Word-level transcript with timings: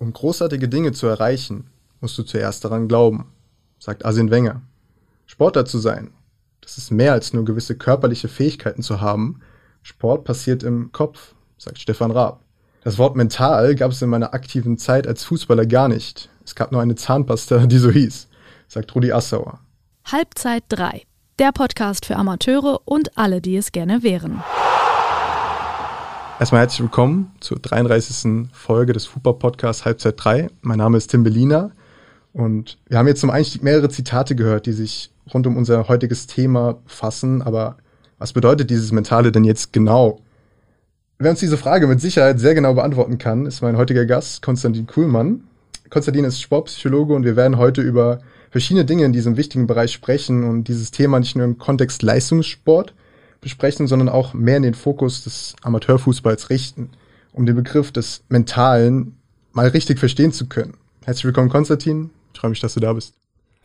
Um 0.00 0.14
großartige 0.14 0.66
Dinge 0.66 0.92
zu 0.92 1.06
erreichen, 1.06 1.68
musst 2.00 2.16
du 2.16 2.22
zuerst 2.22 2.64
daran 2.64 2.88
glauben, 2.88 3.26
sagt 3.78 4.06
Arsene 4.06 4.30
Wenger. 4.30 4.62
Sportler 5.26 5.66
zu 5.66 5.78
sein, 5.78 6.10
das 6.62 6.78
ist 6.78 6.90
mehr 6.90 7.12
als 7.12 7.34
nur 7.34 7.44
gewisse 7.44 7.76
körperliche 7.76 8.28
Fähigkeiten 8.28 8.82
zu 8.82 9.02
haben. 9.02 9.40
Sport 9.82 10.24
passiert 10.24 10.62
im 10.62 10.90
Kopf, 10.90 11.34
sagt 11.58 11.78
Stefan 11.78 12.12
Raab. 12.12 12.40
Das 12.82 12.96
Wort 12.96 13.14
mental 13.14 13.74
gab 13.74 13.92
es 13.92 14.00
in 14.00 14.08
meiner 14.08 14.32
aktiven 14.32 14.78
Zeit 14.78 15.06
als 15.06 15.22
Fußballer 15.24 15.66
gar 15.66 15.88
nicht. 15.88 16.30
Es 16.46 16.54
gab 16.54 16.72
nur 16.72 16.80
eine 16.80 16.94
Zahnpasta, 16.94 17.66
die 17.66 17.78
so 17.78 17.90
hieß, 17.90 18.28
sagt 18.68 18.94
Rudi 18.94 19.12
Assauer. 19.12 19.60
Halbzeit 20.10 20.64
3. 20.70 21.02
Der 21.38 21.52
Podcast 21.52 22.06
für 22.06 22.16
Amateure 22.16 22.80
und 22.86 23.18
alle, 23.18 23.42
die 23.42 23.58
es 23.58 23.70
gerne 23.70 24.02
wären. 24.02 24.42
Erstmal 26.40 26.62
herzlich 26.62 26.80
willkommen 26.80 27.32
zur 27.40 27.58
33. 27.58 28.48
Folge 28.54 28.94
des 28.94 29.04
Fußball-Podcasts 29.04 29.84
Halbzeit 29.84 30.14
3. 30.16 30.48
Mein 30.62 30.78
Name 30.78 30.96
ist 30.96 31.08
Tim 31.08 31.22
Bellina 31.22 31.70
und 32.32 32.78
wir 32.88 32.96
haben 32.96 33.08
jetzt 33.08 33.20
zum 33.20 33.28
Einstieg 33.28 33.62
mehrere 33.62 33.90
Zitate 33.90 34.34
gehört, 34.34 34.64
die 34.64 34.72
sich 34.72 35.10
rund 35.34 35.46
um 35.46 35.58
unser 35.58 35.88
heutiges 35.88 36.26
Thema 36.26 36.78
fassen. 36.86 37.42
Aber 37.42 37.76
was 38.16 38.32
bedeutet 38.32 38.70
dieses 38.70 38.90
Mentale 38.90 39.32
denn 39.32 39.44
jetzt 39.44 39.74
genau? 39.74 40.20
Wer 41.18 41.32
uns 41.32 41.40
diese 41.40 41.58
Frage 41.58 41.86
mit 41.86 42.00
Sicherheit 42.00 42.40
sehr 42.40 42.54
genau 42.54 42.72
beantworten 42.72 43.18
kann, 43.18 43.44
ist 43.44 43.60
mein 43.60 43.76
heutiger 43.76 44.06
Gast, 44.06 44.40
Konstantin 44.40 44.86
Kuhlmann. 44.86 45.44
Konstantin 45.90 46.24
ist 46.24 46.40
Sportpsychologe 46.40 47.12
und 47.12 47.26
wir 47.26 47.36
werden 47.36 47.58
heute 47.58 47.82
über 47.82 48.20
verschiedene 48.48 48.86
Dinge 48.86 49.04
in 49.04 49.12
diesem 49.12 49.36
wichtigen 49.36 49.66
Bereich 49.66 49.92
sprechen 49.92 50.44
und 50.44 50.68
dieses 50.68 50.90
Thema 50.90 51.20
nicht 51.20 51.36
nur 51.36 51.44
im 51.44 51.58
Kontext 51.58 52.00
Leistungssport 52.00 52.94
besprechen, 53.40 53.86
sondern 53.86 54.08
auch 54.08 54.34
mehr 54.34 54.56
in 54.56 54.62
den 54.62 54.74
Fokus 54.74 55.24
des 55.24 55.54
Amateurfußballs 55.62 56.50
richten, 56.50 56.90
um 57.32 57.46
den 57.46 57.56
Begriff 57.56 57.92
des 57.92 58.22
Mentalen 58.28 59.16
mal 59.52 59.68
richtig 59.68 59.98
verstehen 59.98 60.32
zu 60.32 60.46
können. 60.46 60.74
Herzlich 61.04 61.24
willkommen, 61.24 61.48
Konstantin. 61.48 62.10
Ich 62.32 62.40
freue 62.40 62.50
mich, 62.50 62.60
dass 62.60 62.74
du 62.74 62.80
da 62.80 62.92
bist. 62.92 63.14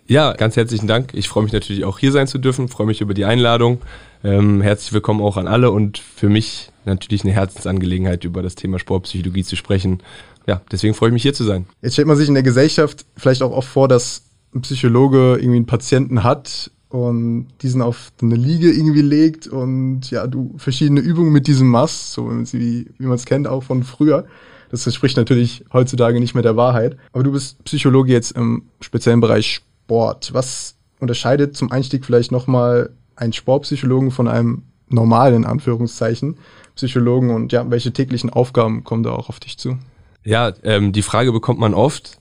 Ja, 0.07 0.33
ganz 0.33 0.55
herzlichen 0.55 0.87
Dank. 0.87 1.13
Ich 1.13 1.27
freue 1.27 1.43
mich 1.43 1.53
natürlich 1.53 1.83
auch 1.83 1.97
hier 1.97 2.11
sein 2.11 2.27
zu 2.27 2.37
dürfen, 2.37 2.67
freue 2.67 2.85
mich 2.85 3.01
über 3.01 3.15
die 3.15 3.25
Einladung. 3.25 3.81
Ähm, 4.23 4.61
herzlich 4.61 4.93
willkommen 4.93 5.21
auch 5.21 5.35
an 5.35 5.47
alle 5.47 5.71
und 5.71 5.97
für 5.97 6.29
mich 6.29 6.71
natürlich 6.85 7.23
eine 7.23 7.33
Herzensangelegenheit, 7.33 8.23
über 8.23 8.43
das 8.43 8.53
Thema 8.53 8.77
Sportpsychologie 8.77 9.43
zu 9.43 9.55
sprechen. 9.55 10.03
Ja, 10.45 10.61
deswegen 10.71 10.93
freue 10.93 11.09
ich 11.09 11.13
mich 11.13 11.23
hier 11.23 11.33
zu 11.33 11.43
sein. 11.43 11.65
Jetzt 11.81 11.93
stellt 11.93 12.07
man 12.07 12.17
sich 12.17 12.27
in 12.27 12.35
der 12.35 12.43
Gesellschaft 12.43 13.05
vielleicht 13.17 13.41
auch 13.41 13.51
oft 13.51 13.67
vor, 13.67 13.87
dass 13.87 14.21
ein 14.53 14.61
Psychologe 14.61 15.37
irgendwie 15.39 15.57
einen 15.57 15.65
Patienten 15.65 16.23
hat 16.23 16.69
und 16.95 17.47
diesen 17.61 17.81
auf 17.81 18.13
eine 18.21 18.35
Liege 18.35 18.71
irgendwie 18.71 19.01
legt 19.01 19.47
und 19.47 20.09
ja, 20.11 20.27
du 20.27 20.53
verschiedene 20.55 21.01
Übungen 21.01 21.33
mit 21.33 21.45
diesem 21.45 21.67
machst, 21.67 22.13
so 22.13 22.29
wie, 22.29 22.87
wie 22.97 23.05
man 23.05 23.15
es 23.15 23.25
kennt, 23.25 23.49
auch 23.49 23.63
von 23.63 23.83
früher. 23.83 24.25
Das 24.71 24.85
entspricht 24.85 25.17
natürlich 25.17 25.65
heutzutage 25.73 26.21
nicht 26.21 26.35
mehr 26.35 26.43
der 26.43 26.55
Wahrheit. 26.55 26.95
Aber 27.11 27.23
du 27.23 27.33
bist 27.33 27.61
Psychologe 27.65 28.13
jetzt 28.13 28.31
im 28.31 28.63
speziellen 28.79 29.19
Bereich 29.19 29.61
Sport. 29.85 30.33
Was 30.33 30.77
unterscheidet 31.01 31.57
zum 31.57 31.69
Einstieg 31.69 32.05
vielleicht 32.05 32.31
nochmal 32.31 32.91
einen 33.17 33.33
Sportpsychologen 33.33 34.11
von 34.11 34.29
einem 34.29 34.63
normalen, 34.87 35.35
in 35.35 35.45
Anführungszeichen, 35.45 36.37
Psychologen 36.75 37.29
und 37.29 37.51
ja, 37.51 37.69
welche 37.69 37.91
täglichen 37.91 38.29
Aufgaben 38.29 38.85
kommen 38.85 39.03
da 39.03 39.11
auch 39.11 39.27
auf 39.27 39.41
dich 39.41 39.57
zu? 39.57 39.77
Ja, 40.23 40.53
ähm, 40.63 40.93
die 40.93 41.01
Frage 41.01 41.33
bekommt 41.33 41.59
man 41.59 41.73
oft. 41.73 42.19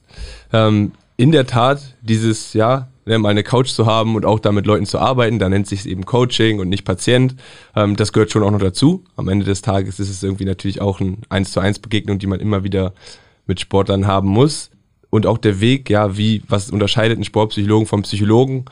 Ähm, 0.52 0.92
in 1.16 1.32
der 1.32 1.46
Tat, 1.46 1.94
dieses, 2.02 2.54
ja, 2.54 2.88
ne, 3.06 3.18
mal 3.18 3.30
eine 3.30 3.42
Couch 3.42 3.68
zu 3.68 3.86
haben 3.86 4.16
und 4.16 4.24
auch 4.24 4.40
da 4.40 4.52
mit 4.52 4.66
Leuten 4.66 4.86
zu 4.86 4.98
arbeiten, 4.98 5.38
da 5.38 5.48
nennt 5.48 5.66
sich 5.66 5.80
es 5.80 5.86
eben 5.86 6.04
Coaching 6.04 6.58
und 6.58 6.68
nicht 6.68 6.84
Patient. 6.84 7.36
Ähm, 7.76 7.96
das 7.96 8.12
gehört 8.12 8.30
schon 8.30 8.42
auch 8.42 8.50
noch 8.50 8.60
dazu. 8.60 9.04
Am 9.16 9.28
Ende 9.28 9.44
des 9.44 9.62
Tages 9.62 10.00
ist 10.00 10.10
es 10.10 10.22
irgendwie 10.22 10.44
natürlich 10.44 10.80
auch 10.80 11.00
eine 11.00 11.16
1 11.28 11.52
zu 11.52 11.60
1 11.60 11.78
Begegnung, 11.78 12.18
die 12.18 12.26
man 12.26 12.40
immer 12.40 12.64
wieder 12.64 12.94
mit 13.46 13.60
Sportlern 13.60 14.06
haben 14.06 14.28
muss. 14.28 14.70
Und 15.10 15.26
auch 15.26 15.38
der 15.38 15.60
Weg, 15.60 15.90
ja, 15.90 16.16
wie, 16.16 16.42
was 16.48 16.70
unterscheidet 16.70 17.16
einen 17.16 17.24
Sportpsychologen 17.24 17.86
vom 17.86 18.02
Psychologen? 18.02 18.64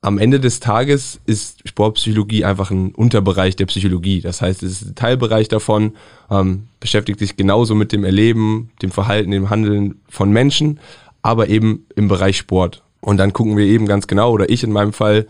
Am 0.00 0.18
Ende 0.18 0.40
des 0.40 0.58
Tages 0.58 1.20
ist 1.26 1.60
Sportpsychologie 1.68 2.44
einfach 2.44 2.72
ein 2.72 2.92
Unterbereich 2.92 3.54
der 3.54 3.66
Psychologie. 3.66 4.20
Das 4.20 4.42
heißt, 4.42 4.64
es 4.64 4.82
ist 4.82 4.88
ein 4.88 4.94
Teilbereich 4.96 5.46
davon, 5.46 5.92
ähm, 6.28 6.64
beschäftigt 6.80 7.20
sich 7.20 7.36
genauso 7.36 7.76
mit 7.76 7.92
dem 7.92 8.02
Erleben, 8.02 8.70
dem 8.82 8.90
Verhalten, 8.90 9.30
dem 9.30 9.50
Handeln 9.50 10.00
von 10.08 10.32
Menschen, 10.32 10.80
aber 11.22 11.48
eben 11.48 11.86
im 11.96 12.08
Bereich 12.08 12.36
Sport. 12.36 12.82
Und 13.00 13.16
dann 13.16 13.32
gucken 13.32 13.56
wir 13.56 13.64
eben 13.64 13.86
ganz 13.86 14.06
genau, 14.06 14.32
oder 14.32 14.48
ich 14.50 14.62
in 14.62 14.72
meinem 14.72 14.92
Fall, 14.92 15.26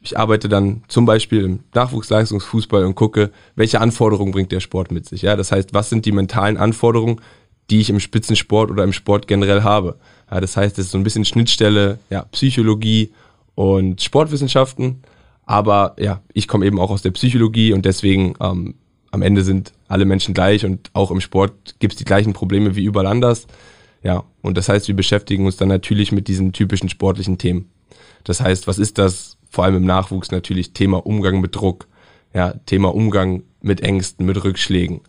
ich 0.00 0.18
arbeite 0.18 0.48
dann 0.48 0.82
zum 0.88 1.06
Beispiel 1.06 1.44
im 1.44 1.60
Nachwuchsleistungsfußball 1.74 2.84
und 2.84 2.94
gucke, 2.94 3.30
welche 3.56 3.80
Anforderungen 3.80 4.32
bringt 4.32 4.52
der 4.52 4.60
Sport 4.60 4.92
mit 4.92 5.06
sich. 5.06 5.22
Ja, 5.22 5.34
das 5.34 5.50
heißt, 5.50 5.74
was 5.74 5.88
sind 5.88 6.06
die 6.06 6.12
mentalen 6.12 6.56
Anforderungen, 6.56 7.20
die 7.70 7.80
ich 7.80 7.90
im 7.90 7.98
Spitzensport 7.98 8.70
oder 8.70 8.84
im 8.84 8.92
Sport 8.92 9.26
generell 9.26 9.62
habe. 9.62 9.96
Ja, 10.30 10.40
das 10.40 10.56
heißt, 10.56 10.78
es 10.78 10.86
ist 10.86 10.92
so 10.92 10.98
ein 10.98 11.04
bisschen 11.04 11.24
Schnittstelle, 11.24 11.98
ja, 12.10 12.22
Psychologie 12.30 13.12
und 13.54 14.00
Sportwissenschaften. 14.02 15.02
Aber 15.44 15.94
ja, 15.98 16.22
ich 16.32 16.48
komme 16.48 16.66
eben 16.66 16.78
auch 16.78 16.90
aus 16.90 17.02
der 17.02 17.12
Psychologie 17.12 17.72
und 17.72 17.84
deswegen 17.84 18.34
ähm, 18.40 18.74
am 19.10 19.22
Ende 19.22 19.42
sind 19.42 19.72
alle 19.88 20.04
Menschen 20.04 20.34
gleich 20.34 20.64
und 20.64 20.90
auch 20.92 21.10
im 21.10 21.20
Sport 21.20 21.76
gibt 21.78 21.94
es 21.94 21.98
die 21.98 22.04
gleichen 22.04 22.32
Probleme 22.32 22.76
wie 22.76 22.84
überall 22.84 23.06
anders. 23.06 23.46
Ja, 24.02 24.24
und 24.42 24.56
das 24.56 24.68
heißt, 24.68 24.88
wir 24.88 24.96
beschäftigen 24.96 25.46
uns 25.46 25.56
dann 25.56 25.68
natürlich 25.68 26.12
mit 26.12 26.28
diesen 26.28 26.52
typischen 26.52 26.88
sportlichen 26.88 27.38
Themen. 27.38 27.70
Das 28.24 28.40
heißt, 28.40 28.66
was 28.66 28.78
ist 28.78 28.98
das? 28.98 29.36
Vor 29.50 29.64
allem 29.64 29.76
im 29.76 29.86
Nachwuchs 29.86 30.30
natürlich 30.30 30.72
Thema 30.72 31.04
Umgang 31.06 31.40
mit 31.40 31.54
Druck, 31.54 31.86
ja, 32.34 32.52
Thema 32.66 32.94
Umgang 32.94 33.44
mit 33.62 33.80
Ängsten, 33.80 34.26
mit 34.26 34.42
Rückschlägen, 34.42 35.00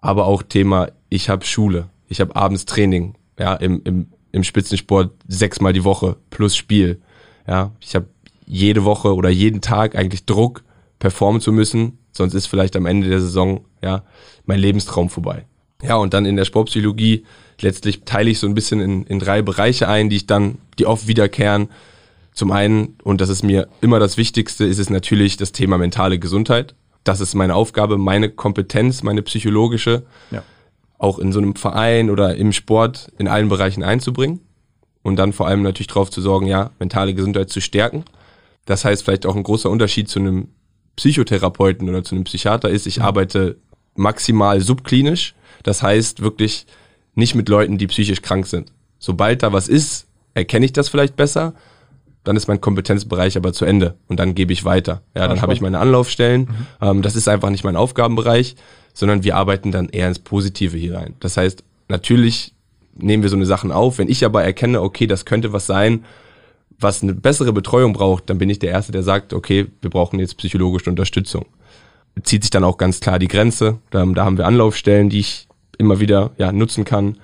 aber 0.00 0.26
auch 0.26 0.42
Thema, 0.42 0.88
ich 1.08 1.28
habe 1.28 1.44
Schule, 1.44 1.88
ich 2.08 2.20
habe 2.20 2.36
abends 2.36 2.66
Training, 2.66 3.14
ja, 3.38 3.54
im, 3.54 3.80
im, 3.84 4.06
im 4.32 4.44
Spitzensport 4.44 5.12
sechsmal 5.26 5.72
die 5.72 5.84
Woche 5.84 6.16
plus 6.30 6.56
Spiel, 6.56 7.00
ja, 7.46 7.72
ich 7.80 7.94
habe 7.94 8.08
jede 8.46 8.84
Woche 8.84 9.14
oder 9.14 9.30
jeden 9.30 9.60
Tag 9.60 9.96
eigentlich 9.96 10.26
Druck, 10.26 10.64
performen 10.98 11.40
zu 11.40 11.52
müssen, 11.52 11.98
sonst 12.12 12.34
ist 12.34 12.46
vielleicht 12.46 12.76
am 12.76 12.86
Ende 12.86 13.08
der 13.08 13.20
Saison, 13.20 13.64
ja, 13.82 14.02
mein 14.44 14.58
Lebenstraum 14.58 15.08
vorbei. 15.08 15.46
Ja, 15.82 15.96
und 15.96 16.14
dann 16.14 16.26
in 16.26 16.36
der 16.36 16.44
Sportpsychologie 16.44 17.24
letztlich 17.60 18.02
teile 18.04 18.30
ich 18.30 18.38
so 18.38 18.46
ein 18.46 18.54
bisschen 18.54 18.80
in, 18.80 19.04
in 19.04 19.18
drei 19.18 19.42
Bereiche 19.42 19.88
ein, 19.88 20.10
die 20.10 20.16
ich 20.16 20.26
dann, 20.26 20.58
die 20.78 20.86
oft 20.86 21.06
wiederkehren. 21.06 21.68
Zum 22.32 22.52
einen, 22.52 22.96
und 23.02 23.20
das 23.20 23.28
ist 23.28 23.42
mir 23.42 23.68
immer 23.80 23.98
das 23.98 24.16
Wichtigste, 24.16 24.64
ist 24.64 24.78
es 24.78 24.90
natürlich 24.90 25.36
das 25.36 25.52
Thema 25.52 25.78
mentale 25.78 26.18
Gesundheit. 26.18 26.74
Das 27.04 27.20
ist 27.20 27.34
meine 27.34 27.54
Aufgabe, 27.54 27.98
meine 27.98 28.30
Kompetenz, 28.30 29.02
meine 29.02 29.22
psychologische, 29.22 30.04
ja. 30.30 30.42
auch 30.98 31.18
in 31.18 31.32
so 31.32 31.38
einem 31.38 31.56
Verein 31.56 32.10
oder 32.10 32.36
im 32.36 32.52
Sport 32.52 33.10
in 33.18 33.28
allen 33.28 33.48
Bereichen 33.48 33.82
einzubringen. 33.82 34.40
Und 35.02 35.16
dann 35.16 35.32
vor 35.32 35.46
allem 35.46 35.62
natürlich 35.62 35.88
darauf 35.88 36.10
zu 36.10 36.20
sorgen, 36.20 36.46
ja, 36.46 36.70
mentale 36.78 37.14
Gesundheit 37.14 37.48
zu 37.48 37.60
stärken. 37.60 38.04
Das 38.66 38.84
heißt 38.84 39.02
vielleicht 39.02 39.24
auch 39.24 39.34
ein 39.34 39.42
großer 39.42 39.70
Unterschied 39.70 40.08
zu 40.08 40.18
einem 40.18 40.48
Psychotherapeuten 40.96 41.88
oder 41.88 42.04
zu 42.04 42.14
einem 42.14 42.24
Psychiater 42.24 42.68
ist, 42.68 42.86
ich 42.86 42.98
mhm. 42.98 43.04
arbeite 43.04 43.56
maximal 44.00 44.60
subklinisch. 44.60 45.34
Das 45.62 45.82
heißt 45.82 46.20
wirklich 46.22 46.66
nicht 47.14 47.34
mit 47.34 47.48
Leuten, 47.48 47.78
die 47.78 47.86
psychisch 47.86 48.22
krank 48.22 48.46
sind. 48.46 48.72
Sobald 48.98 49.42
da 49.42 49.52
was 49.52 49.68
ist, 49.68 50.06
erkenne 50.34 50.64
ich 50.64 50.72
das 50.72 50.88
vielleicht 50.88 51.16
besser, 51.16 51.54
dann 52.24 52.36
ist 52.36 52.48
mein 52.48 52.60
Kompetenzbereich 52.60 53.36
aber 53.36 53.52
zu 53.52 53.64
Ende 53.64 53.96
und 54.08 54.18
dann 54.18 54.34
gebe 54.34 54.52
ich 54.52 54.64
weiter. 54.64 55.02
Ja, 55.14 55.28
dann 55.28 55.40
habe 55.40 55.52
ich 55.52 55.60
meine 55.60 55.78
Anlaufstellen. 55.78 56.42
Mhm. 56.42 56.66
Ähm, 56.80 57.02
das 57.02 57.16
ist 57.16 57.28
einfach 57.28 57.50
nicht 57.50 57.64
mein 57.64 57.76
Aufgabenbereich, 57.76 58.56
sondern 58.92 59.24
wir 59.24 59.36
arbeiten 59.36 59.70
dann 59.72 59.88
eher 59.88 60.08
ins 60.08 60.18
Positive 60.18 60.76
hier 60.76 60.96
rein. 60.96 61.14
Das 61.20 61.36
heißt, 61.36 61.64
natürlich 61.88 62.54
nehmen 62.94 63.22
wir 63.22 63.30
so 63.30 63.36
eine 63.36 63.46
Sachen 63.46 63.72
auf. 63.72 63.98
Wenn 63.98 64.08
ich 64.08 64.24
aber 64.24 64.42
erkenne, 64.42 64.82
okay, 64.82 65.06
das 65.06 65.24
könnte 65.24 65.52
was 65.52 65.66
sein, 65.66 66.04
was 66.78 67.02
eine 67.02 67.14
bessere 67.14 67.52
Betreuung 67.52 67.92
braucht, 67.92 68.30
dann 68.30 68.38
bin 68.38 68.50
ich 68.50 68.58
der 68.58 68.70
Erste, 68.70 68.92
der 68.92 69.02
sagt, 69.02 69.32
okay, 69.32 69.66
wir 69.80 69.90
brauchen 69.90 70.18
jetzt 70.18 70.36
psychologische 70.38 70.90
Unterstützung. 70.90 71.46
Zieht 72.22 72.42
sich 72.42 72.50
dann 72.50 72.64
auch 72.64 72.76
ganz 72.76 73.00
klar 73.00 73.18
die 73.18 73.28
Grenze. 73.28 73.78
Da, 73.90 74.04
da 74.04 74.24
haben 74.24 74.36
wir 74.36 74.46
Anlaufstellen, 74.46 75.08
die 75.08 75.20
ich 75.20 75.48
immer 75.78 76.00
wieder 76.00 76.32
ja, 76.36 76.52
nutzen 76.52 76.84
kann. 76.84 77.18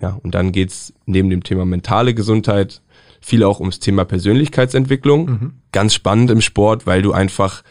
Ja, 0.00 0.18
und 0.22 0.34
dann 0.34 0.52
geht's 0.52 0.92
neben 1.06 1.30
dem 1.30 1.44
Thema 1.44 1.64
mentale 1.64 2.14
Gesundheit 2.14 2.82
viel 3.20 3.42
auch 3.42 3.58
ums 3.58 3.78
Thema 3.78 4.04
Persönlichkeitsentwicklung. 4.04 5.26
Mhm. 5.26 5.52
Ganz 5.72 5.94
spannend 5.94 6.30
im 6.30 6.42
Sport, 6.42 6.86
weil 6.86 7.00
du 7.00 7.12
einfach, 7.12 7.62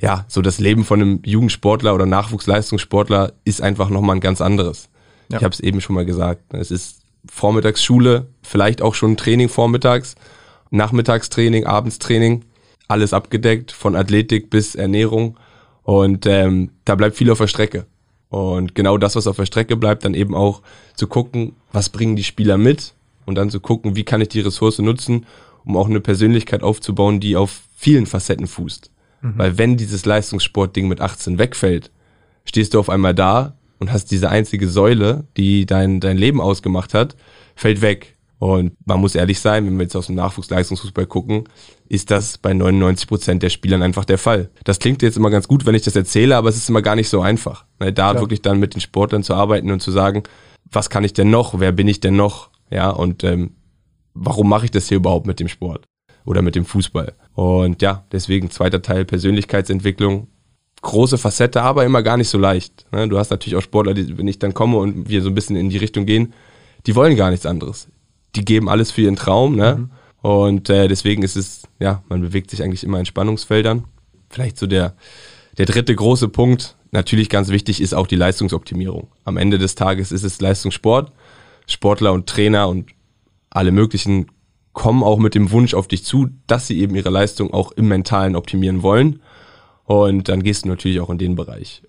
ja, 0.00 0.24
so 0.28 0.40
das 0.40 0.58
Leben 0.58 0.84
von 0.84 1.00
einem 1.00 1.20
Jugendsportler 1.24 1.94
oder 1.94 2.06
Nachwuchsleistungssportler 2.06 3.32
ist 3.44 3.60
einfach 3.60 3.90
nochmal 3.90 4.16
ein 4.16 4.20
ganz 4.20 4.40
anderes. 4.40 4.88
Ja. 5.30 5.38
Ich 5.38 5.44
habe 5.44 5.52
es 5.52 5.60
eben 5.60 5.82
schon 5.82 5.94
mal 5.94 6.06
gesagt. 6.06 6.54
Es 6.54 6.70
ist 6.70 7.02
Vormittagsschule, 7.30 8.28
vielleicht 8.42 8.80
auch 8.80 8.94
schon 8.94 9.18
Training 9.18 9.50
vormittags, 9.50 10.14
Nachmittagstraining, 10.70 11.66
Abendstraining, 11.66 12.44
alles 12.88 13.12
abgedeckt, 13.12 13.72
von 13.72 13.96
Athletik 13.96 14.48
bis 14.48 14.74
Ernährung. 14.74 15.36
Und 15.84 16.26
ähm, 16.26 16.70
da 16.84 16.94
bleibt 16.96 17.16
viel 17.16 17.30
auf 17.30 17.38
der 17.38 17.46
Strecke. 17.46 17.86
Und 18.30 18.74
genau 18.74 18.98
das, 18.98 19.14
was 19.14 19.28
auf 19.28 19.36
der 19.36 19.46
Strecke 19.46 19.76
bleibt, 19.76 20.04
dann 20.04 20.14
eben 20.14 20.34
auch 20.34 20.62
zu 20.96 21.06
gucken, 21.06 21.54
was 21.72 21.90
bringen 21.90 22.16
die 22.16 22.24
Spieler 22.24 22.58
mit 22.58 22.94
und 23.26 23.36
dann 23.36 23.50
zu 23.50 23.60
gucken, 23.60 23.94
wie 23.94 24.04
kann 24.04 24.20
ich 24.20 24.28
die 24.28 24.40
Ressource 24.40 24.80
nutzen, 24.80 25.26
um 25.64 25.76
auch 25.76 25.88
eine 25.88 26.00
Persönlichkeit 26.00 26.62
aufzubauen, 26.62 27.20
die 27.20 27.36
auf 27.36 27.62
vielen 27.76 28.06
Facetten 28.06 28.46
fußt. 28.46 28.90
Mhm. 29.20 29.34
Weil 29.36 29.58
wenn 29.58 29.76
dieses 29.76 30.04
Leistungssportding 30.04 30.88
mit 30.88 31.00
18 31.00 31.38
wegfällt, 31.38 31.90
stehst 32.44 32.74
du 32.74 32.80
auf 32.80 32.90
einmal 32.90 33.14
da 33.14 33.56
und 33.78 33.92
hast 33.92 34.10
diese 34.10 34.30
einzige 34.30 34.68
Säule, 34.68 35.24
die 35.36 35.66
dein, 35.66 36.00
dein 36.00 36.16
Leben 36.16 36.40
ausgemacht 36.40 36.94
hat, 36.94 37.16
fällt 37.54 37.82
weg. 37.82 38.13
Und 38.38 38.72
man 38.84 39.00
muss 39.00 39.14
ehrlich 39.14 39.40
sein, 39.40 39.66
wenn 39.66 39.76
wir 39.76 39.84
jetzt 39.84 39.96
aus 39.96 40.06
dem 40.06 40.16
Nachwuchsleistungsfußball 40.16 41.06
gucken, 41.06 41.44
ist 41.88 42.10
das 42.10 42.38
bei 42.38 42.52
99 42.52 43.06
Prozent 43.06 43.42
der 43.42 43.50
Spielern 43.50 43.82
einfach 43.82 44.04
der 44.04 44.18
Fall. 44.18 44.50
Das 44.64 44.78
klingt 44.78 45.02
jetzt 45.02 45.16
immer 45.16 45.30
ganz 45.30 45.48
gut, 45.48 45.66
wenn 45.66 45.74
ich 45.74 45.82
das 45.82 45.96
erzähle, 45.96 46.36
aber 46.36 46.48
es 46.48 46.56
ist 46.56 46.68
immer 46.68 46.82
gar 46.82 46.96
nicht 46.96 47.08
so 47.08 47.20
einfach. 47.20 47.64
Ne, 47.80 47.92
da 47.92 48.10
Klar. 48.10 48.22
wirklich 48.22 48.42
dann 48.42 48.58
mit 48.58 48.74
den 48.74 48.80
Sportlern 48.80 49.22
zu 49.22 49.34
arbeiten 49.34 49.70
und 49.70 49.80
zu 49.80 49.92
sagen, 49.92 50.24
was 50.70 50.90
kann 50.90 51.04
ich 51.04 51.12
denn 51.12 51.30
noch? 51.30 51.58
Wer 51.60 51.72
bin 51.72 51.88
ich 51.88 52.00
denn 52.00 52.16
noch? 52.16 52.50
Ja, 52.70 52.90
und 52.90 53.24
ähm, 53.24 53.56
warum 54.14 54.48
mache 54.48 54.64
ich 54.64 54.70
das 54.70 54.88
hier 54.88 54.96
überhaupt 54.96 55.26
mit 55.26 55.40
dem 55.40 55.48
Sport 55.48 55.86
oder 56.24 56.42
mit 56.42 56.54
dem 56.54 56.64
Fußball? 56.64 57.14
Und 57.34 57.82
ja, 57.82 58.04
deswegen 58.12 58.50
zweiter 58.50 58.82
Teil 58.82 59.04
Persönlichkeitsentwicklung. 59.04 60.28
Große 60.82 61.16
Facette, 61.16 61.62
aber 61.62 61.84
immer 61.84 62.02
gar 62.02 62.18
nicht 62.18 62.28
so 62.28 62.36
leicht. 62.36 62.86
Ne? 62.92 63.08
Du 63.08 63.18
hast 63.18 63.30
natürlich 63.30 63.56
auch 63.56 63.62
Sportler, 63.62 63.94
die, 63.94 64.18
wenn 64.18 64.28
ich 64.28 64.38
dann 64.38 64.52
komme 64.52 64.76
und 64.76 65.08
wir 65.08 65.22
so 65.22 65.30
ein 65.30 65.34
bisschen 65.34 65.56
in 65.56 65.70
die 65.70 65.78
Richtung 65.78 66.04
gehen, 66.04 66.34
die 66.86 66.94
wollen 66.94 67.16
gar 67.16 67.30
nichts 67.30 67.46
anderes. 67.46 67.88
Die 68.36 68.44
geben 68.44 68.68
alles 68.68 68.90
für 68.90 69.02
ihren 69.02 69.16
Traum, 69.16 69.56
ne? 69.56 69.76
Mhm. 69.76 69.90
Und 70.22 70.70
äh, 70.70 70.88
deswegen 70.88 71.22
ist 71.22 71.36
es, 71.36 71.68
ja, 71.78 72.02
man 72.08 72.22
bewegt 72.22 72.50
sich 72.50 72.62
eigentlich 72.62 72.82
immer 72.82 72.98
in 72.98 73.04
Spannungsfeldern. 73.04 73.84
Vielleicht 74.30 74.56
so 74.56 74.66
der, 74.66 74.96
der 75.58 75.66
dritte 75.66 75.94
große 75.94 76.28
Punkt, 76.28 76.76
natürlich 76.92 77.28
ganz 77.28 77.50
wichtig, 77.50 77.82
ist 77.82 77.94
auch 77.94 78.06
die 78.06 78.16
Leistungsoptimierung. 78.16 79.08
Am 79.24 79.36
Ende 79.36 79.58
des 79.58 79.74
Tages 79.74 80.12
ist 80.12 80.22
es 80.22 80.40
Leistungssport. 80.40 81.12
Sportler 81.66 82.12
und 82.12 82.26
Trainer 82.26 82.68
und 82.68 82.90
alle 83.50 83.70
möglichen 83.70 84.30
kommen 84.72 85.02
auch 85.02 85.18
mit 85.18 85.34
dem 85.34 85.50
Wunsch 85.50 85.74
auf 85.74 85.88
dich 85.88 86.04
zu, 86.04 86.30
dass 86.46 86.66
sie 86.66 86.80
eben 86.80 86.94
ihre 86.94 87.10
Leistung 87.10 87.52
auch 87.52 87.72
im 87.72 87.88
Mentalen 87.88 88.34
optimieren 88.34 88.82
wollen. 88.82 89.20
Und 89.84 90.28
dann 90.28 90.42
gehst 90.42 90.64
du 90.64 90.68
natürlich 90.68 91.00
auch 91.00 91.10
in 91.10 91.18
den 91.18 91.36
Bereich. 91.36 91.82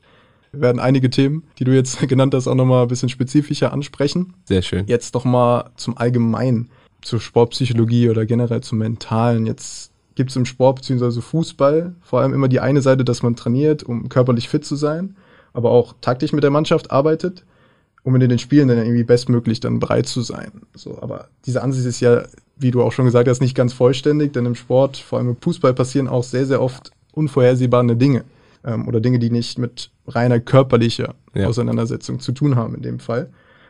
Wir 0.56 0.62
werden 0.62 0.80
einige 0.80 1.10
Themen, 1.10 1.44
die 1.60 1.64
du 1.64 1.74
jetzt 1.74 2.00
genannt 2.08 2.34
hast, 2.34 2.48
auch 2.48 2.56
nochmal 2.56 2.84
ein 2.84 2.88
bisschen 2.88 3.10
spezifischer 3.10 3.74
ansprechen. 3.74 4.34
Sehr 4.46 4.62
schön. 4.62 4.86
Jetzt 4.88 5.16
doch 5.16 5.26
mal 5.26 5.72
zum 5.76 5.98
Allgemeinen, 5.98 6.70
zur 7.02 7.20
Sportpsychologie 7.20 8.10
oder 8.10 8.26
generell 8.26 8.62
zum 8.62 8.80
Mentalen. 8.80 9.46
Jetzt 9.46 9.92
gibt 10.16 10.32
es 10.32 10.36
im 10.36 10.46
Sport 10.46 10.78
bzw. 10.78 11.22
Fußball 11.22 11.96
vor 12.02 12.22
allem 12.22 12.34
immer 12.34 12.48
die 12.48 12.60
eine 12.60 12.82
Seite, 12.82 13.04
dass 13.04 13.22
man 13.22 13.36
trainiert, 13.36 13.84
um 13.84 14.10
körperlich 14.10 14.50
fit 14.50 14.66
zu 14.66 14.76
sein, 14.76 15.16
aber 15.54 15.72
auch 15.72 15.94
taktisch 16.02 16.32
mit 16.32 16.44
der 16.44 16.52
Mannschaft 16.52 16.92
arbeitet 16.92 17.44
um 18.06 18.14
in 18.16 18.30
den 18.30 18.40
Spielen 18.40 18.68
dann 18.68 18.78
irgendwie 18.78 19.04
bestmöglich 19.04 19.60
dann 19.60 19.80
bereit 19.80 20.06
zu 20.06 20.22
sein. 20.22 20.52
So, 20.76 21.00
aber 21.02 21.28
diese 21.48 21.64
Ansicht 21.64 21.88
ist 21.88 22.00
ja, 22.02 22.24
wie 22.56 22.70
du 22.70 22.84
auch 22.84 22.92
schon 22.92 23.06
gesagt 23.06 23.28
hast, 23.28 23.42
nicht 23.42 23.56
ganz 23.56 23.74
vollständig, 23.74 24.32
denn 24.32 24.46
im 24.46 24.54
Sport, 24.54 24.98
vor 24.98 25.18
allem 25.18 25.30
im 25.30 25.38
Fußball, 25.42 25.74
passieren 25.74 26.08
auch 26.08 26.24
sehr, 26.24 26.46
sehr 26.46 26.62
oft 26.62 26.92
unvorhersehbare 27.14 27.96
Dinge 27.96 28.24
ähm, 28.66 28.88
oder 28.88 29.00
Dinge, 29.00 29.20
die 29.20 29.30
nicht 29.30 29.58
mit 29.58 29.92
reiner 30.08 30.40
körperlicher 30.40 31.16
ja. 31.34 31.48
Auseinandersetzung 31.48 32.20
zu 32.20 32.32
tun 32.32 32.56
haben 32.56 32.76
in 32.76 32.82
dem 32.82 33.00
Fall. 33.00 33.30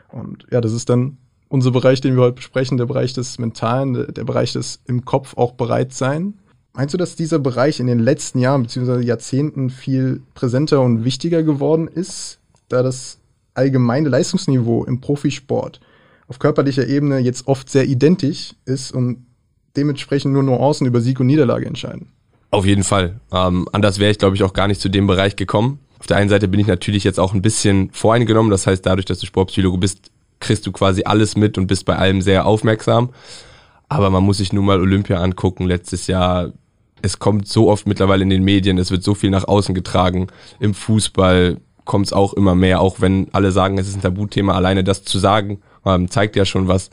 Und 0.09 0.47
ja, 0.51 0.61
das 0.61 0.73
ist 0.73 0.89
dann 0.89 1.17
unser 1.49 1.71
Bereich, 1.71 2.01
den 2.01 2.15
wir 2.15 2.23
heute 2.23 2.35
besprechen, 2.35 2.77
der 2.77 2.85
Bereich 2.85 3.13
des 3.13 3.37
Mentalen, 3.37 3.93
der, 3.93 4.11
der 4.11 4.23
Bereich 4.23 4.53
des 4.53 4.81
im 4.85 5.05
Kopf 5.05 5.37
auch 5.37 5.53
bereit 5.53 5.93
sein. 5.93 6.35
Meinst 6.73 6.93
du, 6.93 6.97
dass 6.97 7.15
dieser 7.15 7.39
Bereich 7.39 7.79
in 7.79 7.87
den 7.87 7.99
letzten 7.99 8.39
Jahren 8.39 8.63
bzw. 8.63 9.01
Jahrzehnten 9.01 9.69
viel 9.69 10.21
präsenter 10.33 10.81
und 10.81 11.05
wichtiger 11.05 11.43
geworden 11.43 11.87
ist, 11.87 12.39
da 12.67 12.83
das 12.83 13.19
allgemeine 13.53 14.09
Leistungsniveau 14.09 14.83
im 14.83 14.99
Profisport 14.99 15.79
auf 16.27 16.39
körperlicher 16.39 16.87
Ebene 16.87 17.19
jetzt 17.19 17.47
oft 17.47 17.69
sehr 17.69 17.85
identisch 17.85 18.55
ist 18.65 18.91
und 18.91 19.25
dementsprechend 19.77 20.33
nur 20.33 20.43
Nuancen 20.43 20.87
über 20.87 21.01
Sieg 21.01 21.19
und 21.19 21.27
Niederlage 21.27 21.65
entscheiden. 21.65 22.11
Auf 22.55 22.65
jeden 22.65 22.83
Fall. 22.83 23.19
Ähm, 23.31 23.67
anders 23.71 23.99
wäre 23.99 24.11
ich, 24.11 24.17
glaube 24.17 24.35
ich, 24.35 24.43
auch 24.43 24.53
gar 24.53 24.67
nicht 24.67 24.81
zu 24.81 24.89
dem 24.89 25.07
Bereich 25.07 25.35
gekommen. 25.35 25.79
Auf 25.99 26.07
der 26.07 26.17
einen 26.17 26.29
Seite 26.29 26.47
bin 26.47 26.59
ich 26.59 26.67
natürlich 26.67 27.03
jetzt 27.03 27.19
auch 27.19 27.33
ein 27.33 27.41
bisschen 27.41 27.89
voreingenommen. 27.91 28.51
Das 28.51 28.67
heißt, 28.67 28.85
dadurch, 28.85 29.05
dass 29.05 29.19
du 29.19 29.25
Sportpsychologe 29.25 29.77
bist, 29.77 30.11
kriegst 30.39 30.65
du 30.65 30.71
quasi 30.71 31.03
alles 31.05 31.35
mit 31.35 31.57
und 31.57 31.67
bist 31.67 31.85
bei 31.85 31.95
allem 31.97 32.21
sehr 32.21 32.45
aufmerksam. 32.45 33.09
Aber 33.89 34.09
man 34.09 34.23
muss 34.23 34.37
sich 34.37 34.53
nur 34.53 34.63
mal 34.63 34.79
Olympia 34.79 35.21
angucken. 35.21 35.65
Letztes 35.65 36.07
Jahr, 36.07 36.51
es 37.01 37.19
kommt 37.19 37.47
so 37.47 37.69
oft 37.69 37.87
mittlerweile 37.87 38.23
in 38.23 38.29
den 38.29 38.43
Medien, 38.43 38.77
es 38.77 38.91
wird 38.91 39.03
so 39.03 39.15
viel 39.15 39.29
nach 39.29 39.47
außen 39.47 39.75
getragen. 39.75 40.27
Im 40.59 40.73
Fußball, 40.73 41.57
kommt 41.85 42.07
es 42.07 42.13
auch 42.13 42.33
immer 42.33 42.55
mehr, 42.55 42.81
auch 42.81 42.99
wenn 42.99 43.27
alle 43.31 43.51
sagen, 43.51 43.77
es 43.77 43.87
ist 43.87 43.95
ein 43.95 44.01
Tabuthema, 44.01 44.53
alleine 44.53 44.83
das 44.83 45.03
zu 45.03 45.19
sagen, 45.19 45.61
ähm, 45.85 46.09
zeigt 46.09 46.35
ja 46.35 46.43
schon 46.43 46.67
was. 46.67 46.89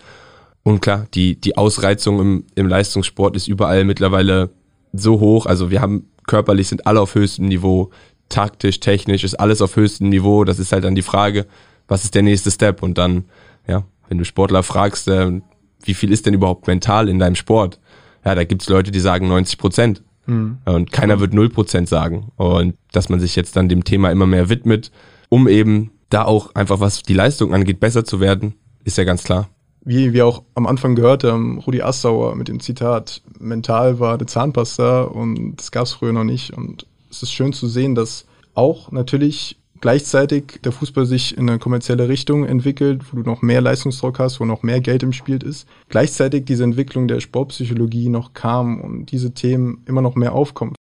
Und 0.63 0.81
klar, 0.81 1.07
die, 1.15 1.41
die 1.41 1.57
Ausreizung 1.57 2.21
im, 2.21 2.45
im 2.55 2.69
Leistungssport 2.69 3.35
ist 3.35 3.49
überall 3.49 3.85
mittlerweile 3.85 4.51
so 4.93 5.21
hoch. 5.21 5.47
Also 5.47 5.71
wir 5.71 5.81
haben 5.81 6.09
körperlich 6.27 6.69
sind 6.69 6.87
alle 6.87 7.01
auf 7.01 7.15
höchstem 7.15 7.47
Niveau, 7.47 7.91
taktisch, 8.29 8.81
technisch 8.81 9.25
ist 9.25 9.35
alles 9.35 9.61
auf 9.63 9.77
höchstem 9.77 10.09
Niveau. 10.09 10.45
Das 10.45 10.59
ist 10.59 10.73
halt 10.73 10.85
dann 10.85 10.95
die 10.95 11.03
Frage, 11.03 11.47
was 11.89 12.05
ist 12.05 12.15
der 12.15 12.23
nächste 12.23 12.51
Step? 12.51 12.83
Und 12.83 12.99
dann, 12.99 13.25
ja, 13.67 13.85
wenn 14.09 14.19
du 14.19 14.25
Sportler 14.25 14.63
fragst, 14.63 15.09
äh, 15.09 15.41
wie 15.85 15.95
viel 15.95 16.13
ist 16.13 16.27
denn 16.27 16.35
überhaupt 16.35 16.67
mental 16.67 17.09
in 17.09 17.19
deinem 17.19 17.35
Sport? 17.35 17.81
Ja, 18.25 18.35
da 18.35 18.45
gibt's 18.45 18.69
Leute, 18.69 18.91
die 18.91 19.01
sagen 19.01 19.29
90 19.29 19.59
Prozent. 19.59 20.03
Mhm. 20.27 20.59
Und 20.65 20.93
keiner 20.93 21.21
wird 21.21 21.33
0% 21.33 21.89
sagen. 21.89 22.31
Und 22.37 22.75
dass 22.93 23.09
man 23.09 23.21
sich 23.21 23.37
jetzt 23.37 23.57
dann 23.57 23.69
dem 23.69 23.85
Thema 23.85 24.11
immer 24.11 24.27
mehr 24.27 24.49
widmet, 24.49 24.93
um 25.29 25.49
eben 25.49 25.91
da 26.09 26.25
auch 26.25 26.55
einfach, 26.55 26.81
was 26.81 27.03
die 27.03 27.15
Leistung 27.15 27.55
angeht, 27.55 27.81
besser 27.81 28.05
zu 28.05 28.21
werden, 28.21 28.55
ist 28.85 28.99
ja 28.99 29.05
ganz 29.05 29.25
klar. 29.25 29.49
Wie 29.85 30.13
wir 30.13 30.27
auch 30.27 30.45
am 30.55 30.67
Anfang 30.67 30.95
gehört 30.95 31.25
haben, 31.25 31.59
Rudi 31.59 31.83
Assauer 31.83 32.37
mit 32.37 32.47
dem 32.47 32.61
Zitat, 32.61 33.21
mental 33.41 33.99
war 33.99 34.15
eine 34.15 34.27
Zahnpasta 34.27 35.03
und 35.03 35.57
das 35.57 35.73
gab 35.73 35.87
es 35.87 35.93
früher 35.93 36.13
noch 36.13 36.25
nicht. 36.25 36.53
Und 36.53 36.87
es 37.11 37.23
ist 37.23 37.33
schön 37.33 37.53
zu 37.53 37.67
sehen, 37.67 37.97
dass 37.97 38.27
auch 38.55 38.93
natürlich 38.93 39.57
gleichzeitig 39.81 40.61
der 40.63 40.71
Fußball 40.71 41.05
sich 41.05 41.37
in 41.37 41.51
eine 41.51 41.59
kommerzielle 41.59 42.09
Richtung 42.09 42.45
entwickelt, 42.45 43.03
wo 43.11 43.21
du 43.21 43.29
noch 43.29 43.43
mehr 43.43 43.61
Leistungsdruck 43.61 44.21
hast, 44.21 44.39
wo 44.39 44.45
noch 44.45 44.63
mehr 44.63 44.81
Geld 44.81 45.03
im 45.03 45.13
Spiel 45.13 45.43
ist. 45.43 45.67
Gleichzeitig 45.89 46.45
diese 46.45 46.63
Entwicklung 46.63 47.09
der 47.09 47.19
Sportpsychologie 47.19 48.09
noch 48.09 48.33
kam 48.35 48.81
und 48.81 49.07
diese 49.07 49.35
Themen 49.35 49.83
immer 49.87 50.01
noch 50.01 50.15
mehr 50.15 50.33
aufkommen. 50.33 50.75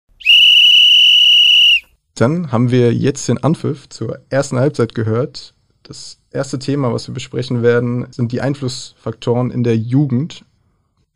Dann 2.17 2.51
haben 2.51 2.73
wir 2.73 2.93
jetzt 2.93 3.29
den 3.29 3.39
Anpfiff 3.39 3.89
zur 3.89 4.19
ersten 4.29 4.59
Halbzeit 4.59 4.97
gehört. 4.97 5.55
Das 5.85 6.18
erste 6.31 6.59
Thema, 6.59 6.93
was 6.93 7.09
wir 7.09 7.15
besprechen 7.15 7.63
werden, 7.63 8.07
sind 8.11 8.33
die 8.33 8.41
Einflussfaktoren 8.41 9.51
in 9.51 9.65
der 9.65 9.77
Jugend 9.77 10.45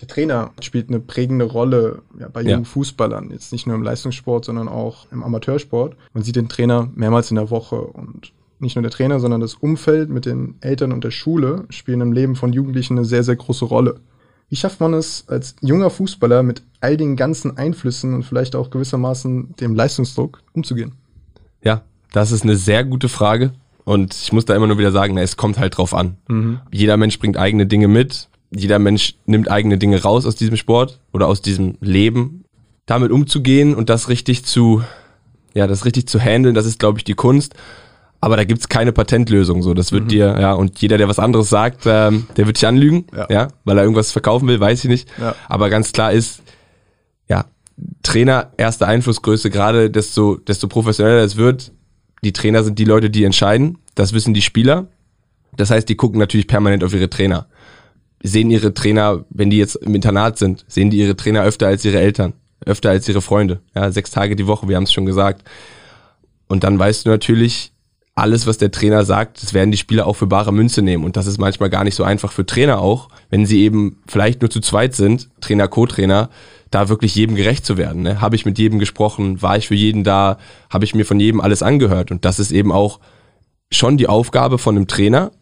der 0.03 0.09
Trainer 0.09 0.51
spielt 0.61 0.89
eine 0.89 0.99
prägende 0.99 1.45
Rolle 1.45 2.03
ja, 2.19 2.29
bei 2.29 2.43
jungen 2.43 2.65
ja. 2.65 2.69
Fußballern. 2.69 3.31
Jetzt 3.31 3.53
nicht 3.53 3.69
nur 3.69 3.77
im 3.77 3.85
Leistungssport, 3.85 4.45
sondern 4.45 4.67
auch 4.67 5.07
im 5.13 5.23
Amateursport. 5.23 5.97
Man 6.13 6.25
sieht 6.25 6.35
den 6.35 6.49
Trainer 6.49 6.91
mehrmals 6.97 7.31
in 7.31 7.37
der 7.37 7.51
Woche 7.51 7.77
und 7.77 8.33
nicht 8.59 8.75
nur 8.75 8.83
der 8.83 8.91
Trainer, 8.91 9.21
sondern 9.21 9.41
das 9.41 9.55
Umfeld 9.55 10.11
mit 10.11 10.27
den 10.27 10.57
Eltern 10.61 10.91
und 10.91 11.05
der 11.05 11.13
Schule 11.13 11.67
spielen 11.71 12.01
im 12.01 12.13
Leben 12.13 12.35
von 12.35 12.53
Jugendlichen 12.53 12.99
eine 12.99 13.05
sehr, 13.05 13.23
sehr 13.23 13.37
große 13.37 13.65
Rolle. 13.65 14.01
Wie 14.49 14.57
schafft 14.57 14.81
man 14.81 14.93
es 14.93 15.25
als 15.29 15.55
junger 15.61 15.89
Fußballer 15.89 16.43
mit 16.43 16.65
all 16.81 16.97
den 16.97 17.15
ganzen 17.15 17.57
Einflüssen 17.57 18.13
und 18.13 18.25
vielleicht 18.25 18.57
auch 18.57 18.71
gewissermaßen 18.71 19.55
dem 19.61 19.77
Leistungsdruck 19.77 20.43
umzugehen? 20.53 20.95
Ja, 21.63 21.83
das 22.13 22.33
ist 22.33 22.43
eine 22.43 22.57
sehr 22.57 22.85
gute 22.85 23.09
Frage. 23.09 23.53
Und 23.85 24.15
ich 24.15 24.33
muss 24.33 24.45
da 24.45 24.55
immer 24.55 24.67
nur 24.67 24.79
wieder 24.79 24.93
sagen, 24.93 25.17
es 25.19 25.37
kommt 25.37 25.59
halt 25.59 25.77
drauf 25.77 25.95
an. 25.95 26.17
Mhm. 26.29 26.61
Jeder 26.71 26.97
Mensch 26.97 27.19
bringt 27.19 27.37
eigene 27.37 27.67
Dinge 27.67 27.89
mit 27.89 28.29
jeder 28.55 28.79
Mensch 28.79 29.15
nimmt 29.27 29.51
eigene 29.51 29.79
Dinge 29.79 30.03
raus 30.03 30.27
aus 30.27 30.37
diesem 30.37 30.57
Sport 30.57 31.01
oder 31.13 31.27
aus 31.27 31.43
diesem 31.43 31.77
Leben. 31.81 32.45
Damit 32.87 33.11
umzugehen 33.11 33.75
und 33.75 33.89
das 33.89 34.09
richtig 34.09 34.45
zu, 34.45 34.83
ja, 35.55 35.67
das 35.67 35.85
richtig 35.85 36.09
zu 36.09 36.21
handeln, 36.21 36.55
das 36.55 36.67
ist, 36.67 36.79
glaube 36.79 36.99
ich, 36.99 37.05
die 37.05 37.15
Kunst. 37.15 37.55
Aber 38.21 38.37
da 38.37 38.45
gibt's 38.45 38.69
keine 38.69 38.93
Patentlösung. 38.93 39.63
So, 39.63 39.73
das 39.75 39.93
wird 39.93 40.05
mhm. 40.05 40.09
dir, 40.09 40.37
ja, 40.39 40.53
und 40.53 40.81
jeder, 40.81 40.99
der 40.99 41.09
was 41.09 41.19
anderes 41.19 41.49
sagt, 41.49 41.83
ähm, 41.87 42.27
der 42.37 42.47
wird 42.47 42.57
dich 42.57 42.67
anlügen, 42.67 43.07
ja. 43.17 43.27
ja, 43.31 43.49
weil 43.65 43.79
er 43.79 43.85
irgendwas 43.85 44.13
verkaufen 44.13 44.47
will, 44.49 44.61
weiß 44.61 44.85
ich 44.85 44.91
nicht. 44.91 45.09
Ja. 45.19 45.35
Aber 45.49 45.71
ganz 45.71 45.93
klar 45.93 46.13
ist, 46.13 46.43
ja, 47.29 47.47
Trainer, 48.03 48.53
erste 48.57 48.87
Einflussgröße, 48.87 49.51
gerade 49.51 49.91
desto, 49.91 50.37
desto 50.37 50.69
professioneller 50.69 51.25
es 51.25 51.37
wird, 51.37 51.73
die 52.25 52.33
Trainer 52.33 52.65
sind 52.65 52.79
die 52.79 52.85
Leute, 52.85 53.11
die 53.11 53.25
entscheiden. 53.25 53.79
Das 53.95 54.13
wissen 54.13 54.35
die 54.35 54.43
Spieler. 54.43 54.89
Das 55.57 55.71
heißt, 55.71 55.89
die 55.89 55.97
gucken 55.97 56.19
natürlich 56.19 56.47
permanent 56.47 56.83
auf 56.85 56.95
ihre 56.95 57.11
Trainer 57.11 57.47
sehen 58.23 58.51
ihre 58.51 58.73
Trainer, 58.73 59.25
wenn 59.31 59.51
die 59.51 59.59
jetzt 59.59 59.77
im 59.77 59.95
Internat 59.95 60.39
sind, 60.39 60.65
sehen 60.69 60.91
die 60.91 60.99
ihre 60.99 61.17
Trainer 61.17 61.43
öfter 61.43 61.67
als 61.67 61.85
ihre 61.85 61.99
Eltern, 61.99 62.35
öfter 62.65 62.91
als 62.91 63.09
ihre 63.09 63.21
Freunde. 63.21 63.61
Ja, 63.75 63.91
sechs 63.91 64.11
Tage 64.11 64.37
die 64.37 64.47
Woche, 64.47 64.69
wir 64.69 64.77
haben 64.77 64.85
es 64.85 64.93
schon 64.93 65.07
gesagt. 65.07 65.43
Und 66.47 66.65
dann 66.65 66.79
weißt 66.79 67.05
du 67.05 67.11
natürlich, 67.11 67.73
alles, 68.15 68.47
was 68.47 68.59
der 68.59 68.71
Trainer 68.71 69.05
sagt, 69.07 69.43
das 69.43 69.55
werden 69.55 69.71
die 69.71 69.79
Spieler 69.79 70.07
auch 70.07 70.17
für 70.17 70.27
bare 70.27 70.53
Münze 70.53 70.83
nehmen. 70.83 71.05
Und 71.05 71.17
das 71.17 71.27
ist 71.27 71.39
manchmal 71.39 71.71
gar 71.71 71.83
nicht 71.83 71.95
so 71.95 72.05
einfach 72.05 72.31
für 72.31 72.45
Trainer 72.45 72.79
auch, 72.79 73.09
wenn 73.31 73.47
sie 73.47 73.63
eben 73.63 74.03
vielleicht 74.07 74.43
nur 74.43 74.51
zu 74.51 74.61
zweit 74.61 74.95
sind, 74.95 75.31
Trainer, 75.41 75.67
Co-Trainer, 75.67 76.29
da 76.73 76.89
wirklich 76.89 77.15
jedem 77.15 77.37
gerecht 77.37 77.65
zu 77.65 77.77
werden. 77.77 78.03
Ne? 78.03 78.21
Habe 78.21 78.35
ich 78.35 78.45
mit 78.45 78.59
jedem 78.59 78.79
gesprochen? 78.79 79.43
War 79.43 79.57
ich 79.57 79.69
für 79.69 79.75
jeden 79.75 80.03
da? 80.03 80.39
Habe 80.71 80.85
ich 80.85 80.95
mir 80.95 81.05
von 81.05 81.21
jedem 81.21 81.41
alles 81.41 81.63
angehört? 81.63 82.11
Und 82.11 82.25
das 82.25 82.39
ist 82.39 82.51
eben 82.51 82.73
auch 82.73 82.99
schon 83.71 83.97
die 83.97 84.09
Aufgabe 84.09 84.59
von 84.59 84.77
einem 84.77 84.87
Trainer, 84.87 85.33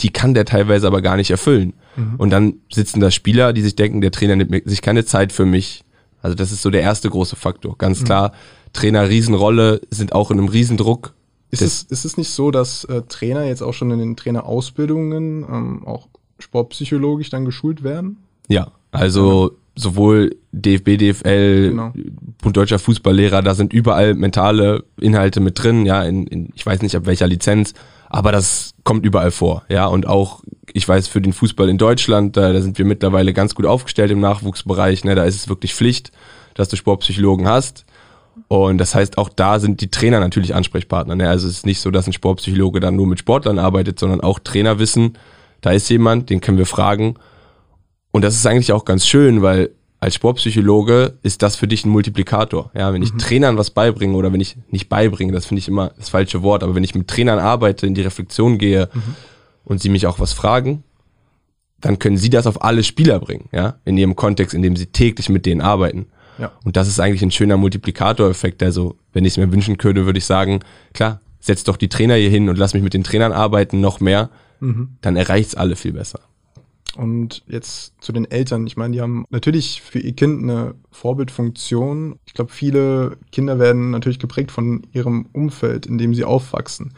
die 0.00 0.10
kann 0.10 0.34
der 0.34 0.44
teilweise 0.44 0.86
aber 0.86 1.02
gar 1.02 1.16
nicht 1.16 1.30
erfüllen. 1.30 1.74
Mhm. 1.96 2.14
Und 2.18 2.30
dann 2.30 2.54
sitzen 2.72 3.00
da 3.00 3.10
Spieler, 3.10 3.52
die 3.52 3.62
sich 3.62 3.76
denken, 3.76 4.00
der 4.00 4.10
Trainer 4.10 4.36
nimmt 4.36 4.68
sich 4.68 4.82
keine 4.82 5.04
Zeit 5.04 5.32
für 5.32 5.46
mich. 5.46 5.84
Also 6.20 6.34
das 6.34 6.52
ist 6.52 6.62
so 6.62 6.70
der 6.70 6.82
erste 6.82 7.08
große 7.08 7.36
Faktor. 7.36 7.76
Ganz 7.78 8.00
mhm. 8.00 8.04
klar, 8.04 8.32
Trainer 8.72 9.08
Riesenrolle, 9.08 9.80
sind 9.90 10.12
auch 10.12 10.30
in 10.30 10.38
einem 10.38 10.48
Riesendruck, 10.48 11.14
Ist 11.50 11.62
es, 11.62 11.82
ist 11.84 12.04
es 12.04 12.16
nicht 12.16 12.30
so, 12.30 12.50
dass 12.50 12.84
äh, 12.84 13.02
Trainer 13.08 13.44
jetzt 13.44 13.62
auch 13.62 13.72
schon 13.72 13.90
in 13.90 14.00
den 14.00 14.16
Trainerausbildungen 14.16 15.44
ähm, 15.44 15.86
auch 15.86 16.08
sportpsychologisch 16.38 17.30
dann 17.30 17.44
geschult 17.44 17.84
werden? 17.84 18.18
Ja, 18.48 18.72
also. 18.90 19.56
Sowohl 19.76 20.36
DFB, 20.52 20.98
DFL, 20.98 21.70
genau. 21.70 21.92
Bund 22.42 22.56
Deutscher 22.56 22.78
Fußballlehrer, 22.78 23.42
da 23.42 23.54
sind 23.54 23.72
überall 23.72 24.14
mentale 24.14 24.84
Inhalte 25.00 25.40
mit 25.40 25.62
drin, 25.62 25.86
ja, 25.86 26.02
in, 26.02 26.26
in, 26.26 26.50
ich 26.54 26.64
weiß 26.64 26.82
nicht 26.82 26.96
ab 26.96 27.06
welcher 27.06 27.26
Lizenz, 27.26 27.74
aber 28.08 28.30
das 28.30 28.74
kommt 28.84 29.04
überall 29.04 29.30
vor, 29.30 29.64
ja, 29.68 29.86
und 29.86 30.06
auch, 30.06 30.42
ich 30.72 30.88
weiß, 30.88 31.08
für 31.08 31.20
den 31.20 31.32
Fußball 31.32 31.68
in 31.68 31.78
Deutschland, 31.78 32.36
da, 32.36 32.52
da 32.52 32.60
sind 32.60 32.78
wir 32.78 32.84
mittlerweile 32.84 33.32
ganz 33.32 33.54
gut 33.54 33.66
aufgestellt 33.66 34.10
im 34.10 34.20
Nachwuchsbereich, 34.20 35.04
ne, 35.04 35.14
da 35.14 35.24
ist 35.24 35.36
es 35.36 35.48
wirklich 35.48 35.74
Pflicht, 35.74 36.12
dass 36.54 36.68
du 36.68 36.76
Sportpsychologen 36.76 37.48
hast. 37.48 37.84
Und 38.48 38.78
das 38.78 38.94
heißt, 38.94 39.18
auch 39.18 39.28
da 39.28 39.60
sind 39.60 39.80
die 39.80 39.90
Trainer 39.90 40.20
natürlich 40.20 40.54
Ansprechpartner. 40.54 41.14
Ne? 41.14 41.28
Also 41.28 41.46
es 41.46 41.58
ist 41.58 41.66
nicht 41.66 41.80
so, 41.80 41.90
dass 41.90 42.06
ein 42.06 42.12
Sportpsychologe 42.12 42.80
dann 42.80 42.96
nur 42.96 43.06
mit 43.06 43.20
Sportlern 43.20 43.58
arbeitet, 43.58 43.98
sondern 43.98 44.20
auch 44.20 44.38
Trainer 44.38 44.78
wissen, 44.78 45.16
da 45.60 45.70
ist 45.70 45.88
jemand, 45.88 46.30
den 46.30 46.40
können 46.40 46.58
wir 46.58 46.66
fragen. 46.66 47.14
Und 48.14 48.22
das 48.22 48.36
ist 48.36 48.46
eigentlich 48.46 48.70
auch 48.70 48.84
ganz 48.84 49.08
schön, 49.08 49.42
weil 49.42 49.70
als 49.98 50.14
Sportpsychologe 50.14 51.18
ist 51.24 51.42
das 51.42 51.56
für 51.56 51.66
dich 51.66 51.84
ein 51.84 51.88
Multiplikator. 51.88 52.70
Ja, 52.72 52.92
wenn 52.92 53.02
ich 53.02 53.12
mhm. 53.12 53.18
Trainern 53.18 53.58
was 53.58 53.70
beibringe 53.70 54.14
oder 54.16 54.32
wenn 54.32 54.40
ich 54.40 54.56
nicht 54.70 54.88
beibringe, 54.88 55.32
das 55.32 55.46
finde 55.46 55.58
ich 55.58 55.66
immer 55.66 55.90
das 55.96 56.10
falsche 56.10 56.44
Wort, 56.44 56.62
aber 56.62 56.76
wenn 56.76 56.84
ich 56.84 56.94
mit 56.94 57.08
Trainern 57.08 57.40
arbeite, 57.40 57.88
in 57.88 57.94
die 57.94 58.02
Reflexion 58.02 58.58
gehe 58.58 58.88
mhm. 58.94 59.02
und 59.64 59.80
sie 59.82 59.88
mich 59.88 60.06
auch 60.06 60.20
was 60.20 60.32
fragen, 60.32 60.84
dann 61.80 61.98
können 61.98 62.16
sie 62.16 62.30
das 62.30 62.46
auf 62.46 62.62
alle 62.62 62.84
Spieler 62.84 63.18
bringen, 63.18 63.48
ja, 63.50 63.80
in 63.84 63.98
ihrem 63.98 64.14
Kontext, 64.14 64.54
in 64.54 64.62
dem 64.62 64.76
sie 64.76 64.86
täglich 64.86 65.28
mit 65.28 65.44
denen 65.44 65.60
arbeiten. 65.60 66.06
Ja. 66.38 66.52
Und 66.64 66.76
das 66.76 66.86
ist 66.86 67.00
eigentlich 67.00 67.22
ein 67.22 67.32
schöner 67.32 67.56
Multiplikatoreffekt. 67.56 68.62
Also, 68.62 68.96
wenn 69.12 69.24
ich 69.24 69.32
es 69.32 69.38
mir 69.38 69.50
wünschen 69.50 69.76
könnte, 69.76 70.06
würde 70.06 70.20
ich 70.20 70.24
sagen, 70.24 70.60
klar, 70.92 71.20
setz 71.40 71.64
doch 71.64 71.76
die 71.76 71.88
Trainer 71.88 72.14
hier 72.14 72.30
hin 72.30 72.48
und 72.48 72.58
lass 72.58 72.74
mich 72.74 72.84
mit 72.84 72.94
den 72.94 73.02
Trainern 73.02 73.32
arbeiten, 73.32 73.80
noch 73.80 73.98
mehr. 73.98 74.30
Mhm. 74.60 74.98
Dann 75.00 75.16
erreicht 75.16 75.48
es 75.48 75.54
alle 75.56 75.74
viel 75.74 75.94
besser. 75.94 76.20
Und 76.96 77.42
jetzt 77.48 77.94
zu 78.00 78.12
den 78.12 78.30
Eltern. 78.30 78.66
Ich 78.66 78.76
meine, 78.76 78.94
die 78.94 79.00
haben 79.00 79.24
natürlich 79.30 79.82
für 79.82 79.98
ihr 79.98 80.12
Kind 80.12 80.42
eine 80.42 80.74
Vorbildfunktion. 80.90 82.18
Ich 82.26 82.34
glaube, 82.34 82.52
viele 82.52 83.16
Kinder 83.32 83.58
werden 83.58 83.90
natürlich 83.90 84.18
geprägt 84.18 84.52
von 84.52 84.86
ihrem 84.92 85.26
Umfeld, 85.32 85.86
in 85.86 85.98
dem 85.98 86.14
sie 86.14 86.24
aufwachsen. 86.24 86.94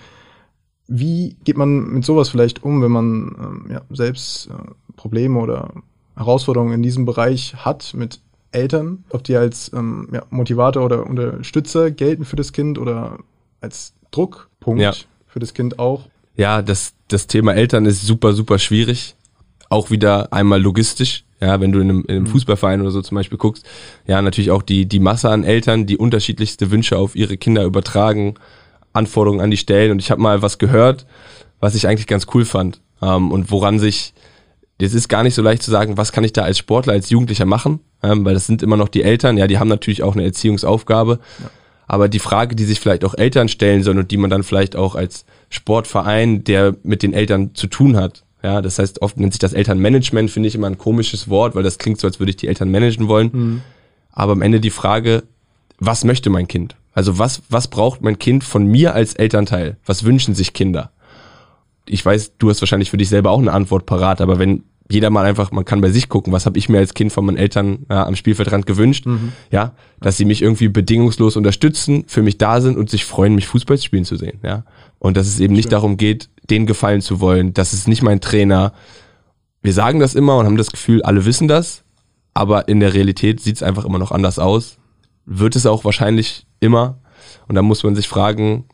Wie 0.87 1.37
geht 1.45 1.57
man 1.57 1.89
mit 1.89 2.05
sowas 2.05 2.29
vielleicht 2.29 2.63
um, 2.63 2.83
wenn 2.83 2.93
man 2.93 3.37
ähm, 3.39 3.67
ja, 3.71 3.83
selbst 3.91 4.49
äh, 4.49 4.53
Probleme 4.97 5.39
oder 5.41 5.73
Herausforderungen 6.17 6.75
in 6.75 6.83
diesem 6.83 7.05
Bereich 7.05 7.55
hat 7.57 7.93
mit 7.95 8.21
Eltern, 8.53 9.05
ob 9.11 9.25
die 9.25 9.37
als 9.37 9.73
ähm, 9.75 10.09
ja, 10.13 10.23
Motivator 10.31 10.85
oder 10.85 11.07
Unterstützer 11.07 11.91
gelten 11.91 12.25
für 12.25 12.37
das 12.37 12.53
Kind 12.53 12.79
oder 12.79 13.19
als 13.61 13.95
Druckpunkt 14.11 14.81
ja. 14.81 14.93
für 15.27 15.41
das 15.41 15.55
Kind 15.55 15.79
auch? 15.79 16.09
Ja, 16.37 16.63
das, 16.63 16.95
das 17.09 17.27
Thema 17.27 17.55
Eltern 17.55 17.87
ist 17.87 18.03
super, 18.03 18.33
super 18.33 18.59
schwierig. 18.59 19.17
Auch 19.69 19.91
wieder 19.91 20.33
einmal 20.33 20.61
logistisch. 20.61 21.25
Ja, 21.41 21.61
wenn 21.61 21.71
du 21.71 21.81
in 21.81 21.91
einem, 21.91 22.01
in 22.03 22.11
einem 22.17 22.23
mhm. 22.25 22.29
Fußballverein 22.29 22.81
oder 22.81 22.91
so 22.91 23.03
zum 23.03 23.17
Beispiel 23.17 23.37
guckst, 23.37 23.67
ja, 24.07 24.23
natürlich 24.23 24.51
auch 24.51 24.63
die, 24.63 24.87
die 24.87 25.01
Masse 25.01 25.29
an 25.29 25.45
Eltern, 25.45 25.85
die 25.85 25.99
unterschiedlichste 25.99 26.71
Wünsche 26.71 26.97
auf 26.97 27.15
ihre 27.15 27.37
Kinder 27.37 27.65
übertragen, 27.65 28.35
Anforderungen 28.95 29.43
an 29.43 29.51
die 29.51 29.59
stellen. 29.59 29.91
Und 29.91 29.99
ich 29.99 30.11
habe 30.11 30.23
mal 30.23 30.41
was 30.41 30.57
gehört, 30.57 31.07
was 31.61 31.75
ich 31.75 31.89
eigentlich 31.89 32.07
ganz 32.07 32.27
cool 32.33 32.47
fand 32.47 32.81
ähm, 33.03 33.33
und 33.33 33.51
woran 33.51 33.79
sich 33.79 34.15
es 34.79 34.95
ist 34.95 35.09
gar 35.09 35.23
nicht 35.23 35.35
so 35.35 35.43
leicht 35.43 35.63
zu 35.63 35.71
sagen, 35.71 35.97
was 35.97 36.13
kann 36.13 36.25
ich 36.25 36.33
da 36.33 36.43
als 36.43 36.59
Sportler, 36.59 36.93
als 36.93 37.11
Jugendlicher 37.11 37.47
machen, 37.47 37.81
ähm, 38.03 38.25
weil 38.25 38.35
das 38.35 38.47
sind 38.47 38.63
immer 38.63 38.77
noch 38.77 38.89
die 38.89 39.03
Eltern, 39.03 39.39
ja, 39.39 39.47
die 39.47 39.59
haben 39.59 39.69
natürlich 39.69 40.03
auch 40.03 40.15
eine 40.15 40.25
Erziehungsaufgabe. 40.25 41.19
Ja. 41.41 41.51
Aber 41.89 42.09
die 42.09 42.19
Frage, 42.19 42.57
die 42.57 42.65
sich 42.65 42.81
vielleicht 42.81 43.05
auch 43.05 43.15
Eltern 43.15 43.49
stellen 43.49 43.85
sollen 43.85 43.99
und 43.99 44.11
die 44.11 44.17
man 44.17 44.29
dann 44.29 44.43
vielleicht 44.43 44.75
auch 44.75 44.97
als 44.97 45.25
Sportverein, 45.51 46.43
der 46.43 46.75
mit 46.83 47.03
den 47.03 47.13
Eltern 47.13 47.55
zu 47.55 47.69
tun 47.69 47.97
hat, 47.97 48.25
ja, 48.47 48.63
das 48.63 48.79
heißt, 48.79 49.03
oft 49.03 49.19
nennt 49.19 49.33
sich 49.33 49.41
das 49.41 49.53
Elternmanagement, 49.53 50.31
finde 50.31 50.49
ich 50.49 50.55
immer 50.55 50.69
ein 50.69 50.79
komisches 50.79 51.29
Wort, 51.29 51.55
weil 51.55 51.63
das 51.63 51.79
klingt 51.79 52.01
so, 52.01 52.07
als 52.07 52.21
würde 52.21 52.31
ich 52.31 52.37
die 52.37 52.49
Eltern 52.49 52.71
managen 52.71 53.09
wollen. 53.09 53.31
Mhm. 53.33 53.63
Aber 54.13 54.33
am 54.33 54.43
Ende 54.43 54.61
die 54.61 54.71
Frage, 54.71 55.25
was 55.79 56.05
möchte 56.05 56.31
mein 56.31 56.49
Kind? 56.49 56.77
Also 56.93 57.19
was, 57.19 57.43
was 57.51 57.69
braucht 57.69 58.03
mein 58.03 58.19
Kind 58.19 58.45
von 58.45 58.67
mir 58.67 58.95
als 58.95 59.15
Elternteil? 59.15 59.77
Was 59.85 60.05
wünschen 60.05 60.35
sich 60.35 60.55
Kinder? 60.55 60.91
ich 61.89 62.05
weiß, 62.05 62.33
du 62.39 62.51
hast 62.51 62.61
wahrscheinlich 62.61 62.91
für 62.91 62.97
dich 62.97 63.09
selber 63.09 63.31
auch 63.31 63.39
eine 63.39 63.53
Antwort 63.53 63.87
parat, 63.87 64.21
aber 64.21 64.39
wenn 64.39 64.65
jeder 64.89 65.11
mal 65.11 65.25
einfach, 65.25 65.51
man 65.51 65.65
kann 65.65 65.81
bei 65.81 65.91
sich 65.91 66.09
gucken, 66.09 66.33
was 66.33 66.47
habe 66.47 66.59
ich 66.59 66.69
mir 66.69 66.79
als 66.79 66.95
Kind 66.95 67.13
von 67.13 67.25
meinen 67.27 67.37
Eltern 67.37 67.87
ja, 67.91 68.07
am 68.07 68.15
Spielfeldrand 68.15 68.67
gewünscht, 68.67 69.07
mhm. 69.07 69.33
ja, 69.51 69.73
dass 70.01 70.17
sie 70.17 70.25
mich 70.25 70.43
irgendwie 70.43 70.69
bedingungslos 70.69 71.37
unterstützen, 71.37 72.05
für 72.07 72.23
mich 72.23 72.39
da 72.39 72.61
sind 72.61 72.77
und 72.77 72.89
sich 72.89 73.05
freuen, 73.05 73.35
mich 73.35 73.47
Fußball 73.47 73.79
spielen 73.79 74.05
zu 74.05 74.17
sehen, 74.17 74.39
ja. 74.43 74.65
Und 74.99 75.17
dass 75.17 75.27
es 75.27 75.41
eben 75.41 75.55
nicht 75.55 75.73
darum 75.73 75.97
geht, 75.97 76.31
denen 76.49 76.67
gefallen 76.67 77.01
zu 77.01 77.21
wollen, 77.21 77.53
das 77.53 77.73
ist 77.73 77.89
nicht 77.89 78.03
mein 78.03 78.21
Trainer. 78.21 78.73
Wir 79.63 79.73
sagen 79.73 80.01
das 80.01 80.15
immer 80.15 80.39
und 80.39 80.47
haben 80.47 80.57
das 80.57 80.71
Gefühl, 80.71 81.03
alle 81.03 81.25
wissen 81.25 81.49
das, 81.49 81.83
aber 82.33 82.69
in 82.69 82.81
der 82.81 82.95
Realität 82.95 83.41
sieht 83.41 83.57
es 83.57 83.63
einfach 83.63 83.85
immer 83.85 83.99
noch 83.99 84.13
anders 84.13 84.39
aus. 84.39 84.79
Wird 85.27 85.57
es 85.57 85.67
auch 85.67 85.85
wahrscheinlich 85.85 86.47
immer. 86.61 86.99
Und 87.49 87.57
da 87.57 87.63
muss 87.63 87.83
man 87.83 87.95
sich 87.95 88.09
fragen, 88.09 88.65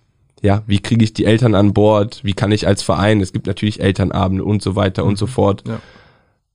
ja, 0.43 0.63
wie 0.67 0.81
kriege 0.81 1.05
ich 1.05 1.13
die 1.13 1.25
Eltern 1.25 1.55
an 1.55 1.73
Bord, 1.73 2.21
wie 2.25 2.35
kann 2.35 2.53
ich 2.53 2.67
als 2.67 2.83
Verein, 2.83 3.21
es 3.21 3.33
gibt 3.33 3.47
natürlich 3.47 3.81
Elternabende 3.81 4.45
und 4.45 4.63
so 4.63 4.77
weiter 4.77 5.05
mhm. 5.05 5.11
und 5.11 5.19
so 5.19 5.27
fort. 5.27 5.65
Ja. 5.67 5.81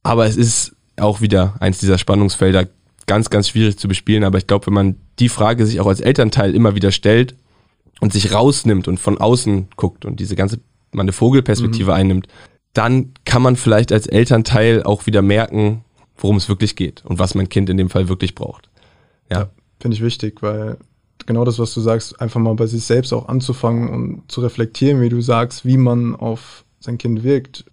Aber 0.08 0.26
es 0.26 0.38
ist 0.38 0.74
auch 0.96 1.20
wieder 1.20 1.56
eins 1.60 1.80
dieser 1.80 1.98
Spannungsfelder, 1.98 2.68
ganz, 3.08 3.30
ganz 3.30 3.50
schwierig 3.50 3.78
zu 3.78 3.88
bespielen. 3.90 4.24
Aber 4.24 4.38
ich 4.38 4.48
glaube, 4.48 4.68
wenn 4.68 4.74
man 4.74 4.96
die 5.20 5.28
Frage 5.28 5.66
sich 5.66 5.82
auch 5.82 5.88
als 5.88 6.00
Elternteil 6.00 6.56
immer 6.56 6.76
wieder 6.76 6.92
stellt 6.92 7.36
und 8.00 8.14
sich 8.14 8.34
rausnimmt 8.34 8.88
und 8.88 9.00
von 9.00 9.18
außen 9.18 9.68
guckt 9.76 10.06
und 10.06 10.20
diese 10.20 10.36
ganze, 10.36 10.60
man 10.94 11.06
eine 11.06 11.12
Vogelperspektive 11.12 11.92
mhm. 11.92 11.98
einnimmt, 11.98 12.28
dann 12.74 13.12
kann 13.26 13.42
man 13.42 13.58
vielleicht 13.58 13.92
als 13.92 14.08
Elternteil 14.08 14.84
auch 14.84 15.08
wieder 15.08 15.22
merken, 15.22 15.84
worum 16.16 16.38
es 16.38 16.48
wirklich 16.48 16.78
geht 16.78 17.04
und 17.06 17.20
was 17.20 17.36
mein 17.36 17.50
Kind 17.50 17.70
in 17.70 17.76
dem 17.76 17.90
Fall 17.90 18.08
wirklich 18.08 18.34
braucht. 18.34 18.70
Ja, 19.30 19.40
ja 19.40 19.50
finde 19.82 19.96
ich 19.96 20.04
wichtig, 20.04 20.42
weil 20.42 20.78
genau 21.26 21.44
das, 21.44 21.60
was 21.60 21.74
du 21.74 21.82
sagst, 21.82 22.22
einfach 22.22 22.40
mal 22.40 22.56
bei 22.56 22.68
sich 22.68 22.84
selbst 22.86 23.12
auch 23.12 23.28
anzufangen 23.28 23.90
und 23.90 24.32
zu 24.32 24.40
reflektieren, 24.40 25.02
wie 25.02 25.10
du 25.10 25.20
sagst, 25.22 25.66
wie 25.66 25.78
man 25.78 26.16
auf 26.16 26.64
sein 26.80 26.98
Kind 26.98 27.24
wirkt. 27.24 27.66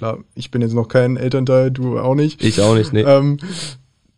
Klar, 0.00 0.24
ich 0.34 0.50
bin 0.50 0.62
jetzt 0.62 0.72
noch 0.72 0.88
kein 0.88 1.18
Elternteil, 1.18 1.70
du 1.70 1.98
auch 1.98 2.14
nicht. 2.14 2.42
Ich 2.42 2.62
auch 2.62 2.74
nicht, 2.74 2.90
nee. 2.94 3.02
Ähm, 3.02 3.36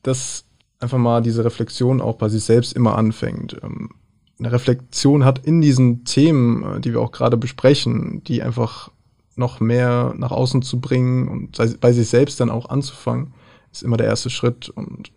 dass 0.04 0.44
einfach 0.78 0.98
mal 0.98 1.22
diese 1.22 1.44
Reflexion 1.44 2.00
auch 2.00 2.14
bei 2.14 2.28
sich 2.28 2.44
selbst 2.44 2.74
immer 2.74 2.96
anfängt. 2.96 3.56
Ähm, 3.64 3.90
eine 4.38 4.52
Reflexion 4.52 5.24
hat 5.24 5.44
in 5.44 5.60
diesen 5.60 6.04
Themen, 6.04 6.62
äh, 6.62 6.80
die 6.80 6.92
wir 6.92 7.00
auch 7.00 7.10
gerade 7.10 7.36
besprechen, 7.36 8.22
die 8.22 8.44
einfach 8.44 8.92
noch 9.34 9.58
mehr 9.58 10.14
nach 10.16 10.30
außen 10.30 10.62
zu 10.62 10.80
bringen 10.80 11.26
und 11.26 11.80
bei 11.80 11.92
sich 11.92 12.08
selbst 12.08 12.38
dann 12.38 12.48
auch 12.48 12.68
anzufangen, 12.68 13.34
ist 13.72 13.82
immer 13.82 13.96
der 13.96 14.06
erste 14.06 14.30
Schritt. 14.30 14.68
Und 14.68 15.10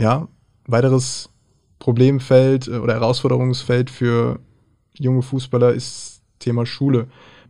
ja, 0.00 0.26
weiteres 0.66 1.30
Problemfeld 1.78 2.66
äh, 2.66 2.78
oder 2.78 2.94
Herausforderungsfeld 2.94 3.88
für 3.88 4.40
junge 4.94 5.22
Fußballer 5.22 5.72
ist 5.72 6.22
Thema 6.40 6.66
Schule. 6.66 7.06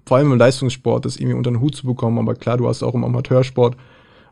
Vor 0.06 0.16
allem 0.16 0.32
im 0.32 0.38
Leistungssport, 0.38 1.04
das 1.04 1.16
irgendwie 1.16 1.37
unter 1.37 1.50
den 1.50 1.61
Hut 1.61 1.76
zu 1.76 1.87
bekommen. 1.87 2.18
Aber 2.18 2.35
klar, 2.35 2.56
du 2.56 2.68
hast 2.68 2.82
auch 2.82 2.94
im 2.94 3.04
Amateursport 3.04 3.76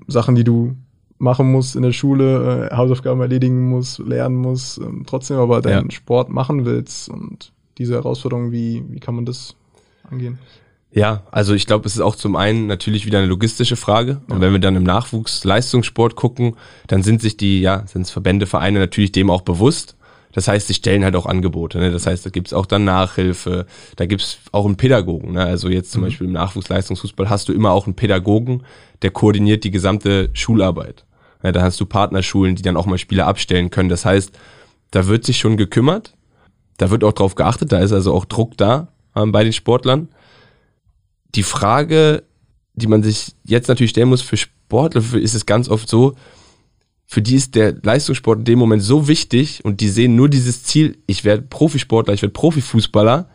Sachen, 0.06 0.34
die 0.34 0.44
du 0.44 0.76
machen 1.18 1.52
musst 1.52 1.76
in 1.76 1.82
der 1.82 1.92
Schule, 1.92 2.70
äh, 2.70 2.74
Hausaufgaben 2.74 3.20
erledigen 3.20 3.68
musst, 3.68 3.98
lernen 3.98 4.36
musst, 4.36 4.78
ähm, 4.78 5.04
trotzdem 5.06 5.36
aber 5.36 5.60
deinen 5.60 5.90
ja. 5.90 5.90
Sport 5.90 6.30
machen 6.30 6.64
willst. 6.64 7.08
Und 7.08 7.52
diese 7.78 7.94
Herausforderung, 7.94 8.52
wie, 8.52 8.82
wie 8.88 9.00
kann 9.00 9.14
man 9.14 9.26
das 9.26 9.54
angehen? 10.10 10.38
Ja, 10.92 11.22
also 11.30 11.54
ich 11.54 11.66
glaube, 11.66 11.86
es 11.86 11.94
ist 11.94 12.00
auch 12.00 12.16
zum 12.16 12.34
einen 12.34 12.66
natürlich 12.66 13.06
wieder 13.06 13.18
eine 13.18 13.28
logistische 13.28 13.76
Frage. 13.76 14.22
Und 14.28 14.40
wenn 14.40 14.52
wir 14.52 14.58
dann 14.58 14.74
im 14.74 14.82
Nachwuchsleistungssport 14.82 16.16
gucken, 16.16 16.56
dann 16.88 17.02
sind 17.02 17.20
sich 17.20 17.36
die, 17.36 17.60
ja, 17.60 17.86
sind 17.86 18.02
es 18.02 18.10
Verbände, 18.10 18.46
Vereine 18.46 18.80
natürlich 18.80 19.12
dem 19.12 19.30
auch 19.30 19.42
bewusst. 19.42 19.96
Das 20.32 20.46
heißt, 20.48 20.68
sie 20.68 20.74
stellen 20.74 21.04
halt 21.04 21.16
auch 21.16 21.26
Angebote. 21.26 21.78
Ne? 21.78 21.90
Das 21.90 22.06
heißt, 22.06 22.24
da 22.24 22.30
gibt's 22.30 22.52
auch 22.52 22.66
dann 22.66 22.84
Nachhilfe, 22.84 23.66
da 23.96 24.06
gibt's 24.06 24.38
auch 24.52 24.64
einen 24.64 24.76
Pädagogen. 24.76 25.32
Ne? 25.32 25.42
Also 25.44 25.68
jetzt 25.68 25.90
zum 25.90 26.02
mhm. 26.02 26.06
Beispiel 26.06 26.26
im 26.28 26.32
Nachwuchsleistungsfußball 26.34 27.28
hast 27.28 27.48
du 27.48 27.52
immer 27.52 27.72
auch 27.72 27.86
einen 27.86 27.96
Pädagogen, 27.96 28.62
der 29.02 29.10
koordiniert 29.10 29.64
die 29.64 29.70
gesamte 29.70 30.30
Schularbeit. 30.32 31.04
Ja, 31.42 31.52
da 31.52 31.62
hast 31.62 31.80
du 31.80 31.86
Partnerschulen, 31.86 32.54
die 32.54 32.62
dann 32.62 32.76
auch 32.76 32.86
mal 32.86 32.98
Spieler 32.98 33.26
abstellen 33.26 33.70
können. 33.70 33.88
Das 33.88 34.04
heißt, 34.04 34.38
da 34.90 35.06
wird 35.06 35.24
sich 35.24 35.38
schon 35.38 35.56
gekümmert, 35.56 36.14
da 36.76 36.90
wird 36.90 37.02
auch 37.02 37.12
drauf 37.12 37.34
geachtet, 37.34 37.72
da 37.72 37.78
ist 37.80 37.92
also 37.92 38.12
auch 38.12 38.24
Druck 38.24 38.56
da 38.56 38.88
ähm, 39.16 39.32
bei 39.32 39.42
den 39.42 39.52
Sportlern 39.52 40.08
die 41.34 41.42
Frage, 41.42 42.24
die 42.74 42.86
man 42.86 43.02
sich 43.02 43.34
jetzt 43.44 43.68
natürlich 43.68 43.90
stellen 43.90 44.08
muss, 44.08 44.22
für 44.22 44.36
Sportler 44.36 45.02
ist 45.14 45.34
es 45.34 45.46
ganz 45.46 45.68
oft 45.68 45.88
so, 45.88 46.14
für 47.12 47.22
die 47.22 47.34
ist 47.34 47.56
der 47.56 47.74
Leistungssport 47.82 48.38
in 48.38 48.44
dem 48.44 48.60
Moment 48.60 48.84
so 48.84 49.08
wichtig 49.08 49.64
und 49.64 49.80
die 49.80 49.88
sehen 49.88 50.14
nur 50.14 50.28
dieses 50.28 50.62
Ziel, 50.62 50.96
ich 51.08 51.24
werde 51.24 51.42
Profisportler, 51.42 52.14
ich 52.14 52.22
werde 52.22 52.32
Profifußballer. 52.32 53.28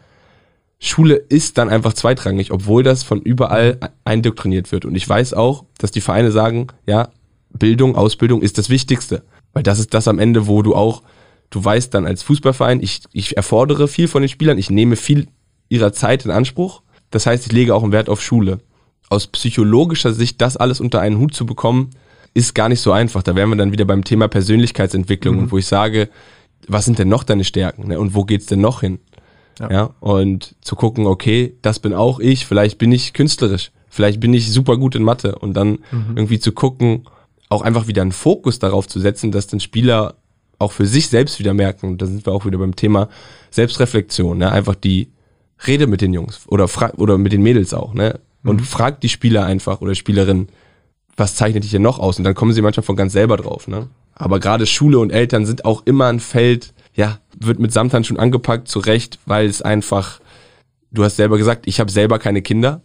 Schule 0.79 1.15
ist 1.15 1.57
dann 1.57 1.67
einfach 1.67 1.91
zweitrangig, 1.91 2.51
obwohl 2.53 2.83
das 2.83 3.03
von 3.03 3.21
überall 3.21 3.77
eindoktriniert 4.05 4.71
wird. 4.71 4.85
Und 4.85 4.95
ich 4.95 5.07
weiß 5.07 5.33
auch, 5.33 5.65
dass 5.77 5.91
die 5.91 5.99
Vereine 5.99 6.31
sagen, 6.31 6.67
ja, 6.85 7.09
Bildung, 7.49 7.97
Ausbildung 7.97 8.41
ist 8.41 8.57
das 8.57 8.69
Wichtigste. 8.69 9.23
Weil 9.51 9.63
das 9.63 9.79
ist 9.79 9.93
das 9.93 10.07
am 10.07 10.19
Ende, 10.19 10.47
wo 10.47 10.61
du 10.61 10.73
auch, 10.73 11.03
du 11.49 11.61
weißt 11.61 11.93
dann 11.93 12.05
als 12.05 12.23
Fußballverein, 12.23 12.81
ich, 12.81 13.01
ich 13.11 13.35
erfordere 13.35 13.89
viel 13.89 14.07
von 14.07 14.21
den 14.21 14.29
Spielern, 14.29 14.57
ich 14.57 14.69
nehme 14.69 14.95
viel 14.95 15.27
ihrer 15.67 15.91
Zeit 15.91 16.23
in 16.23 16.31
Anspruch. 16.31 16.81
Das 17.11 17.25
heißt, 17.25 17.45
ich 17.47 17.51
lege 17.51 17.75
auch 17.75 17.83
einen 17.83 17.91
Wert 17.91 18.07
auf 18.07 18.21
Schule. 18.21 18.59
Aus 19.09 19.27
psychologischer 19.27 20.13
Sicht 20.13 20.39
das 20.39 20.55
alles 20.55 20.79
unter 20.79 21.01
einen 21.01 21.17
Hut 21.17 21.33
zu 21.33 21.45
bekommen, 21.45 21.89
ist 22.35 22.53
gar 22.53 22.69
nicht 22.69 22.81
so 22.81 22.91
einfach. 22.91 23.23
Da 23.23 23.35
wären 23.35 23.49
wir 23.49 23.55
dann 23.55 23.71
wieder 23.71 23.85
beim 23.85 24.03
Thema 24.03 24.27
Persönlichkeitsentwicklung, 24.27 25.37
mhm. 25.37 25.51
wo 25.51 25.57
ich 25.57 25.65
sage, 25.65 26.09
was 26.67 26.85
sind 26.85 26.99
denn 26.99 27.07
noch 27.07 27.23
deine 27.23 27.43
Stärken 27.43 27.87
ne? 27.87 27.99
und 27.99 28.13
wo 28.13 28.25
geht's 28.25 28.45
denn 28.45 28.61
noch 28.61 28.81
hin? 28.81 28.99
Ja. 29.59 29.71
ja. 29.71 29.89
Und 30.01 30.55
zu 30.61 30.75
gucken, 30.75 31.07
okay, 31.07 31.55
das 31.61 31.79
bin 31.79 31.93
auch 31.93 32.19
ich, 32.19 32.45
vielleicht 32.45 32.77
bin 32.77 32.91
ich 32.91 33.13
künstlerisch, 33.13 33.71
vielleicht 33.89 34.19
bin 34.19 34.33
ich 34.33 34.51
super 34.51 34.77
gut 34.77 34.95
in 34.95 35.03
Mathe 35.03 35.35
und 35.39 35.55
dann 35.55 35.79
mhm. 35.91 36.13
irgendwie 36.15 36.39
zu 36.39 36.51
gucken, 36.51 37.07
auch 37.47 37.61
einfach 37.61 37.87
wieder 37.87 38.01
einen 38.01 38.11
Fokus 38.11 38.59
darauf 38.59 38.87
zu 38.87 38.99
setzen, 38.99 39.31
dass 39.31 39.47
den 39.47 39.61
Spieler 39.61 40.15
auch 40.59 40.73
für 40.73 40.85
sich 40.85 41.07
selbst 41.07 41.39
wieder 41.39 41.53
merken, 41.53 41.87
und 41.87 42.01
da 42.01 42.05
sind 42.05 42.25
wir 42.25 42.33
auch 42.33 42.45
wieder 42.45 42.57
beim 42.57 42.75
Thema 42.75 43.09
Selbstreflexion, 43.51 44.37
ne? 44.37 44.51
einfach 44.51 44.75
die 44.75 45.11
Rede 45.65 45.87
mit 45.87 46.01
den 46.01 46.13
Jungs 46.13 46.41
oder, 46.47 46.69
oder 46.97 47.17
mit 47.17 47.31
den 47.31 47.43
Mädels 47.43 47.73
auch, 47.73 47.93
ne? 47.93 48.19
Und 48.43 48.59
mhm. 48.59 48.65
fragt 48.65 49.03
die 49.03 49.09
Spieler 49.09 49.45
einfach 49.45 49.81
oder 49.81 49.95
Spielerinnen, 49.95 50.49
was 51.17 51.35
zeichnet 51.35 51.63
dich 51.63 51.71
denn 51.71 51.81
noch 51.81 51.99
aus? 51.99 52.17
Und 52.17 52.23
dann 52.23 52.35
kommen 52.35 52.53
sie 52.53 52.61
manchmal 52.61 52.83
von 52.83 52.95
ganz 52.95 53.13
selber 53.13 53.37
drauf, 53.37 53.67
ne? 53.67 53.87
Aber 54.13 54.39
gerade 54.39 54.65
Schule 54.65 54.99
und 54.99 55.11
Eltern 55.11 55.45
sind 55.45 55.65
auch 55.65 55.83
immer 55.85 56.07
ein 56.07 56.19
Feld, 56.19 56.73
ja, 56.93 57.19
wird 57.37 57.59
mit 57.59 57.73
Samthandschuhen 57.73 58.19
angepackt, 58.19 58.67
zu 58.67 58.79
Recht, 58.79 59.19
weil 59.25 59.45
es 59.47 59.61
einfach, 59.61 60.21
du 60.91 61.03
hast 61.03 61.17
selber 61.17 61.37
gesagt, 61.37 61.67
ich 61.67 61.79
habe 61.79 61.91
selber 61.91 62.17
keine 62.19 62.41
Kinder. 62.41 62.81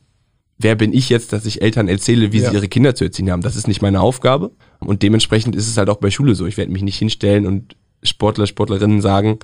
Wer 0.58 0.74
bin 0.74 0.92
ich 0.92 1.08
jetzt, 1.08 1.32
dass 1.32 1.46
ich 1.46 1.62
Eltern 1.62 1.88
erzähle, 1.88 2.32
wie 2.32 2.40
ja. 2.40 2.50
sie 2.50 2.56
ihre 2.56 2.68
Kinder 2.68 2.94
zu 2.94 3.04
erziehen 3.04 3.30
haben? 3.30 3.42
Das 3.42 3.56
ist 3.56 3.68
nicht 3.68 3.80
meine 3.80 4.00
Aufgabe. 4.00 4.50
Und 4.80 5.02
dementsprechend 5.02 5.56
ist 5.56 5.68
es 5.68 5.76
halt 5.76 5.88
auch 5.88 5.96
bei 5.96 6.10
Schule 6.10 6.34
so. 6.34 6.46
Ich 6.46 6.56
werde 6.56 6.72
mich 6.72 6.82
nicht 6.82 6.98
hinstellen 6.98 7.46
und 7.46 7.76
Sportler, 8.02 8.46
Sportlerinnen 8.46 9.00
sagen, 9.00 9.38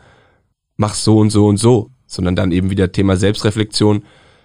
mach 0.76 0.94
so 0.94 1.18
und 1.18 1.30
so 1.30 1.46
und 1.46 1.56
so, 1.56 1.90
sondern 2.06 2.36
dann 2.36 2.52
eben 2.52 2.70
wieder 2.70 2.92
Thema 2.92 3.16
Selbstreflexion, 3.16 4.04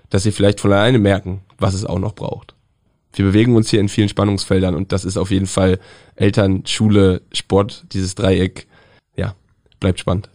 dass 0.10 0.24
sie 0.24 0.32
vielleicht 0.32 0.60
von 0.60 0.72
alleine 0.72 1.00
merken, 1.00 1.42
was 1.58 1.74
es 1.74 1.86
auch 1.86 2.00
noch 2.00 2.14
braucht. 2.14 2.56
Wir 3.14 3.26
bewegen 3.26 3.56
uns 3.56 3.70
hier 3.70 3.80
in 3.80 3.90
vielen 3.90 4.10
Spannungsfeldern 4.10 4.76
und 4.76 4.92
das 4.92 5.06
ist 5.06 5.18
auf 5.18 5.32
jeden 5.32 5.48
Fall 5.48 5.80
Eltern, 6.16 6.66
Schule, 6.66 7.22
Sport, 7.34 7.86
dieses 7.92 8.16
Dreieck. 8.16 8.68
Ja, 9.16 9.36
bleibt 9.80 10.00
spannend. 10.00 10.30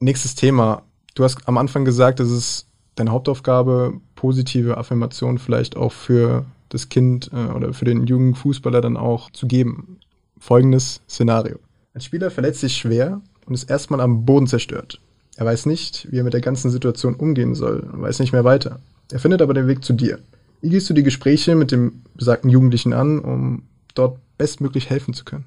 Nächstes 0.00 0.34
Thema. 0.34 0.82
Du 1.14 1.24
hast 1.24 1.46
am 1.48 1.58
Anfang 1.58 1.84
gesagt, 1.84 2.20
es 2.20 2.30
ist 2.30 2.66
deine 2.94 3.10
Hauptaufgabe, 3.10 4.00
positive 4.14 4.76
Affirmationen 4.76 5.38
vielleicht 5.38 5.76
auch 5.76 5.92
für 5.92 6.44
das 6.68 6.88
Kind 6.88 7.30
äh, 7.32 7.52
oder 7.52 7.72
für 7.72 7.84
den 7.84 8.06
jungen 8.06 8.34
Fußballer 8.34 8.80
dann 8.80 8.96
auch 8.96 9.30
zu 9.30 9.46
geben. 9.46 9.98
Folgendes 10.38 11.00
Szenario. 11.08 11.58
Ein 11.94 12.00
Spieler 12.00 12.30
verletzt 12.30 12.60
sich 12.60 12.76
schwer 12.76 13.20
und 13.46 13.54
ist 13.54 13.70
erstmal 13.70 14.00
am 14.00 14.24
Boden 14.24 14.46
zerstört. 14.46 15.00
Er 15.36 15.46
weiß 15.46 15.66
nicht, 15.66 16.08
wie 16.10 16.18
er 16.18 16.24
mit 16.24 16.34
der 16.34 16.40
ganzen 16.40 16.70
Situation 16.70 17.14
umgehen 17.14 17.54
soll 17.54 17.88
und 17.92 18.02
weiß 18.02 18.18
nicht 18.20 18.32
mehr 18.32 18.44
weiter. 18.44 18.80
Er 19.10 19.18
findet 19.18 19.42
aber 19.42 19.54
den 19.54 19.68
Weg 19.68 19.84
zu 19.84 19.92
dir. 19.92 20.18
Wie 20.62 20.70
gehst 20.70 20.88
du 20.88 20.94
die 20.94 21.02
Gespräche 21.02 21.56
mit 21.56 21.72
dem 21.72 22.02
besagten 22.14 22.48
Jugendlichen 22.48 22.92
an, 22.92 23.18
um 23.18 23.64
dort 23.94 24.18
bestmöglich 24.38 24.88
helfen 24.88 25.12
zu 25.12 25.24
können? 25.24 25.44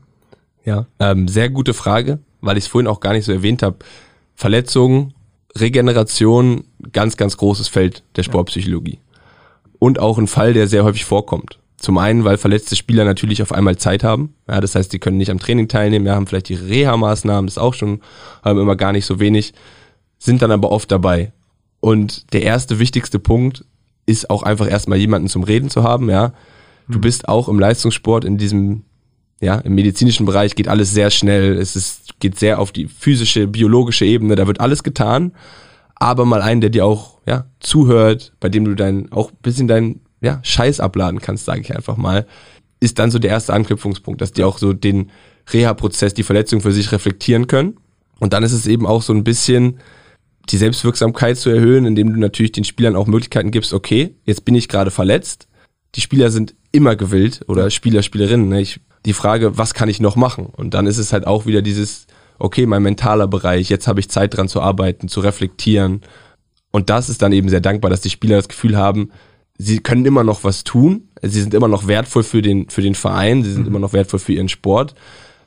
Ja, 0.65 0.87
ähm, 0.99 1.29
sehr 1.29 1.49
gute 1.49 1.73
Frage, 1.73 2.19
weil 2.41 2.57
ich 2.57 2.65
es 2.65 2.69
vorhin 2.69 2.87
auch 2.87 2.99
gar 2.99 3.13
nicht 3.13 3.23
so 3.23 3.31
erwähnt 3.31 3.63
habe. 3.63 3.77
Verletzungen, 4.35 5.13
Regeneration, 5.57 6.65
ganz, 6.91 7.15
ganz 7.15 7.37
großes 7.37 7.69
Feld 7.69 8.03
der 8.17 8.23
Sportpsychologie. 8.23 8.99
Und 9.79 9.99
auch 9.99 10.17
ein 10.17 10.27
Fall, 10.27 10.53
der 10.53 10.67
sehr 10.67 10.83
häufig 10.83 11.05
vorkommt. 11.05 11.59
Zum 11.77 11.97
einen, 11.97 12.25
weil 12.25 12.37
verletzte 12.37 12.75
Spieler 12.75 13.05
natürlich 13.05 13.41
auf 13.41 13.53
einmal 13.53 13.77
Zeit 13.77 14.03
haben. 14.03 14.33
Ja, 14.49 14.59
das 14.59 14.75
heißt, 14.75 14.91
die 14.91 14.99
können 14.99 15.17
nicht 15.17 15.31
am 15.31 15.39
Training 15.39 15.69
teilnehmen, 15.69 16.05
ja, 16.05 16.15
haben 16.15 16.27
vielleicht 16.27 16.49
die 16.49 16.55
Reha-Maßnahmen, 16.55 17.47
das 17.47 17.55
ist 17.55 17.61
auch 17.61 17.73
schon 17.73 18.01
haben 18.43 18.59
immer 18.59 18.75
gar 18.75 18.91
nicht 18.91 19.05
so 19.05 19.19
wenig, 19.19 19.53
sind 20.17 20.41
dann 20.41 20.51
aber 20.51 20.71
oft 20.71 20.91
dabei. 20.91 21.31
Und 21.79 22.33
der 22.33 22.41
erste 22.41 22.79
wichtigste 22.79 23.19
Punkt 23.19 23.63
ist 24.05 24.29
auch 24.29 24.43
einfach 24.43 24.69
erstmal 24.69 24.97
jemanden 24.97 25.27
zum 25.27 25.43
Reden 25.43 25.69
zu 25.69 25.83
haben, 25.83 26.09
ja. 26.09 26.33
Du 26.87 26.97
mhm. 26.97 27.01
bist 27.01 27.27
auch 27.27 27.49
im 27.49 27.59
Leistungssport 27.59 28.25
in 28.25 28.37
diesem, 28.37 28.83
ja, 29.41 29.55
im 29.55 29.75
medizinischen 29.75 30.25
Bereich 30.25 30.55
geht 30.55 30.67
alles 30.67 30.91
sehr 30.91 31.09
schnell. 31.09 31.57
Es 31.57 31.75
ist, 31.75 32.19
geht 32.19 32.37
sehr 32.37 32.59
auf 32.59 32.71
die 32.71 32.87
physische, 32.87 33.47
biologische 33.47 34.05
Ebene. 34.05 34.35
Da 34.35 34.47
wird 34.47 34.59
alles 34.59 34.83
getan. 34.83 35.33
Aber 35.95 36.25
mal 36.25 36.41
einen, 36.41 36.61
der 36.61 36.69
dir 36.69 36.85
auch, 36.85 37.19
ja, 37.25 37.45
zuhört, 37.59 38.33
bei 38.39 38.49
dem 38.49 38.65
du 38.65 38.75
dein, 38.75 39.11
auch 39.11 39.31
bisschen 39.31 39.67
dein 39.67 40.01
ja, 40.21 40.39
Scheiß 40.43 40.79
abladen 40.79 41.21
kannst, 41.21 41.45
sage 41.45 41.61
ich 41.61 41.75
einfach 41.75 41.97
mal, 41.97 42.25
ist 42.79 42.99
dann 42.99 43.11
so 43.11 43.19
der 43.19 43.31
erste 43.31 43.53
Anknüpfungspunkt, 43.53 44.21
dass 44.21 44.33
die 44.33 44.43
auch 44.43 44.57
so 44.57 44.73
den 44.73 45.11
Reha-Prozess, 45.51 46.13
die 46.13 46.23
Verletzung 46.23 46.61
für 46.61 46.71
sich 46.71 46.91
reflektieren 46.91 47.47
können. 47.47 47.77
Und 48.19 48.33
dann 48.33 48.43
ist 48.43 48.51
es 48.51 48.67
eben 48.67 48.85
auch 48.85 49.01
so 49.01 49.13
ein 49.13 49.23
bisschen 49.23 49.79
die 50.49 50.57
Selbstwirksamkeit 50.57 51.37
zu 51.37 51.49
erhöhen, 51.49 51.85
indem 51.85 52.13
du 52.13 52.19
natürlich 52.19 52.51
den 52.51 52.63
Spielern 52.63 52.95
auch 52.95 53.07
Möglichkeiten 53.07 53.51
gibst, 53.51 53.73
okay, 53.73 54.15
jetzt 54.25 54.45
bin 54.45 54.55
ich 54.55 54.67
gerade 54.67 54.91
verletzt. 54.91 55.47
Die 55.95 56.01
Spieler 56.01 56.29
sind 56.29 56.55
immer 56.71 56.95
gewillt 56.95 57.41
oder 57.47 57.69
Spieler, 57.69 58.03
Spielerinnen. 58.03 58.49
Ne? 58.49 58.61
Ich, 58.61 58.79
die 59.05 59.13
Frage, 59.13 59.57
was 59.57 59.73
kann 59.73 59.89
ich 59.89 59.99
noch 59.99 60.15
machen? 60.15 60.45
Und 60.45 60.73
dann 60.73 60.87
ist 60.87 60.97
es 60.97 61.13
halt 61.13 61.25
auch 61.25 61.45
wieder 61.45 61.61
dieses, 61.61 62.07
okay, 62.37 62.65
mein 62.65 62.83
mentaler 62.83 63.27
Bereich, 63.27 63.69
jetzt 63.69 63.87
habe 63.87 63.99
ich 63.99 64.09
Zeit 64.09 64.35
dran 64.35 64.47
zu 64.47 64.61
arbeiten, 64.61 65.07
zu 65.07 65.21
reflektieren. 65.21 66.01
Und 66.71 66.89
das 66.89 67.09
ist 67.09 67.21
dann 67.21 67.31
eben 67.31 67.49
sehr 67.49 67.61
dankbar, 67.61 67.89
dass 67.89 68.01
die 68.01 68.09
Spieler 68.09 68.35
das 68.35 68.49
Gefühl 68.49 68.77
haben, 68.77 69.11
sie 69.57 69.79
können 69.79 70.05
immer 70.05 70.23
noch 70.23 70.43
was 70.43 70.63
tun, 70.63 71.09
sie 71.21 71.41
sind 71.41 71.53
immer 71.53 71.69
noch 71.69 71.87
wertvoll 71.87 72.23
für 72.23 72.41
den, 72.41 72.69
für 72.69 72.81
den 72.81 72.95
Verein, 72.95 73.43
sie 73.43 73.51
sind 73.51 73.61
mhm. 73.61 73.67
immer 73.67 73.79
noch 73.79 73.93
wertvoll 73.93 74.19
für 74.19 74.33
ihren 74.33 74.49
Sport, 74.49 74.95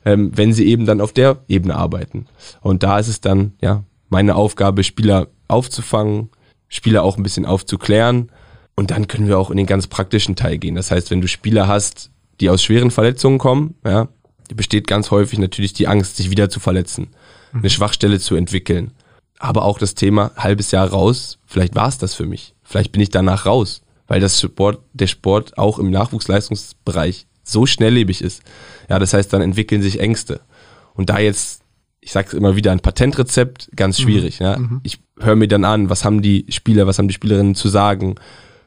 ähm, 0.05 0.31
wenn 0.33 0.53
sie 0.53 0.65
eben 0.65 0.85
dann 0.85 1.01
auf 1.01 1.13
der 1.13 1.43
Ebene 1.47 1.75
arbeiten. 1.75 2.25
Und 2.61 2.83
da 2.83 2.97
ist 2.99 3.07
es 3.07 3.21
dann, 3.21 3.53
ja, 3.61 3.83
meine 4.09 4.35
Aufgabe, 4.35 4.83
Spieler 4.83 5.27
aufzufangen, 5.47 6.29
Spieler 6.67 7.03
auch 7.03 7.17
ein 7.17 7.23
bisschen 7.23 7.45
aufzuklären. 7.45 8.31
Und 8.75 8.91
dann 8.91 9.07
können 9.07 9.27
wir 9.27 9.37
auch 9.37 9.51
in 9.51 9.57
den 9.57 9.65
ganz 9.65 9.87
praktischen 9.87 10.35
Teil 10.35 10.57
gehen. 10.57 10.75
Das 10.75 10.91
heißt, 10.91 11.11
wenn 11.11 11.21
du 11.21 11.27
Spieler 11.27 11.67
hast, 11.67 12.11
die 12.39 12.49
aus 12.49 12.63
schweren 12.63 12.91
Verletzungen 12.91 13.37
kommen, 13.37 13.75
ja, 13.85 14.07
besteht 14.55 14.87
ganz 14.87 15.11
häufig 15.11 15.37
natürlich 15.39 15.73
die 15.73 15.87
Angst, 15.87 16.17
sich 16.17 16.29
wieder 16.29 16.49
zu 16.49 16.59
verletzen, 16.59 17.09
mhm. 17.51 17.59
eine 17.59 17.69
Schwachstelle 17.69 18.19
zu 18.19 18.35
entwickeln. 18.35 18.91
Aber 19.37 19.65
auch 19.65 19.77
das 19.77 19.95
Thema 19.95 20.31
halbes 20.37 20.71
Jahr 20.71 20.89
raus, 20.89 21.39
vielleicht 21.45 21.75
war 21.75 21.87
es 21.87 21.97
das 21.97 22.13
für 22.13 22.25
mich. 22.25 22.55
Vielleicht 22.63 22.91
bin 22.91 23.01
ich 23.01 23.09
danach 23.09 23.45
raus 23.45 23.81
weil 24.09 24.19
das 24.19 24.41
Sport, 24.41 24.81
der 24.91 25.07
Sport 25.07 25.57
auch 25.57 25.79
im 25.79 25.91
Nachwuchsleistungsbereich 25.91 27.27
so 27.43 27.65
schnelllebig 27.65 28.21
ist. 28.21 28.41
Ja, 28.89 28.99
das 28.99 29.13
heißt, 29.13 29.31
dann 29.31 29.41
entwickeln 29.41 29.81
sich 29.81 29.99
Ängste. 30.01 30.41
Und 30.95 31.09
da 31.09 31.19
jetzt, 31.19 31.61
ich 32.09 32.13
sage 32.13 32.29
es 32.29 32.33
immer 32.33 32.55
wieder, 32.55 32.71
ein 32.71 32.79
Patentrezept, 32.79 33.69
ganz 33.75 33.99
mhm. 33.99 34.03
schwierig. 34.03 34.39
Mhm. 34.39 34.43
Ja. 34.43 34.57
Ich 34.81 34.97
höre 35.19 35.35
mir 35.35 35.47
dann 35.47 35.63
an, 35.63 35.91
was 35.91 36.03
haben 36.03 36.23
die 36.23 36.43
Spieler, 36.49 36.87
was 36.87 36.97
haben 36.97 37.07
die 37.07 37.13
Spielerinnen 37.13 37.53
zu 37.53 37.69
sagen, 37.69 38.15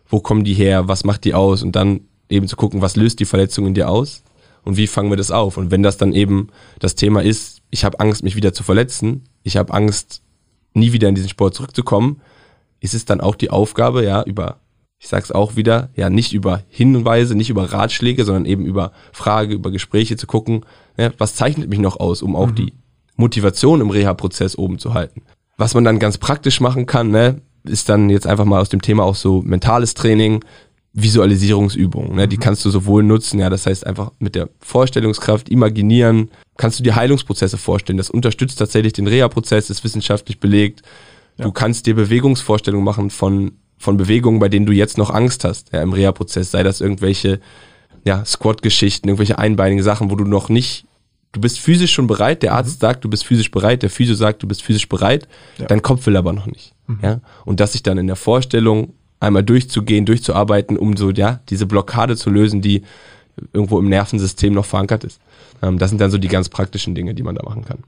wo 0.09 0.21
kommen 0.21 0.45
die 0.45 0.55
her, 0.55 0.87
was 0.87 1.03
macht 1.03 1.25
die 1.25 1.35
aus 1.35 1.65
und 1.65 1.75
dann 1.75 2.03
eben 2.29 2.47
zu 2.47 2.55
gucken, 2.55 2.83
was 2.83 2.95
löst 2.95 3.19
die 3.19 3.25
Verletzung 3.25 3.67
in 3.67 3.75
dir 3.75 3.89
aus 3.89 4.23
und 4.63 4.77
wie 4.77 4.87
fangen 4.87 5.11
wir 5.11 5.17
das 5.17 5.33
auf. 5.33 5.57
Und 5.57 5.73
wenn 5.73 5.83
das 5.83 5.97
dann 5.97 6.13
eben 6.13 6.51
das 6.79 6.95
Thema 6.95 7.21
ist, 7.21 7.63
ich 7.71 7.85
habe 7.85 7.99
Angst, 7.99 8.23
mich 8.23 8.37
wieder 8.37 8.53
zu 8.53 8.63
verletzen, 8.63 9.25
ich 9.43 9.57
habe 9.57 9.75
Angst, 9.75 10.23
nie 10.73 10.93
wieder 10.93 11.09
in 11.09 11.17
diesen 11.17 11.29
Sport 11.29 11.57
zurückzukommen, 11.57 12.21
ist 12.79 12.95
es 12.95 13.07
dann 13.07 13.21
auch 13.21 13.35
die 13.35 13.51
Aufgabe, 13.51 14.05
ja, 14.05 14.23
über 14.23 14.61
ich 15.01 15.09
sage 15.09 15.25
es 15.25 15.33
auch 15.33 15.57
wieder, 15.57 15.91
ja, 15.97 16.11
nicht 16.11 16.33
über 16.33 16.63
Hinweise, 16.69 17.35
nicht 17.35 17.51
über 17.51 17.73
Ratschläge, 17.73 18.25
sondern 18.25 18.45
eben 18.45 18.65
über 18.65 18.93
Frage, 19.11 19.55
über 19.55 19.73
Gespräche 19.73 20.17
zu 20.17 20.29
gucken, 20.29 20.65
ja, 20.97 21.11
was 21.19 21.35
zeichnet 21.35 21.69
mich 21.69 21.81
noch 21.81 21.99
aus, 21.99 22.23
um 22.23 22.37
auch 22.37 22.51
mhm. 22.51 22.55
die 22.55 22.73
Motivation 23.23 23.81
im 23.81 23.91
Reha-Prozess 23.91 24.59
oben 24.59 24.79
zu 24.79 24.95
halten. 24.95 25.23
Was 25.57 25.75
man 25.75 25.85
dann 25.85 25.99
ganz 25.99 26.19
praktisch 26.19 26.61
machen 26.61 26.87
kann, 26.87 27.11
ne, 27.11 27.41
ist 27.65 27.89
dann 27.89 28.11
jetzt 28.11 28.27
einfach 28.27 28.45
mal 28.45 28.61
aus 28.61 28.69
dem 28.69 28.83
Thema 28.83 29.05
auch 29.05 29.15
so 29.15 29.41
mentales 29.43 29.95
Training, 29.95 30.45
Visualisierungsübungen. 30.93 32.17
Ne, 32.17 32.27
mhm. 32.27 32.31
Die 32.31 32.37
kannst 32.37 32.65
du 32.65 32.71
sowohl 32.71 33.03
nutzen, 33.03 33.39
ja, 33.39 33.49
das 33.49 33.67
heißt 33.67 33.87
einfach 33.87 34.11
mit 34.19 34.35
der 34.35 34.49
Vorstellungskraft 34.61 35.49
imaginieren, 35.49 36.31
kannst 36.57 36.79
du 36.79 36.83
dir 36.83 36.97
Heilungsprozesse 36.97 37.57
vorstellen. 37.57 37.97
Das 37.97 38.11
unterstützt 38.11 38.59
tatsächlich 38.59 38.93
den 38.93 39.07
Reha-Prozess, 39.07 39.71
ist 39.71 39.85
wissenschaftlich 39.85 40.41
belegt. 40.41 40.83
Ja. 41.39 41.45
Du 41.45 41.53
kannst 41.53 41.87
dir 41.87 41.95
Bewegungsvorstellungen 41.95 42.85
machen 42.85 43.11
von 43.11 43.53
von 43.83 43.97
Bewegungen, 43.97 44.39
bei 44.39 44.49
denen 44.49 44.65
du 44.65 44.73
jetzt 44.73 44.97
noch 44.97 45.11
Angst 45.11 45.43
hast, 45.43 45.73
ja, 45.73 45.83
im 45.83 45.93
Reha-Prozess, 45.93 46.53
sei 46.53 46.63
das 46.63 46.81
irgendwelche 46.81 47.41
ja, 48.05 48.25
Squat-Geschichten, 48.25 49.09
irgendwelche 49.09 49.39
einbeinigen 49.39 49.83
Sachen, 49.83 50.09
wo 50.11 50.15
du 50.15 50.25
noch 50.25 50.49
nicht, 50.49 50.87
du 51.33 51.41
bist 51.41 51.59
physisch 51.59 51.93
schon 51.93 52.07
bereit, 52.07 52.43
der 52.43 52.55
Arzt 52.55 52.77
mhm. 52.77 52.81
sagt, 52.81 53.05
du 53.05 53.11
bist 53.11 53.25
physisch 53.25 53.51
bereit, 53.51 53.83
der 53.83 53.91
Physio 53.91 54.15
sagt, 54.15 54.43
du 54.43 54.49
bist 54.49 54.63
physisch 54.63 54.89
bereit, 54.89 55.27
ja. 55.59 55.67
dein 55.67 55.83
Kopf 55.83 56.07
will 56.07 56.17
aber 56.17 56.33
noch 56.33 56.47
nicht. 56.47 56.75
Mhm. 56.87 56.99
Ja? 57.03 57.21
Und 57.45 57.61
das 57.61 57.73
sich 57.73 57.83
dann 57.83 57.99
in 57.99 58.07
der 58.07 58.17
Vorstellung 58.17 58.95
einmal 59.19 59.43
durchzugehen, 59.43 60.05
durchzuarbeiten, 60.05 60.77
um 60.77 60.97
so, 60.97 61.11
ja, 61.11 61.41
diese 61.49 61.67
Blockade 61.67 62.17
zu 62.17 62.29
lösen, 62.29 62.61
die 62.61 62.83
irgendwo 63.53 63.79
im 63.79 63.89
Nervensystem 63.89 64.53
noch 64.53 64.67
verankert 64.67 65.05
ist. 65.05 65.21
Ähm, 65.63 65.79
das 65.79 65.91
sind 65.91 66.01
dann 66.01 66.11
so 66.11 66.19
die 66.19 66.29
ganz 66.29 66.49
praktischen 66.49 66.95
Dinge, 66.95 67.15
die 67.15 67.23
man 67.23 67.35
da 67.35 67.43
machen 67.43 67.65
kann. 67.65 67.79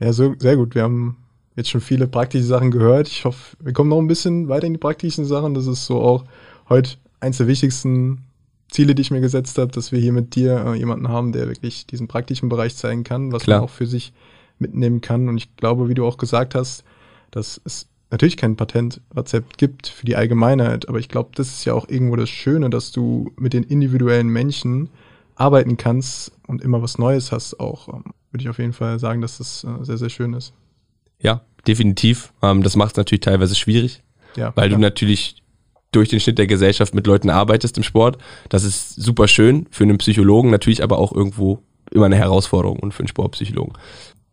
Ja, 0.00 0.12
so, 0.12 0.34
sehr 0.38 0.56
gut. 0.56 0.74
Wir 0.74 0.82
haben 0.82 1.16
jetzt 1.54 1.68
schon 1.68 1.80
viele 1.80 2.06
praktische 2.06 2.44
Sachen 2.44 2.70
gehört. 2.70 3.08
Ich 3.08 3.24
hoffe, 3.24 3.56
wir 3.60 3.72
kommen 3.72 3.90
noch 3.90 3.98
ein 3.98 4.06
bisschen 4.06 4.48
weiter 4.48 4.66
in 4.66 4.72
die 4.72 4.78
praktischen 4.78 5.24
Sachen. 5.24 5.54
Das 5.54 5.66
ist 5.66 5.84
so 5.86 6.00
auch 6.00 6.24
heute 6.68 6.92
eins 7.20 7.36
der 7.36 7.46
wichtigsten 7.46 8.22
Ziele, 8.70 8.94
die 8.94 9.02
ich 9.02 9.10
mir 9.10 9.20
gesetzt 9.20 9.58
habe, 9.58 9.72
dass 9.72 9.92
wir 9.92 10.00
hier 10.00 10.12
mit 10.12 10.34
dir 10.34 10.64
äh, 10.66 10.74
jemanden 10.74 11.08
haben, 11.08 11.32
der 11.32 11.48
wirklich 11.48 11.86
diesen 11.86 12.08
praktischen 12.08 12.48
Bereich 12.48 12.76
zeigen 12.76 13.04
kann, 13.04 13.32
was 13.32 13.42
Klar. 13.42 13.58
man 13.58 13.64
auch 13.64 13.72
für 13.72 13.86
sich 13.86 14.12
mitnehmen 14.58 15.00
kann. 15.00 15.28
Und 15.28 15.36
ich 15.38 15.56
glaube, 15.56 15.88
wie 15.88 15.94
du 15.94 16.06
auch 16.06 16.18
gesagt 16.18 16.54
hast, 16.54 16.84
dass 17.30 17.60
es 17.64 17.88
natürlich 18.10 18.36
kein 18.36 18.56
Patentrezept 18.56 19.58
gibt 19.58 19.88
für 19.88 20.04
die 20.06 20.16
Allgemeinheit, 20.16 20.88
aber 20.88 20.98
ich 20.98 21.08
glaube, 21.08 21.30
das 21.34 21.48
ist 21.48 21.64
ja 21.64 21.74
auch 21.74 21.88
irgendwo 21.88 22.16
das 22.16 22.28
Schöne, 22.28 22.70
dass 22.70 22.92
du 22.92 23.32
mit 23.36 23.52
den 23.52 23.62
individuellen 23.62 24.28
Menschen 24.28 24.90
arbeiten 25.36 25.76
kannst 25.76 26.32
und 26.46 26.62
immer 26.62 26.82
was 26.82 26.98
Neues 26.98 27.32
hast 27.32 27.60
auch. 27.60 27.88
Ähm, 27.88 28.04
würde 28.30 28.42
ich 28.42 28.48
auf 28.48 28.58
jeden 28.58 28.72
Fall 28.72 28.98
sagen, 28.98 29.20
dass 29.20 29.38
das 29.38 29.64
äh, 29.64 29.84
sehr, 29.84 29.96
sehr 29.96 30.10
schön 30.10 30.34
ist. 30.34 30.52
Ja, 31.20 31.42
definitiv. 31.66 32.32
Ähm, 32.42 32.62
das 32.62 32.76
macht 32.76 32.92
es 32.92 32.96
natürlich 32.96 33.20
teilweise 33.20 33.54
schwierig, 33.54 34.02
Ja, 34.36 34.52
weil 34.54 34.70
ja. 34.70 34.76
du 34.76 34.80
natürlich 34.80 35.42
durch 35.92 36.08
den 36.08 36.20
Schnitt 36.20 36.38
der 36.38 36.46
Gesellschaft 36.46 36.94
mit 36.94 37.06
Leuten 37.06 37.30
arbeitest 37.30 37.76
im 37.76 37.82
Sport. 37.82 38.18
Das 38.48 38.64
ist 38.64 38.94
super 38.94 39.28
schön 39.28 39.66
für 39.70 39.84
einen 39.84 39.98
Psychologen, 39.98 40.50
natürlich 40.50 40.82
aber 40.82 40.98
auch 40.98 41.12
irgendwo 41.12 41.62
immer 41.90 42.06
eine 42.06 42.16
Herausforderung 42.16 42.78
und 42.78 42.94
für 42.94 43.00
einen 43.00 43.08
Sportpsychologen. 43.08 43.74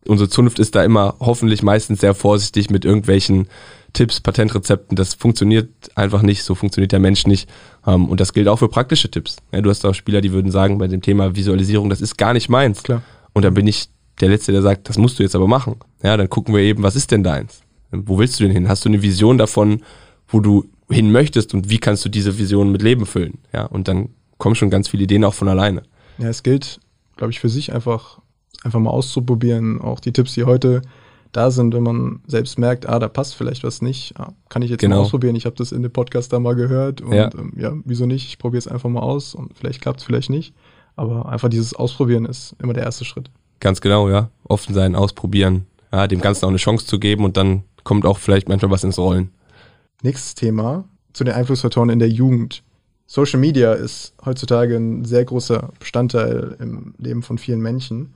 Unsere 0.06 0.30
Zunft 0.30 0.60
ist 0.60 0.76
da 0.76 0.84
immer 0.84 1.16
hoffentlich 1.20 1.64
meistens 1.64 2.00
sehr 2.00 2.14
vorsichtig 2.14 2.70
mit 2.70 2.86
irgendwelchen 2.86 3.48
Tipps, 3.94 4.22
Patentrezepten. 4.22 4.96
Das 4.96 5.16
funktioniert 5.16 5.70
einfach 5.96 6.22
nicht, 6.22 6.44
so 6.44 6.56
funktioniert 6.56 6.92
der 6.92 7.00
Mensch 7.00 7.26
nicht. 7.26 7.50
Ähm, 7.86 8.06
Und 8.08 8.20
das 8.20 8.32
gilt 8.32 8.48
auch 8.48 8.60
für 8.60 8.70
praktische 8.70 9.10
Tipps. 9.10 9.38
Du 9.52 9.70
hast 9.70 9.86
auch 9.86 9.94
Spieler, 9.94 10.22
die 10.22 10.32
würden 10.32 10.52
sagen, 10.52 10.78
bei 10.78 10.88
dem 10.88 11.02
Thema 11.02 11.36
Visualisierung, 11.36 11.90
das 11.90 12.02
ist 12.02 12.18
gar 12.18 12.34
nicht 12.34 12.48
meins. 12.48 12.84
Klar. 12.84 13.02
Und 13.34 13.44
dann 13.44 13.54
bin 13.54 13.68
ich 13.68 13.90
der 14.22 14.30
Letzte, 14.30 14.52
der 14.52 14.62
sagt, 14.62 14.88
das 14.88 14.98
musst 14.98 15.20
du 15.20 15.24
jetzt 15.24 15.36
aber 15.36 15.48
machen. 15.48 15.76
Ja, 16.04 16.16
dann 16.16 16.30
gucken 16.30 16.56
wir 16.56 16.62
eben, 16.62 16.84
was 16.84 16.96
ist 16.96 17.12
denn 17.12 17.24
deins? 17.24 17.62
Wo 17.92 18.18
willst 18.18 18.40
du 18.40 18.44
denn 18.44 18.52
hin? 18.52 18.68
Hast 18.68 18.86
du 18.86 18.90
eine 18.90 19.02
Vision 19.02 19.38
davon, 19.38 19.84
wo 20.28 20.40
du 20.40 20.70
hin 20.90 21.12
möchtest 21.12 21.54
und 21.54 21.70
wie 21.70 21.80
kannst 21.80 22.06
du 22.06 22.10
diese 22.10 22.38
Vision 22.38 22.72
mit 22.72 22.82
Leben 22.82 23.06
füllen? 23.06 23.40
Ja, 23.54 23.66
und 23.66 23.88
dann 23.88 24.10
kommen 24.38 24.56
schon 24.56 24.70
ganz 24.70 24.88
viele 24.88 25.04
Ideen 25.04 25.24
auch 25.24 25.34
von 25.34 25.48
alleine. 25.50 25.84
Ja, 26.18 26.30
es 26.30 26.44
gilt, 26.44 26.80
glaube 27.18 27.32
ich, 27.32 27.40
für 27.40 27.50
sich 27.50 27.74
einfach, 27.74 28.20
einfach 28.64 28.80
mal 28.80 28.90
auszuprobieren. 28.92 29.82
Auch 29.82 30.00
die 30.00 30.12
Tipps, 30.14 30.34
die 30.34 30.44
heute 30.46 30.82
da 31.34 31.52
sind, 31.52 31.74
wenn 31.74 31.84
man 31.84 32.22
selbst 32.26 32.58
merkt, 32.58 32.88
ah, 32.88 33.00
da 33.00 33.08
passt 33.10 33.36
vielleicht 33.36 33.64
was 33.64 33.82
nicht, 33.82 34.14
ah, 34.18 34.32
kann 34.50 34.62
ich 34.62 34.70
jetzt 34.72 34.80
Genau. 34.80 34.96
mal 34.98 35.02
ausprobieren. 35.04 35.36
Ich 35.36 35.46
habe 35.46 35.56
das 35.56 35.72
in 35.72 35.82
dem 35.84 35.92
Podcast 35.92 36.32
da 36.32 36.40
mal 36.40 36.56
gehört 36.56 37.02
und 37.02 37.14
Ja. 37.14 37.30
ähm, 37.38 37.52
ja, 37.58 37.74
wieso 37.86 38.06
nicht? 38.06 38.26
Ich 38.28 38.38
probiere 38.40 38.60
es 38.60 38.68
einfach 38.68 38.90
mal 38.90 39.02
aus 39.02 39.36
und 39.36 39.56
vielleicht 39.58 39.82
klappt 39.82 40.00
es, 40.00 40.06
vielleicht 40.06 40.30
nicht. 40.30 40.54
Aber 40.96 41.28
einfach 41.30 41.50
dieses 41.50 41.74
Ausprobieren 41.74 42.26
ist 42.26 42.56
immer 42.62 42.74
der 42.74 42.84
erste 42.84 43.04
Schritt. 43.06 43.30
Ganz 43.60 43.82
genau, 43.82 44.10
ja. 44.10 44.30
Offen 44.46 44.74
sein, 44.74 44.96
ausprobieren, 44.96 45.66
ja, 45.92 46.08
dem 46.08 46.22
Ganzen 46.22 46.46
auch 46.46 46.50
eine 46.50 46.58
Chance 46.58 46.86
zu 46.88 46.98
geben 46.98 47.26
und 47.26 47.36
dann 47.38 47.64
kommt 47.84 48.06
auch 48.06 48.18
vielleicht 48.18 48.48
manchmal 48.50 48.72
was 48.72 48.84
ins 48.84 48.98
Rollen. 48.98 49.30
Nächstes 50.04 50.36
Thema 50.36 50.86
zu 51.14 51.24
den 51.24 51.34
Einflussfaktoren 51.34 51.90
in 51.90 52.00
der 52.00 52.10
Jugend. 52.10 52.64
Social 53.08 53.40
Media 53.40 53.74
ist 53.74 54.14
heutzutage 54.24 54.76
ein 54.76 55.06
sehr 55.06 55.26
großer 55.26 55.72
Bestandteil 55.80 56.56
im 56.60 56.94
Leben 56.98 57.24
von 57.24 57.38
vielen 57.38 57.62
Menschen. 57.62 58.14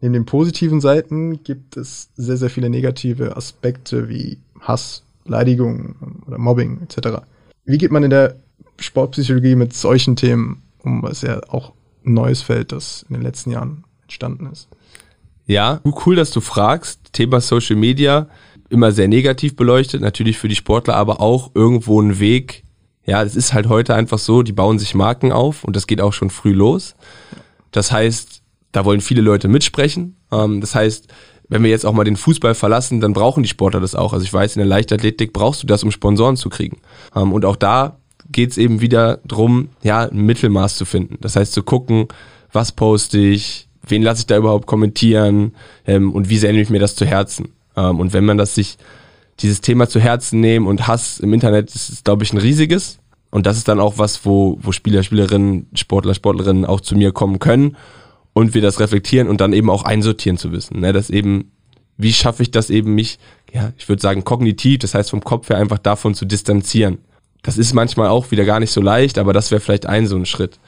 Neben 0.00 0.14
den 0.14 0.24
positiven 0.24 0.80
Seiten 0.80 1.42
gibt 1.44 1.76
es 1.76 2.08
sehr, 2.16 2.36
sehr 2.36 2.50
viele 2.50 2.70
negative 2.70 3.36
Aspekte 3.36 4.08
wie 4.08 4.38
Hass, 4.60 5.02
Beleidigung 5.24 6.22
oder 6.26 6.38
Mobbing 6.38 6.80
etc. 6.82 7.18
Wie 7.64 7.78
geht 7.78 7.92
man 7.92 8.02
in 8.02 8.10
der 8.10 8.36
Sportpsychologie 8.78 9.54
mit 9.54 9.74
solchen 9.74 10.16
Themen 10.16 10.62
um, 10.82 11.02
was 11.02 11.22
ja 11.22 11.40
auch 11.48 11.72
ein 12.04 12.14
neues 12.14 12.40
Feld, 12.40 12.72
das 12.72 13.04
in 13.08 13.14
den 13.14 13.22
letzten 13.22 13.50
Jahren 13.50 13.84
entstanden 14.02 14.48
ist? 14.50 14.68
Ja, 15.46 15.80
cool, 16.06 16.16
dass 16.16 16.30
du 16.30 16.40
fragst. 16.40 17.12
Thema 17.12 17.40
Social 17.40 17.76
Media 17.76 18.28
immer 18.70 18.92
sehr 18.92 19.08
negativ 19.08 19.56
beleuchtet, 19.56 20.00
natürlich 20.00 20.38
für 20.38 20.48
die 20.48 20.56
Sportler, 20.56 20.96
aber 20.96 21.20
auch 21.20 21.50
irgendwo 21.54 22.00
ein 22.00 22.18
Weg. 22.18 22.62
Ja, 23.04 23.22
es 23.22 23.36
ist 23.36 23.52
halt 23.52 23.68
heute 23.68 23.94
einfach 23.94 24.18
so, 24.18 24.42
die 24.42 24.52
bauen 24.52 24.78
sich 24.78 24.94
Marken 24.94 25.32
auf 25.32 25.64
und 25.64 25.76
das 25.76 25.86
geht 25.86 26.00
auch 26.00 26.12
schon 26.12 26.30
früh 26.30 26.52
los. 26.52 26.94
Das 27.72 27.92
heißt, 27.92 28.42
da 28.72 28.84
wollen 28.84 29.00
viele 29.00 29.20
Leute 29.20 29.48
mitsprechen. 29.48 30.16
Ähm, 30.30 30.60
das 30.60 30.74
heißt, 30.74 31.08
wenn 31.48 31.64
wir 31.64 31.70
jetzt 31.70 31.84
auch 31.84 31.92
mal 31.92 32.04
den 32.04 32.16
Fußball 32.16 32.54
verlassen, 32.54 33.00
dann 33.00 33.12
brauchen 33.12 33.42
die 33.42 33.48
Sportler 33.48 33.80
das 33.80 33.96
auch. 33.96 34.12
Also 34.12 34.24
ich 34.24 34.32
weiß, 34.32 34.54
in 34.54 34.60
der 34.60 34.68
Leichtathletik 34.68 35.32
brauchst 35.32 35.62
du 35.62 35.66
das, 35.66 35.82
um 35.82 35.90
Sponsoren 35.90 36.36
zu 36.36 36.48
kriegen. 36.48 36.78
Ähm, 37.14 37.32
und 37.32 37.44
auch 37.44 37.56
da 37.56 37.98
geht 38.30 38.52
es 38.52 38.58
eben 38.58 38.80
wieder 38.80 39.18
drum, 39.26 39.70
ja, 39.82 40.02
ein 40.02 40.24
Mittelmaß 40.24 40.76
zu 40.76 40.84
finden. 40.84 41.18
Das 41.20 41.34
heißt, 41.34 41.52
zu 41.52 41.64
gucken, 41.64 42.06
was 42.52 42.70
poste 42.72 43.18
ich, 43.18 43.68
wen 43.86 44.02
lasse 44.02 44.20
ich 44.20 44.26
da 44.26 44.36
überhaupt 44.36 44.66
kommentieren 44.66 45.54
ähm, 45.86 46.12
und 46.12 46.28
wie 46.28 46.38
sehr 46.38 46.52
nehme 46.52 46.62
ich 46.62 46.70
mir 46.70 46.78
das 46.78 46.94
zu 46.94 47.04
Herzen. 47.04 47.48
Ähm, 47.80 48.00
und 48.00 48.12
wenn 48.12 48.24
man 48.24 48.38
das 48.38 48.54
sich, 48.54 48.76
dieses 49.40 49.60
Thema 49.60 49.88
zu 49.88 50.00
Herzen 50.00 50.40
nehmen 50.40 50.66
und 50.66 50.86
Hass 50.86 51.18
im 51.18 51.32
Internet, 51.32 51.74
das 51.74 51.88
ist, 51.88 52.04
glaube 52.04 52.24
ich, 52.24 52.32
ein 52.32 52.38
riesiges. 52.38 52.98
Und 53.30 53.46
das 53.46 53.56
ist 53.56 53.68
dann 53.68 53.80
auch 53.80 53.96
was, 53.96 54.24
wo, 54.24 54.58
wo 54.60 54.72
Spieler, 54.72 55.02
Spielerinnen, 55.02 55.68
Sportler, 55.74 56.14
Sportlerinnen 56.14 56.64
auch 56.64 56.80
zu 56.80 56.96
mir 56.96 57.12
kommen 57.12 57.38
können 57.38 57.76
und 58.32 58.54
wir 58.54 58.62
das 58.62 58.80
reflektieren 58.80 59.28
und 59.28 59.40
dann 59.40 59.52
eben 59.52 59.70
auch 59.70 59.84
einsortieren 59.84 60.36
zu 60.36 60.52
wissen. 60.52 60.80
Ne? 60.80 60.92
Das 60.92 61.10
eben, 61.10 61.52
wie 61.96 62.12
schaffe 62.12 62.42
ich 62.42 62.50
das 62.50 62.70
eben, 62.70 62.94
mich, 62.94 63.18
ja, 63.52 63.72
ich 63.78 63.88
würde 63.88 64.02
sagen, 64.02 64.24
kognitiv, 64.24 64.80
das 64.80 64.94
heißt 64.94 65.10
vom 65.10 65.22
Kopf 65.22 65.48
her 65.48 65.58
einfach 65.58 65.78
davon 65.78 66.14
zu 66.14 66.24
distanzieren. 66.24 66.98
Das 67.42 67.56
ist 67.56 67.72
manchmal 67.72 68.08
auch 68.08 68.32
wieder 68.32 68.44
gar 68.44 68.60
nicht 68.60 68.72
so 68.72 68.80
leicht, 68.80 69.16
aber 69.16 69.32
das 69.32 69.50
wäre 69.50 69.60
vielleicht 69.60 69.86
ein 69.86 70.06
so 70.06 70.16
ein 70.16 70.26
Schritt. 70.26 70.58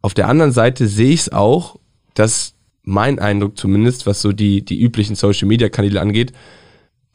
Auf 0.00 0.14
der 0.14 0.28
anderen 0.28 0.52
Seite 0.52 0.88
sehe 0.88 1.12
ich 1.12 1.20
es 1.20 1.32
auch, 1.32 1.76
dass 2.14 2.54
mein 2.88 3.18
Eindruck 3.18 3.58
zumindest, 3.58 4.06
was 4.06 4.22
so 4.22 4.32
die, 4.32 4.64
die 4.64 4.80
üblichen 4.80 5.14
Social-Media-Kanäle 5.14 6.00
angeht, 6.00 6.32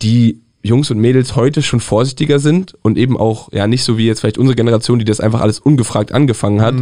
die 0.02 0.42
Jungs 0.62 0.92
und 0.92 1.00
Mädels 1.00 1.36
heute 1.36 1.62
schon 1.62 1.80
vorsichtiger 1.80 2.40
sind 2.40 2.76
und 2.84 2.98
eben 2.98 3.18
auch, 3.18 3.52
ja, 3.52 3.68
nicht 3.68 3.84
so 3.84 3.98
wie 3.98 4.06
jetzt 4.06 4.22
vielleicht 4.22 4.38
unsere 4.38 4.56
Generation, 4.56 5.00
die 5.00 5.06
das 5.06 5.20
einfach 5.20 5.42
alles 5.42 5.60
ungefragt 5.60 6.12
angefangen 6.12 6.62
hat, 6.62 6.76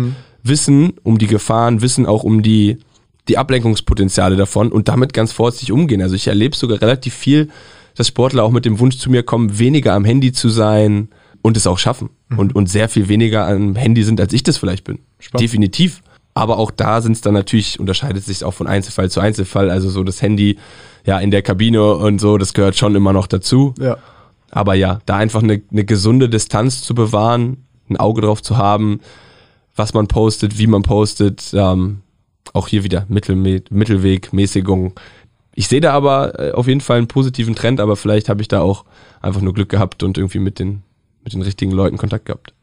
wissen 0.43 0.93
um 1.04 1.17
die 1.17 1.27
Gefahren, 1.27 1.82
wissen 1.82 2.06
auch 2.06 2.23
um 2.23 2.43
die, 2.43 2.77
die 3.27 3.38
Ablenkungspotenziale 3.38 4.36
davon 4.36 4.71
und 4.71 4.88
damit 4.88 5.13
ganz 5.13 5.32
vorsichtig 5.32 5.71
umgehen. 5.71 6.01
Also 6.01 6.15
ich 6.15 6.27
erlebe 6.27 6.56
sogar 6.56 6.82
relativ 6.82 7.13
viel, 7.13 7.49
dass 7.95 8.08
Sportler 8.08 8.43
auch 8.43 8.51
mit 8.51 8.65
dem 8.65 8.77
Wunsch 8.80 8.97
zu 8.97 9.10
mir 9.10 9.23
kommen, 9.23 9.58
weniger 9.58 9.93
am 9.93 10.06
Handy 10.06 10.32
zu 10.34 10.49
sein 10.49 11.10
und 11.41 11.58
es 11.58 11.65
auch 11.65 11.80
schaffen. 11.80 12.10
Und, 12.38 12.56
und 12.56 12.69
sehr 12.69 12.88
viel 12.88 13.08
weniger 13.10 13.47
am 13.47 13.75
Handy 13.75 14.04
sind, 14.04 14.21
als 14.21 14.32
ich 14.34 14.43
das 14.43 14.58
vielleicht 14.58 14.84
bin. 14.84 14.99
Spannend. 15.19 15.43
Definitiv. 15.43 16.01
Aber 16.34 16.58
auch 16.58 16.72
da 16.72 17.02
sind 17.02 17.13
es 17.13 17.22
dann 17.22 17.34
natürlich, 17.34 17.80
unterscheidet 17.80 18.24
sich 18.24 18.44
auch 18.44 18.54
von 18.54 18.67
Einzelfall 18.67 19.10
zu 19.10 19.20
Einzelfall. 19.20 19.70
Also 19.70 19.89
so 19.89 20.04
das 20.04 20.22
Handy 20.22 20.58
ja 21.06 21.20
in 21.20 21.32
der 21.32 21.41
Kabine 21.41 21.96
und 21.96 22.20
so, 22.20 22.38
das 22.38 22.54
gehört 22.54 22.78
schon 22.78 22.96
immer 22.96 23.13
noch 23.13 23.28
dazu. 23.28 23.74
Ja. 23.80 23.98
Aber 24.50 24.74
ja, 24.74 25.00
da 25.06 25.17
einfach 25.17 25.44
eine, 25.44 25.62
eine 25.72 25.86
gesunde 25.86 26.30
Distanz 26.30 26.84
zu 26.84 26.94
bewahren, 26.94 27.65
ein 27.89 27.98
Auge 27.98 28.22
drauf 28.22 28.41
zu 28.41 28.58
haben, 28.58 29.00
was 29.76 29.94
man 29.94 30.08
postet, 30.08 30.58
wie 30.58 30.67
man 30.67 30.84
postet. 30.84 31.52
Ähm, 31.54 32.02
auch 32.54 32.67
hier 32.67 32.84
wieder 32.84 33.06
Mittelme 33.08 33.62
Mittelweg, 33.70 34.34
Mäßigung. 34.34 34.94
Ich 35.54 35.67
sehe 35.67 35.82
da 35.82 35.94
aber 35.94 36.39
äh, 36.39 36.52
auf 36.52 36.67
jeden 36.67 36.82
Fall 36.82 36.98
einen 36.98 37.08
positiven 37.08 37.56
Trend, 37.56 37.80
aber 37.80 37.96
vielleicht 37.96 38.30
habe 38.30 38.41
ich 38.41 38.48
da 38.48 38.62
auch 38.62 38.86
einfach 39.22 39.41
nur 39.41 39.54
Glück 39.54 39.70
gehabt 39.70 40.04
und 40.04 40.17
irgendwie 40.17 40.39
mit 40.39 40.60
den, 40.60 40.84
mit 41.24 41.34
den 41.34 41.41
richtigen 41.41 41.72
Leuten 41.72 41.98
Kontakt 41.98 42.26
gehabt. 42.26 42.54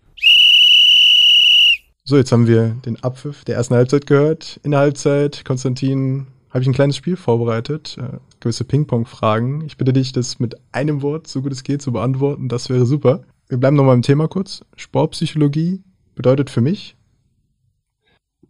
So, 2.08 2.16
jetzt 2.16 2.32
haben 2.32 2.46
wir 2.46 2.70
den 2.86 2.96
Abpfiff 3.04 3.44
der 3.44 3.56
ersten 3.56 3.74
Halbzeit 3.74 4.06
gehört. 4.06 4.58
In 4.62 4.70
der 4.70 4.80
Halbzeit, 4.80 5.44
Konstantin, 5.44 6.28
habe 6.48 6.62
ich 6.62 6.66
ein 6.66 6.72
kleines 6.72 6.96
Spiel 6.96 7.16
vorbereitet, 7.16 7.98
äh, 8.00 8.16
gewisse 8.40 8.64
Ping-Pong-Fragen. 8.64 9.60
Ich 9.66 9.76
bitte 9.76 9.92
dich, 9.92 10.12
das 10.12 10.38
mit 10.38 10.56
einem 10.72 11.02
Wort, 11.02 11.26
so 11.26 11.42
gut 11.42 11.52
es 11.52 11.64
geht, 11.64 11.82
zu 11.82 11.92
beantworten. 11.92 12.48
Das 12.48 12.70
wäre 12.70 12.86
super. 12.86 13.24
Wir 13.48 13.58
bleiben 13.58 13.76
nochmal 13.76 13.94
im 13.94 14.00
Thema 14.00 14.26
kurz. 14.26 14.64
Sportpsychologie 14.74 15.82
bedeutet 16.14 16.48
für 16.48 16.62
mich, 16.62 16.96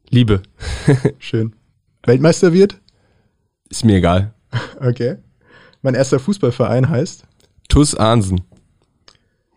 Liebe, 0.08 0.40
schön, 1.18 1.56
Weltmeister 2.04 2.52
wird. 2.52 2.80
ist 3.70 3.84
mir 3.84 3.96
egal. 3.96 4.34
Okay. 4.78 5.16
Mein 5.82 5.96
erster 5.96 6.20
Fußballverein 6.20 6.88
heißt 6.88 7.24
TUS 7.68 7.96
Ahnsen, 7.96 8.40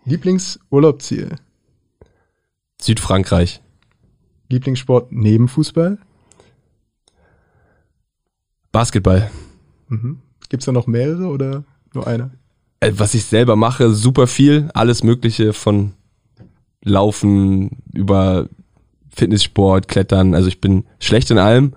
Lieblingsurlaubziel. 0.06 1.36
Südfrankreich, 2.82 3.62
Lieblingssport 4.52 5.12
neben 5.12 5.48
Fußball. 5.48 5.98
Basketball. 8.72 9.30
Mhm. 9.88 10.20
Gibt 10.50 10.62
es 10.62 10.66
da 10.66 10.72
noch 10.72 10.88
mehrere 10.88 11.28
oder 11.28 11.64
nur 11.94 12.08
eine? 12.08 12.32
Äh, 12.80 12.92
Was 12.96 13.14
ich 13.14 13.26
selber 13.26 13.56
mache, 13.56 13.92
super 13.92 14.28
viel, 14.28 14.70
alles 14.74 15.04
Mögliche 15.04 15.54
von 15.54 15.94
Laufen 16.84 17.84
über 17.94 18.50
Fitnesssport, 19.10 19.88
Klettern. 19.88 20.34
Also 20.34 20.48
ich 20.48 20.62
bin 20.62 20.86
schlecht 21.00 21.30
in 21.32 21.38
allem, 21.38 21.74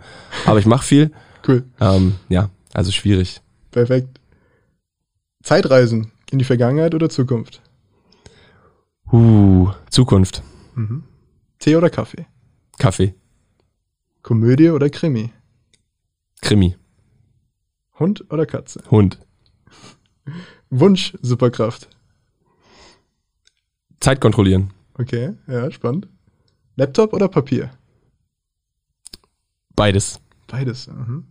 aber 0.47 0.59
ich 0.59 0.67
mache 0.67 0.87
viel. 0.87 1.11
Cool. 1.47 1.65
Ähm, 1.81 2.15
ja, 2.29 2.51
also 2.73 2.91
schwierig. 2.91 3.43
Perfekt. 3.71 4.21
Zeitreisen 5.43 6.13
in 6.31 6.39
die 6.39 6.45
Vergangenheit 6.45 6.95
oder 6.95 7.11
Zukunft? 7.11 7.61
Uh, 9.13 9.71
Zukunft, 9.91 10.43
Tee 11.59 11.77
oder 11.77 11.91
Kaffee? 11.91 12.27
Kaffee, 12.79 13.15
Komödie 14.23 14.71
oder 14.71 14.89
Krimi? 14.91 15.33
Krimi, 16.41 16.77
Hund 17.99 18.31
oder 18.33 18.47
Katze? 18.47 18.83
Hund, 18.91 19.19
Wunsch, 20.71 21.17
Superkraft. 21.23 21.89
Zeit 24.01 24.21
kontrollieren, 24.21 24.73
Okay, 24.99 25.35
ja, 25.47 25.71
spannend. 25.71 26.09
Laptop 26.77 27.13
oder 27.13 27.29
Papier? 27.29 27.71
beides. 29.77 30.21
Beides. 30.47 30.87
Mhm. 30.87 31.25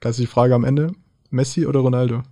Klassische 0.00 0.28
Frage 0.28 0.54
am 0.54 0.64
Ende. 0.64 0.92
Messi 1.30 1.66
oder 1.66 1.80
Ronaldo? 1.80 2.22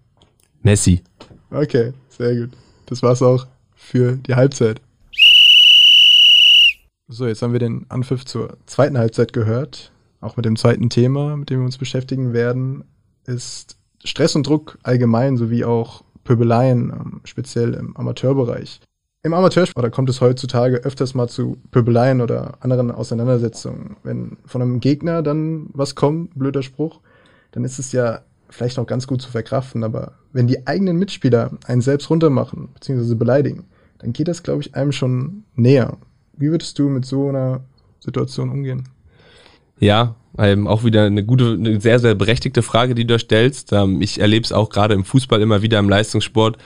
Messi, 0.62 1.02
Okay, 1.50 1.92
sehr 2.08 2.36
gut. 2.36 2.56
Das 2.86 3.02
war's 3.02 3.22
auch 3.22 3.46
für 3.74 4.16
die 4.16 4.34
Halbzeit. 4.34 4.80
So, 7.12 7.26
jetzt 7.26 7.42
haben 7.42 7.52
wir 7.52 7.58
den 7.58 7.86
Anpfiff 7.88 8.24
zur 8.24 8.56
zweiten 8.66 8.96
Halbzeit 8.96 9.32
gehört. 9.32 9.90
Auch 10.20 10.36
mit 10.36 10.46
dem 10.46 10.54
zweiten 10.54 10.90
Thema, 10.90 11.36
mit 11.36 11.50
dem 11.50 11.58
wir 11.58 11.66
uns 11.66 11.76
beschäftigen 11.76 12.32
werden, 12.32 12.84
ist 13.26 13.78
Stress 14.04 14.36
und 14.36 14.46
Druck 14.46 14.78
allgemein 14.84 15.36
sowie 15.36 15.64
auch 15.64 16.04
Pöbeleien, 16.22 16.90
ähm, 16.90 17.20
speziell 17.24 17.74
im 17.74 17.96
Amateurbereich. 17.96 18.80
Im 19.24 19.34
Amateursport 19.34 19.84
da 19.84 19.90
kommt 19.90 20.08
es 20.08 20.20
heutzutage 20.20 20.76
öfters 20.84 21.14
mal 21.14 21.28
zu 21.28 21.56
Pöbeleien 21.72 22.20
oder 22.20 22.58
anderen 22.60 22.92
Auseinandersetzungen. 22.92 23.96
Wenn 24.04 24.36
von 24.46 24.62
einem 24.62 24.78
Gegner 24.78 25.22
dann 25.22 25.66
was 25.72 25.96
kommt, 25.96 26.38
blöder 26.38 26.62
Spruch, 26.62 27.00
dann 27.50 27.64
ist 27.64 27.80
es 27.80 27.90
ja 27.90 28.20
vielleicht 28.50 28.76
noch 28.76 28.86
ganz 28.86 29.08
gut 29.08 29.20
zu 29.20 29.32
verkraften, 29.32 29.82
aber 29.82 30.12
wenn 30.32 30.46
die 30.46 30.64
eigenen 30.68 30.96
Mitspieler 30.96 31.58
einen 31.66 31.80
selbst 31.80 32.08
runtermachen 32.08 32.68
bzw. 32.74 33.16
beleidigen, 33.16 33.64
dann 33.98 34.12
geht 34.12 34.28
das, 34.28 34.44
glaube 34.44 34.62
ich, 34.62 34.76
einem 34.76 34.92
schon 34.92 35.42
näher. 35.56 35.98
Wie 36.40 36.50
würdest 36.50 36.78
du 36.78 36.88
mit 36.88 37.04
so 37.04 37.28
einer 37.28 37.60
Situation 38.00 38.50
umgehen? 38.50 38.88
Ja, 39.78 40.16
ähm, 40.38 40.66
auch 40.66 40.84
wieder 40.84 41.04
eine 41.04 41.24
gute, 41.24 41.52
eine 41.52 41.80
sehr, 41.80 41.98
sehr 41.98 42.14
berechtigte 42.14 42.62
Frage, 42.62 42.94
die 42.94 43.06
du 43.06 43.14
da 43.14 43.18
stellst. 43.18 43.72
Ähm, 43.72 44.00
ich 44.00 44.20
erlebe 44.20 44.44
es 44.44 44.52
auch 44.52 44.70
gerade 44.70 44.94
im 44.94 45.04
Fußball 45.04 45.40
immer 45.42 45.60
wieder 45.60 45.78
im 45.78 45.88
Leistungssport, 45.88 46.56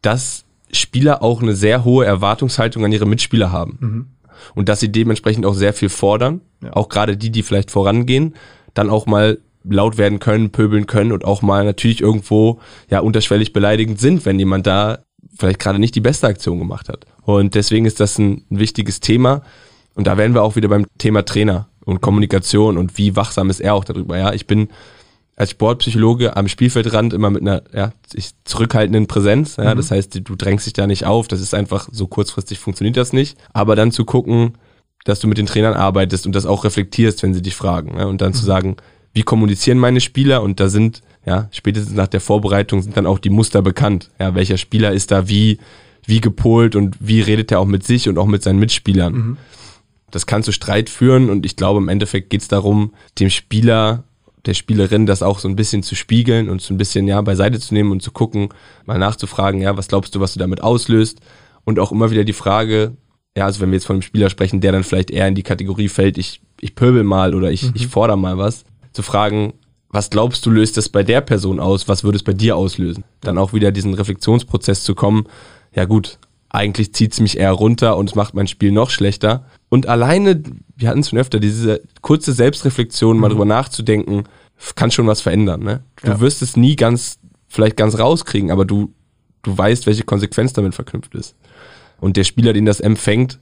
dass 0.00 0.44
Spieler 0.72 1.22
auch 1.22 1.42
eine 1.42 1.54
sehr 1.54 1.84
hohe 1.84 2.06
Erwartungshaltung 2.06 2.84
an 2.84 2.92
ihre 2.92 3.06
Mitspieler 3.06 3.52
haben. 3.52 3.78
Mhm. 3.80 4.06
Und 4.54 4.68
dass 4.68 4.80
sie 4.80 4.90
dementsprechend 4.90 5.44
auch 5.44 5.54
sehr 5.54 5.74
viel 5.74 5.90
fordern. 5.90 6.40
Ja. 6.62 6.72
Auch 6.72 6.88
gerade 6.88 7.16
die, 7.16 7.30
die 7.30 7.42
vielleicht 7.42 7.70
vorangehen, 7.70 8.34
dann 8.72 8.88
auch 8.88 9.06
mal 9.06 9.38
laut 9.64 9.98
werden 9.98 10.20
können, 10.20 10.50
pöbeln 10.50 10.86
können 10.86 11.12
und 11.12 11.24
auch 11.24 11.42
mal 11.42 11.64
natürlich 11.64 12.00
irgendwo 12.00 12.60
ja 12.88 13.00
unterschwellig 13.00 13.52
beleidigend 13.52 14.00
sind, 14.00 14.24
wenn 14.24 14.38
jemand 14.38 14.66
da 14.66 15.00
vielleicht 15.36 15.58
gerade 15.58 15.78
nicht 15.78 15.94
die 15.94 16.00
beste 16.00 16.26
Aktion 16.26 16.58
gemacht 16.58 16.88
hat. 16.88 17.06
Und 17.22 17.54
deswegen 17.54 17.84
ist 17.84 18.00
das 18.00 18.18
ein, 18.18 18.44
wichtiges 18.50 19.00
Thema. 19.00 19.42
Und 19.94 20.06
da 20.06 20.16
wären 20.16 20.34
wir 20.34 20.42
auch 20.42 20.56
wieder 20.56 20.68
beim 20.68 20.86
Thema 20.98 21.24
Trainer 21.24 21.68
und 21.84 22.00
Kommunikation 22.00 22.76
und 22.76 22.98
wie 22.98 23.16
wachsam 23.16 23.50
ist 23.50 23.60
er 23.60 23.74
auch 23.74 23.84
darüber. 23.84 24.16
Ja, 24.18 24.32
ich 24.32 24.46
bin 24.46 24.68
als 25.36 25.50
Sportpsychologe 25.52 26.36
am 26.36 26.48
Spielfeldrand 26.48 27.12
immer 27.12 27.30
mit 27.30 27.42
einer 27.42 27.62
ja, 27.72 27.92
zurückhaltenden 28.44 29.06
Präsenz. 29.06 29.56
Ja, 29.56 29.72
mhm. 29.72 29.76
Das 29.76 29.90
heißt, 29.90 30.20
du 30.28 30.34
drängst 30.34 30.66
dich 30.66 30.72
da 30.72 30.86
nicht 30.86 31.06
auf. 31.06 31.28
Das 31.28 31.40
ist 31.40 31.54
einfach 31.54 31.88
so 31.92 32.08
kurzfristig 32.08 32.58
funktioniert 32.58 32.96
das 32.96 33.12
nicht. 33.12 33.38
Aber 33.52 33.76
dann 33.76 33.92
zu 33.92 34.04
gucken, 34.04 34.58
dass 35.04 35.20
du 35.20 35.28
mit 35.28 35.38
den 35.38 35.46
Trainern 35.46 35.74
arbeitest 35.74 36.26
und 36.26 36.34
das 36.34 36.44
auch 36.44 36.64
reflektierst, 36.64 37.22
wenn 37.22 37.34
sie 37.34 37.42
dich 37.42 37.54
fragen. 37.54 37.96
Ja, 37.98 38.06
und 38.06 38.20
dann 38.20 38.30
mhm. 38.30 38.34
zu 38.34 38.44
sagen, 38.44 38.76
wie 39.12 39.22
kommunizieren 39.22 39.78
meine 39.78 40.00
Spieler? 40.00 40.42
Und 40.42 40.60
da 40.60 40.68
sind, 40.68 41.02
ja, 41.28 41.48
spätestens 41.52 41.94
nach 41.94 42.06
der 42.06 42.22
Vorbereitung 42.22 42.80
sind 42.80 42.96
dann 42.96 43.06
auch 43.06 43.18
die 43.18 43.28
Muster 43.28 43.60
bekannt. 43.60 44.10
Ja, 44.18 44.34
welcher 44.34 44.56
Spieler 44.56 44.92
ist 44.92 45.10
da 45.10 45.28
wie, 45.28 45.58
wie 46.06 46.22
gepolt 46.22 46.74
und 46.74 46.96
wie 47.00 47.20
redet 47.20 47.52
er 47.52 47.60
auch 47.60 47.66
mit 47.66 47.84
sich 47.84 48.08
und 48.08 48.16
auch 48.16 48.26
mit 48.26 48.42
seinen 48.42 48.58
Mitspielern. 48.58 49.12
Mhm. 49.12 49.36
Das 50.10 50.24
kann 50.24 50.42
zu 50.42 50.52
Streit 50.52 50.88
führen 50.88 51.28
und 51.28 51.44
ich 51.44 51.56
glaube, 51.56 51.80
im 51.80 51.90
Endeffekt 51.90 52.30
geht 52.30 52.40
es 52.40 52.48
darum, 52.48 52.94
dem 53.18 53.28
Spieler 53.28 54.04
der 54.46 54.54
Spielerin 54.54 55.04
das 55.04 55.22
auch 55.22 55.38
so 55.38 55.48
ein 55.48 55.56
bisschen 55.56 55.82
zu 55.82 55.94
spiegeln 55.96 56.48
und 56.48 56.62
so 56.62 56.72
ein 56.72 56.78
bisschen 56.78 57.06
ja 57.06 57.20
beiseite 57.20 57.60
zu 57.60 57.74
nehmen 57.74 57.92
und 57.92 58.02
zu 58.02 58.10
gucken, 58.10 58.48
mal 58.86 58.98
nachzufragen, 58.98 59.60
ja, 59.60 59.76
was 59.76 59.88
glaubst 59.88 60.14
du, 60.14 60.20
was 60.20 60.32
du 60.32 60.38
damit 60.38 60.62
auslöst? 60.62 61.20
Und 61.64 61.78
auch 61.78 61.92
immer 61.92 62.10
wieder 62.10 62.24
die 62.24 62.32
Frage, 62.32 62.96
ja, 63.36 63.44
also 63.44 63.60
wenn 63.60 63.70
wir 63.70 63.76
jetzt 63.76 63.86
von 63.86 63.96
einem 63.96 64.02
Spieler 64.02 64.30
sprechen, 64.30 64.62
der 64.62 64.72
dann 64.72 64.84
vielleicht 64.84 65.10
eher 65.10 65.28
in 65.28 65.34
die 65.34 65.42
Kategorie 65.42 65.90
fällt, 65.90 66.16
ich, 66.16 66.40
ich 66.58 66.74
pöbel 66.74 67.04
mal 67.04 67.34
oder 67.34 67.52
ich, 67.52 67.64
mhm. 67.64 67.72
ich 67.74 67.88
fordere 67.88 68.16
mal 68.16 68.38
was, 68.38 68.64
zu 68.92 69.02
fragen, 69.02 69.52
was 69.90 70.10
glaubst 70.10 70.44
du, 70.44 70.50
löst 70.50 70.76
das 70.76 70.88
bei 70.88 71.02
der 71.02 71.20
Person 71.20 71.60
aus? 71.60 71.88
Was 71.88 72.04
würde 72.04 72.16
es 72.16 72.22
bei 72.22 72.34
dir 72.34 72.56
auslösen? 72.56 73.04
Dann 73.20 73.38
auch 73.38 73.52
wieder 73.52 73.72
diesen 73.72 73.94
Reflexionsprozess 73.94 74.84
zu 74.84 74.94
kommen. 74.94 75.26
Ja 75.74 75.86
gut, 75.86 76.18
eigentlich 76.50 76.94
zieht 76.94 77.12
es 77.12 77.20
mich 77.20 77.38
eher 77.38 77.52
runter 77.52 77.96
und 77.96 78.10
es 78.10 78.14
macht 78.14 78.34
mein 78.34 78.46
Spiel 78.46 78.72
noch 78.72 78.90
schlechter. 78.90 79.46
Und 79.68 79.86
alleine, 79.86 80.42
wir 80.76 80.88
hatten 80.88 81.00
es 81.00 81.10
schon 81.10 81.18
öfter, 81.18 81.40
diese 81.40 81.82
kurze 82.02 82.32
Selbstreflexion, 82.32 83.16
mhm. 83.16 83.20
mal 83.20 83.28
drüber 83.28 83.44
nachzudenken, 83.44 84.24
kann 84.74 84.90
schon 84.90 85.06
was 85.06 85.20
verändern. 85.20 85.62
Ne? 85.62 85.82
Du 86.02 86.08
ja. 86.08 86.20
wirst 86.20 86.42
es 86.42 86.56
nie 86.56 86.76
ganz, 86.76 87.18
vielleicht 87.48 87.76
ganz 87.76 87.98
rauskriegen, 87.98 88.50
aber 88.50 88.64
du, 88.64 88.92
du 89.42 89.56
weißt, 89.56 89.86
welche 89.86 90.04
Konsequenz 90.04 90.52
damit 90.52 90.74
verknüpft 90.74 91.14
ist. 91.14 91.34
Und 92.00 92.16
der 92.16 92.24
Spieler, 92.24 92.52
den 92.52 92.64
das 92.64 92.80
empfängt, 92.80 93.38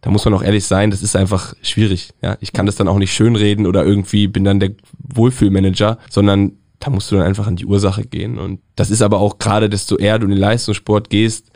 da 0.00 0.10
muss 0.10 0.24
man 0.24 0.34
auch 0.34 0.42
ehrlich 0.42 0.64
sein, 0.64 0.90
das 0.90 1.02
ist 1.02 1.16
einfach 1.16 1.54
schwierig. 1.62 2.10
Ja, 2.22 2.36
ich 2.40 2.52
kann 2.52 2.66
das 2.66 2.76
dann 2.76 2.88
auch 2.88 2.98
nicht 2.98 3.12
schönreden 3.12 3.66
oder 3.66 3.84
irgendwie 3.84 4.28
bin 4.28 4.44
dann 4.44 4.60
der 4.60 4.72
Wohlfühlmanager, 4.98 5.98
sondern 6.08 6.52
da 6.78 6.90
musst 6.90 7.10
du 7.10 7.16
dann 7.16 7.26
einfach 7.26 7.46
an 7.46 7.56
die 7.56 7.66
Ursache 7.66 8.04
gehen. 8.04 8.38
Und 8.38 8.60
das 8.76 8.90
ist 8.90 9.02
aber 9.02 9.18
auch 9.18 9.38
gerade, 9.38 9.68
desto 9.68 9.96
eher 9.96 10.18
du 10.18 10.24
in 10.24 10.30
den 10.30 10.38
Leistungssport 10.38 11.10
gehst, 11.10 11.50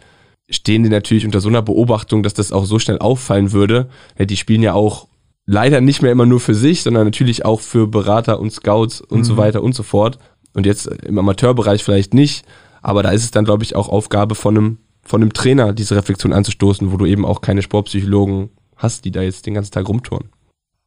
stehen 0.50 0.82
die 0.82 0.90
natürlich 0.90 1.24
unter 1.24 1.40
so 1.40 1.48
einer 1.48 1.62
Beobachtung, 1.62 2.22
dass 2.22 2.34
das 2.34 2.52
auch 2.52 2.66
so 2.66 2.78
schnell 2.78 2.98
auffallen 2.98 3.52
würde. 3.52 3.88
Ja, 4.18 4.26
die 4.26 4.36
spielen 4.36 4.62
ja 4.62 4.74
auch 4.74 5.08
leider 5.46 5.80
nicht 5.80 6.02
mehr 6.02 6.12
immer 6.12 6.26
nur 6.26 6.40
für 6.40 6.54
sich, 6.54 6.82
sondern 6.82 7.04
natürlich 7.04 7.44
auch 7.44 7.60
für 7.60 7.86
Berater 7.86 8.40
und 8.40 8.52
Scouts 8.52 9.00
und 9.00 9.20
mhm. 9.20 9.24
so 9.24 9.36
weiter 9.38 9.62
und 9.62 9.74
so 9.74 9.82
fort. 9.82 10.18
Und 10.52 10.66
jetzt 10.66 10.86
im 10.86 11.18
Amateurbereich 11.18 11.82
vielleicht 11.82 12.14
nicht, 12.14 12.44
aber 12.82 13.02
da 13.02 13.10
ist 13.10 13.24
es 13.24 13.30
dann, 13.30 13.44
glaube 13.44 13.64
ich, 13.64 13.74
auch 13.76 13.88
Aufgabe 13.88 14.34
von 14.34 14.56
einem, 14.56 14.78
von 15.04 15.22
einem 15.22 15.32
Trainer, 15.32 15.72
diese 15.72 15.96
Reflexion 15.96 16.32
anzustoßen, 16.32 16.92
wo 16.92 16.96
du 16.96 17.06
eben 17.06 17.24
auch 17.24 17.40
keine 17.40 17.62
Sportpsychologen 17.62 18.50
hast, 18.76 19.04
die 19.04 19.10
da 19.10 19.22
jetzt 19.22 19.46
den 19.46 19.54
ganzen 19.54 19.72
Tag 19.72 19.88
rumtouren. 19.88 20.30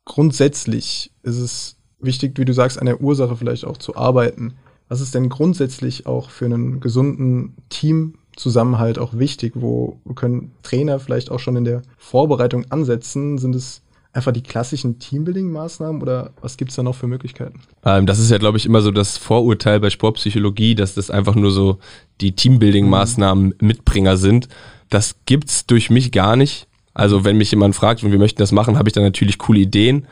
Grundsätzlich 0.06 1.12
ist 1.24 1.38
es 1.38 1.78
wichtig, 2.00 2.38
wie 2.38 2.46
du 2.46 2.54
sagst, 2.54 2.80
an 2.80 2.86
der 2.86 3.02
Ursache 3.02 3.36
vielleicht 3.36 3.66
auch 3.66 3.78
zu 3.78 3.96
arbeiten. 3.96 4.56
Was 4.88 5.02
ist 5.02 5.14
denn 5.16 5.30
grundsätzlich 5.30 6.06
auch 6.06 6.30
für 6.30 6.46
einen 6.46 6.80
gesunden 6.80 7.56
Teamzusammenhalt 7.70 9.00
auch 9.00 9.18
wichtig? 9.18 9.54
Wo 9.56 10.00
können 10.16 10.54
Trainer 10.64 11.00
vielleicht 11.00 11.30
auch 11.30 11.40
schon 11.40 11.58
in 11.58 11.66
der 11.66 11.82
Vorbereitung 11.98 12.66
ansetzen? 12.72 13.38
Sind 13.38 13.56
es 13.56 13.82
einfach 14.18 14.32
die 14.32 14.42
klassischen 14.42 14.98
Teambuilding-Maßnahmen 14.98 16.02
oder 16.02 16.32
was 16.42 16.58
gibt 16.58 16.72
es 16.72 16.76
da 16.76 16.82
noch 16.82 16.96
für 16.96 17.06
Möglichkeiten? 17.06 17.62
Ähm, 17.86 18.08
das 18.08 18.18
ist 18.18 18.32
ja, 18.32 18.40
glaube 18.40 18.58
ich, 18.58 18.66
immer 18.66 18.82
so 18.82 18.90
das 18.90 19.16
Vorurteil 19.16 19.80
bei 19.80 19.92
Sportpsychologie, 19.92 20.74
dass 20.74 20.96
das 20.96 21.12
einfach 21.12 21.36
nur 21.36 21.52
so 21.52 21.78
die 22.20 22.36
Teambuilding-Maßnahmen 22.36 23.46
mhm. 23.46 23.54
Mitbringer 23.60 24.18
sind. 24.18 24.50
Das 24.90 25.18
gibt's 25.28 25.68
durch 25.68 25.92
mich 25.92 26.12
gar 26.12 26.36
nicht. 26.36 26.68
Also 26.96 27.24
wenn 27.24 27.38
mich 27.38 27.52
jemand 27.52 27.76
fragt 27.76 28.04
und 28.04 28.12
wir 28.12 28.18
möchten 28.18 28.40
das 28.40 28.52
machen, 28.52 28.80
habe 28.80 28.90
ich 28.90 28.94
da 28.94 29.02
natürlich 29.02 29.38
coole 29.38 29.60
Ideen. 29.60 30.08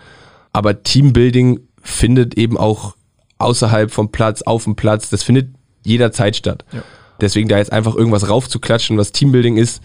Aber 0.53 0.83
Teambuilding 0.83 1.61
findet 1.81 2.37
eben 2.37 2.57
auch 2.57 2.95
außerhalb 3.39 3.89
vom 3.89 4.11
Platz, 4.11 4.43
auf 4.43 4.65
dem 4.65 4.75
Platz, 4.75 5.09
das 5.09 5.23
findet 5.23 5.49
jederzeit 5.83 6.35
statt. 6.35 6.63
Ja. 6.71 6.83
Deswegen 7.21 7.49
da 7.49 7.57
jetzt 7.57 7.71
einfach 7.71 7.95
irgendwas 7.95 8.29
raufzuklatschen, 8.29 8.97
was 8.99 9.11
Teambuilding 9.11 9.57
ist, 9.57 9.81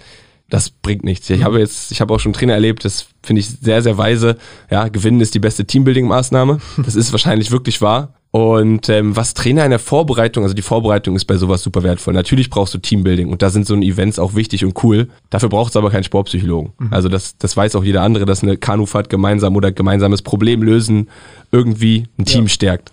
das 0.50 0.70
bringt 0.70 1.04
nichts. 1.04 1.30
Ich 1.30 1.40
mhm. 1.40 1.44
habe 1.44 1.58
jetzt, 1.60 1.90
ich 1.92 2.00
habe 2.00 2.12
auch 2.12 2.20
schon 2.20 2.32
Trainer 2.32 2.54
erlebt, 2.54 2.84
das 2.84 3.06
finde 3.22 3.40
ich 3.40 3.48
sehr, 3.48 3.82
sehr 3.82 3.96
weise. 3.96 4.36
Ja, 4.70 4.88
gewinnen 4.88 5.20
ist 5.20 5.34
die 5.34 5.38
beste 5.38 5.64
Teambuilding-Maßnahme. 5.64 6.58
Das 6.84 6.96
ist 6.96 7.12
wahrscheinlich 7.12 7.50
wirklich 7.50 7.80
wahr. 7.80 8.14
Und 8.32 8.88
ähm, 8.88 9.16
was 9.16 9.34
Trainer 9.34 9.64
in 9.64 9.70
der 9.70 9.80
Vorbereitung, 9.80 10.44
also 10.44 10.54
die 10.54 10.62
Vorbereitung 10.62 11.16
ist 11.16 11.24
bei 11.24 11.36
sowas 11.36 11.62
super 11.62 11.82
wertvoll. 11.82 12.14
Natürlich 12.14 12.48
brauchst 12.48 12.74
du 12.74 12.78
Teambuilding 12.78 13.28
und 13.28 13.42
da 13.42 13.50
sind 13.50 13.66
so 13.66 13.74
ein 13.74 13.82
Events 13.82 14.18
auch 14.18 14.34
wichtig 14.34 14.64
und 14.64 14.82
cool. 14.84 15.08
Dafür 15.30 15.48
braucht 15.48 15.70
es 15.70 15.76
aber 15.76 15.90
keinen 15.90 16.04
Sportpsychologen. 16.04 16.72
Mhm. 16.78 16.88
Also 16.92 17.08
das, 17.08 17.36
das 17.38 17.56
weiß 17.56 17.74
auch 17.74 17.84
jeder 17.84 18.02
andere, 18.02 18.26
dass 18.26 18.42
eine 18.42 18.56
Kanufahrt 18.56 19.08
gemeinsam 19.08 19.56
oder 19.56 19.72
gemeinsames 19.72 20.22
Problem 20.22 20.62
lösen 20.62 21.08
irgendwie 21.50 22.06
ein 22.18 22.24
Team 22.24 22.44
ja. 22.44 22.48
stärkt. 22.48 22.92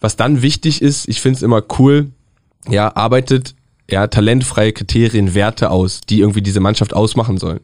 Was 0.00 0.16
dann 0.16 0.42
wichtig 0.42 0.82
ist, 0.82 1.08
ich 1.08 1.20
finde 1.20 1.36
es 1.36 1.42
immer 1.42 1.62
cool, 1.78 2.10
ja, 2.68 2.94
arbeitet 2.94 3.54
ja, 3.90 4.06
talentfreie 4.06 4.72
Kriterien, 4.72 5.34
Werte 5.34 5.70
aus, 5.70 6.00
die 6.00 6.20
irgendwie 6.20 6.42
diese 6.42 6.60
Mannschaft 6.60 6.94
ausmachen 6.94 7.38
sollen. 7.38 7.60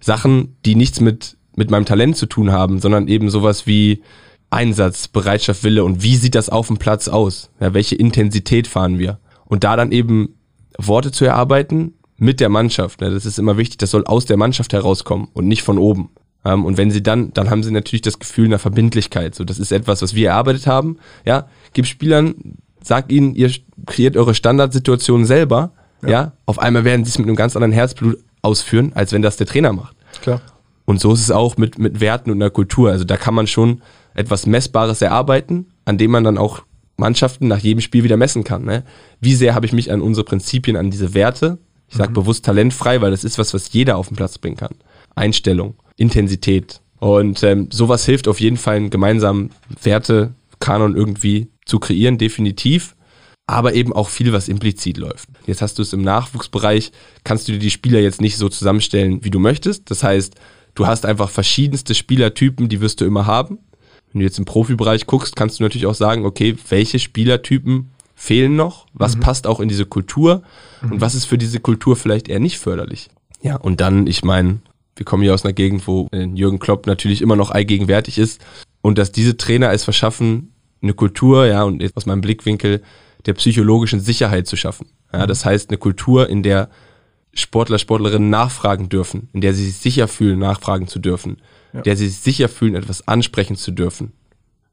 Sachen, 0.00 0.56
die 0.64 0.74
nichts 0.74 1.00
mit, 1.00 1.36
mit 1.56 1.70
meinem 1.70 1.86
Talent 1.86 2.16
zu 2.16 2.26
tun 2.26 2.52
haben, 2.52 2.80
sondern 2.80 3.08
eben 3.08 3.30
sowas 3.30 3.66
wie 3.66 4.02
Einsatz, 4.50 5.08
Bereitschaft, 5.08 5.64
Wille 5.64 5.84
und 5.84 6.02
wie 6.02 6.16
sieht 6.16 6.34
das 6.34 6.50
auf 6.50 6.66
dem 6.66 6.76
Platz 6.76 7.08
aus? 7.08 7.50
Ja, 7.60 7.72
welche 7.72 7.94
Intensität 7.94 8.66
fahren 8.66 8.98
wir? 8.98 9.18
Und 9.46 9.64
da 9.64 9.76
dann 9.76 9.92
eben 9.92 10.34
Worte 10.78 11.10
zu 11.10 11.24
erarbeiten 11.24 11.94
mit 12.16 12.40
der 12.40 12.48
Mannschaft. 12.48 13.00
Ne? 13.00 13.10
Das 13.10 13.24
ist 13.24 13.38
immer 13.38 13.56
wichtig, 13.56 13.78
das 13.78 13.90
soll 13.90 14.04
aus 14.04 14.26
der 14.26 14.36
Mannschaft 14.36 14.72
herauskommen 14.72 15.28
und 15.32 15.48
nicht 15.48 15.62
von 15.62 15.78
oben. 15.78 16.10
Ähm, 16.44 16.64
und 16.64 16.76
wenn 16.76 16.90
sie 16.90 17.02
dann, 17.02 17.32
dann 17.32 17.50
haben 17.50 17.62
sie 17.62 17.70
natürlich 17.70 18.02
das 18.02 18.18
Gefühl 18.18 18.46
einer 18.46 18.58
Verbindlichkeit. 18.58 19.34
So, 19.34 19.44
das 19.44 19.58
ist 19.58 19.72
etwas, 19.72 20.02
was 20.02 20.14
wir 20.14 20.30
erarbeitet 20.30 20.66
haben. 20.66 20.98
Ja, 21.24 21.48
gib 21.72 21.86
Spielern 21.86 22.58
sagt 22.82 23.12
ihnen, 23.12 23.34
ihr 23.34 23.50
kreiert 23.86 24.16
eure 24.16 24.34
Standardsituation 24.34 25.24
selber, 25.24 25.72
ja. 26.02 26.10
ja. 26.10 26.32
auf 26.46 26.58
einmal 26.58 26.84
werden 26.84 27.04
sie 27.04 27.10
es 27.10 27.18
mit 27.18 27.26
einem 27.26 27.36
ganz 27.36 27.56
anderen 27.56 27.72
Herzblut 27.72 28.18
ausführen, 28.42 28.92
als 28.94 29.12
wenn 29.12 29.22
das 29.22 29.36
der 29.36 29.46
Trainer 29.46 29.72
macht. 29.72 29.96
Klar. 30.20 30.40
Und 30.84 31.00
so 31.00 31.12
ist 31.12 31.20
es 31.20 31.30
auch 31.30 31.56
mit, 31.56 31.78
mit 31.78 32.00
Werten 32.00 32.30
und 32.30 32.42
einer 32.42 32.50
Kultur. 32.50 32.90
Also 32.90 33.04
da 33.04 33.16
kann 33.16 33.34
man 33.34 33.46
schon 33.46 33.82
etwas 34.14 34.46
Messbares 34.46 35.00
erarbeiten, 35.00 35.66
an 35.84 35.96
dem 35.96 36.10
man 36.10 36.24
dann 36.24 36.38
auch 36.38 36.62
Mannschaften 36.96 37.48
nach 37.48 37.58
jedem 37.58 37.80
Spiel 37.80 38.04
wieder 38.04 38.16
messen 38.16 38.44
kann. 38.44 38.64
Ne? 38.64 38.84
Wie 39.20 39.34
sehr 39.34 39.54
habe 39.54 39.66
ich 39.66 39.72
mich 39.72 39.90
an 39.92 40.02
unsere 40.02 40.24
Prinzipien, 40.24 40.76
an 40.76 40.90
diese 40.90 41.14
Werte, 41.14 41.58
ich 41.88 41.96
sage 41.96 42.10
mhm. 42.10 42.14
bewusst 42.14 42.44
talentfrei, 42.44 43.00
weil 43.00 43.10
das 43.10 43.24
ist 43.24 43.38
was, 43.38 43.54
was 43.54 43.72
jeder 43.72 43.96
auf 43.96 44.08
den 44.08 44.16
Platz 44.16 44.38
bringen 44.38 44.56
kann. 44.56 44.74
Einstellung, 45.14 45.74
Intensität. 45.96 46.80
Und 46.98 47.42
ähm, 47.42 47.68
sowas 47.70 48.04
hilft 48.04 48.28
auf 48.28 48.40
jeden 48.40 48.56
Fall, 48.56 48.76
einen 48.76 48.90
gemeinsamen 48.90 49.50
Wertekanon 49.82 50.96
irgendwie 50.96 51.48
zu 51.64 51.78
kreieren, 51.78 52.18
definitiv. 52.18 52.94
aber 53.46 53.74
eben 53.74 53.92
auch 53.92 54.08
viel, 54.08 54.32
was 54.32 54.48
implizit 54.48 54.96
läuft. 54.96 55.28
Jetzt 55.46 55.62
hast 55.62 55.78
du 55.78 55.82
es 55.82 55.92
im 55.92 56.02
Nachwuchsbereich, 56.02 56.92
kannst 57.24 57.48
du 57.48 57.52
dir 57.52 57.58
die 57.58 57.70
Spieler 57.70 58.00
jetzt 58.00 58.20
nicht 58.20 58.36
so 58.36 58.48
zusammenstellen, 58.48 59.24
wie 59.24 59.30
du 59.30 59.40
möchtest. 59.40 59.90
Das 59.90 60.02
heißt, 60.02 60.36
du 60.74 60.86
hast 60.86 61.04
einfach 61.04 61.28
verschiedenste 61.28 61.94
Spielertypen, 61.94 62.68
die 62.68 62.80
wirst 62.80 63.00
du 63.00 63.04
immer 63.04 63.26
haben. 63.26 63.58
Wenn 64.12 64.20
du 64.20 64.24
jetzt 64.24 64.38
im 64.38 64.44
Profibereich 64.44 65.06
guckst, 65.06 65.36
kannst 65.36 65.58
du 65.58 65.64
natürlich 65.64 65.86
auch 65.86 65.94
sagen, 65.94 66.24
okay, 66.24 66.56
welche 66.68 66.98
Spielertypen 66.98 67.90
fehlen 68.14 68.54
noch? 68.54 68.86
Was 68.92 69.16
mhm. 69.16 69.20
passt 69.20 69.46
auch 69.46 69.58
in 69.58 69.68
diese 69.68 69.86
Kultur? 69.86 70.42
Mhm. 70.80 70.92
Und 70.92 71.00
was 71.00 71.14
ist 71.14 71.24
für 71.24 71.38
diese 71.38 71.60
Kultur 71.60 71.96
vielleicht 71.96 72.28
eher 72.28 72.40
nicht 72.40 72.58
förderlich? 72.58 73.08
Ja, 73.42 73.56
und 73.56 73.80
dann, 73.80 74.06
ich 74.06 74.22
meine, 74.22 74.60
wir 74.96 75.04
kommen 75.04 75.22
hier 75.22 75.34
aus 75.34 75.44
einer 75.44 75.52
Gegend, 75.54 75.86
wo 75.86 76.08
äh, 76.12 76.24
Jürgen 76.26 76.58
Klopp 76.58 76.86
natürlich 76.86 77.22
immer 77.22 77.36
noch 77.36 77.50
allgegenwärtig 77.50 78.18
ist. 78.18 78.40
Und 78.82 78.98
dass 78.98 79.12
diese 79.12 79.36
Trainer 79.36 79.72
es 79.72 79.84
verschaffen, 79.84 80.51
eine 80.82 80.94
Kultur, 80.94 81.46
ja, 81.46 81.62
und 81.62 81.84
aus 81.96 82.06
meinem 82.06 82.20
Blickwinkel 82.20 82.82
der 83.26 83.34
psychologischen 83.34 84.00
Sicherheit 84.00 84.46
zu 84.46 84.56
schaffen. 84.56 84.88
Ja, 85.12 85.24
mhm. 85.24 85.28
das 85.28 85.44
heißt, 85.44 85.70
eine 85.70 85.78
Kultur, 85.78 86.28
in 86.28 86.42
der 86.42 86.68
Sportler, 87.34 87.78
Sportlerinnen 87.78 88.30
nachfragen 88.30 88.88
dürfen, 88.88 89.28
in 89.32 89.40
der 89.40 89.54
sie 89.54 89.64
sich 89.64 89.78
sicher 89.78 90.08
fühlen, 90.08 90.38
nachfragen 90.38 90.86
zu 90.86 90.98
dürfen, 90.98 91.38
ja. 91.72 91.78
in 91.78 91.84
der 91.84 91.96
sie 91.96 92.08
sich 92.08 92.18
sicher 92.18 92.48
fühlen, 92.48 92.74
etwas 92.74 93.08
ansprechen 93.08 93.56
zu 93.56 93.70
dürfen, 93.70 94.12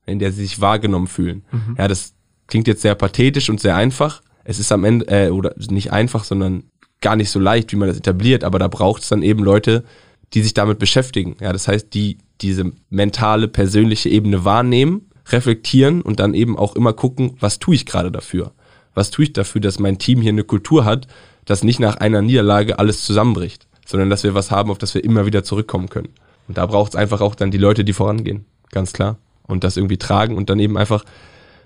in 0.06 0.20
der 0.20 0.32
sie 0.32 0.42
sich 0.42 0.60
wahrgenommen 0.60 1.08
fühlen. 1.08 1.44
Mhm. 1.52 1.76
Ja, 1.78 1.88
das 1.88 2.14
klingt 2.48 2.68
jetzt 2.68 2.82
sehr 2.82 2.96
pathetisch 2.96 3.50
und 3.50 3.62
sehr 3.62 3.76
einfach. 3.76 4.22
Es 4.44 4.60
ist 4.60 4.72
am 4.72 4.84
Ende, 4.84 5.08
äh, 5.08 5.30
oder 5.30 5.54
nicht 5.70 5.94
einfach, 5.94 6.24
sondern 6.24 6.64
gar 7.02 7.16
nicht 7.16 7.30
so 7.30 7.40
leicht, 7.40 7.72
wie 7.72 7.78
man 7.78 7.88
das 7.88 7.98
etabliert, 7.98 8.44
aber 8.44 8.60
da 8.60 8.68
braucht 8.68 9.04
es 9.04 9.10
dann 9.10 9.22
eben 9.22 9.44
Leute, 9.44 9.86
die 10.34 10.42
sich 10.42 10.54
damit 10.54 10.80
beschäftigen. 10.80 11.38
Ja, 11.40 11.54
das 11.54 11.68
heißt, 11.68 11.94
die 11.94 12.18
diese 12.42 12.72
mentale, 12.90 13.48
persönliche 13.48 14.10
Ebene 14.10 14.46
wahrnehmen, 14.46 15.09
reflektieren 15.32 16.02
und 16.02 16.20
dann 16.20 16.34
eben 16.34 16.58
auch 16.58 16.76
immer 16.76 16.94
gucken, 16.94 17.38
was 17.40 17.60
tue 17.60 17.76
ich 17.76 17.86
gerade 17.86 18.12
dafür? 18.12 18.52
Was 18.94 19.12
tue 19.12 19.26
ich 19.26 19.34
dafür, 19.34 19.62
dass 19.62 19.80
mein 19.80 20.00
Team 20.00 20.22
hier 20.22 20.32
eine 20.32 20.44
Kultur 20.44 20.86
hat, 20.86 21.08
dass 21.46 21.64
nicht 21.64 21.80
nach 21.80 21.98
einer 21.98 22.22
Niederlage 22.22 22.80
alles 22.80 23.06
zusammenbricht, 23.06 23.68
sondern 23.86 24.10
dass 24.10 24.24
wir 24.24 24.34
was 24.34 24.52
haben, 24.52 24.72
auf 24.72 24.78
das 24.78 24.94
wir 24.94 25.04
immer 25.04 25.26
wieder 25.26 25.44
zurückkommen 25.44 25.90
können. 25.90 26.10
Und 26.48 26.58
da 26.58 26.66
braucht 26.66 26.94
es 26.94 26.96
einfach 26.96 27.22
auch 27.22 27.36
dann 27.36 27.52
die 27.52 27.58
Leute, 27.58 27.84
die 27.84 27.94
vorangehen, 27.94 28.46
ganz 28.72 28.94
klar. 28.94 29.18
Und 29.48 29.64
das 29.64 29.78
irgendwie 29.78 29.98
tragen 29.98 30.38
und 30.38 30.50
dann 30.50 30.60
eben 30.60 30.78
einfach, 30.78 31.04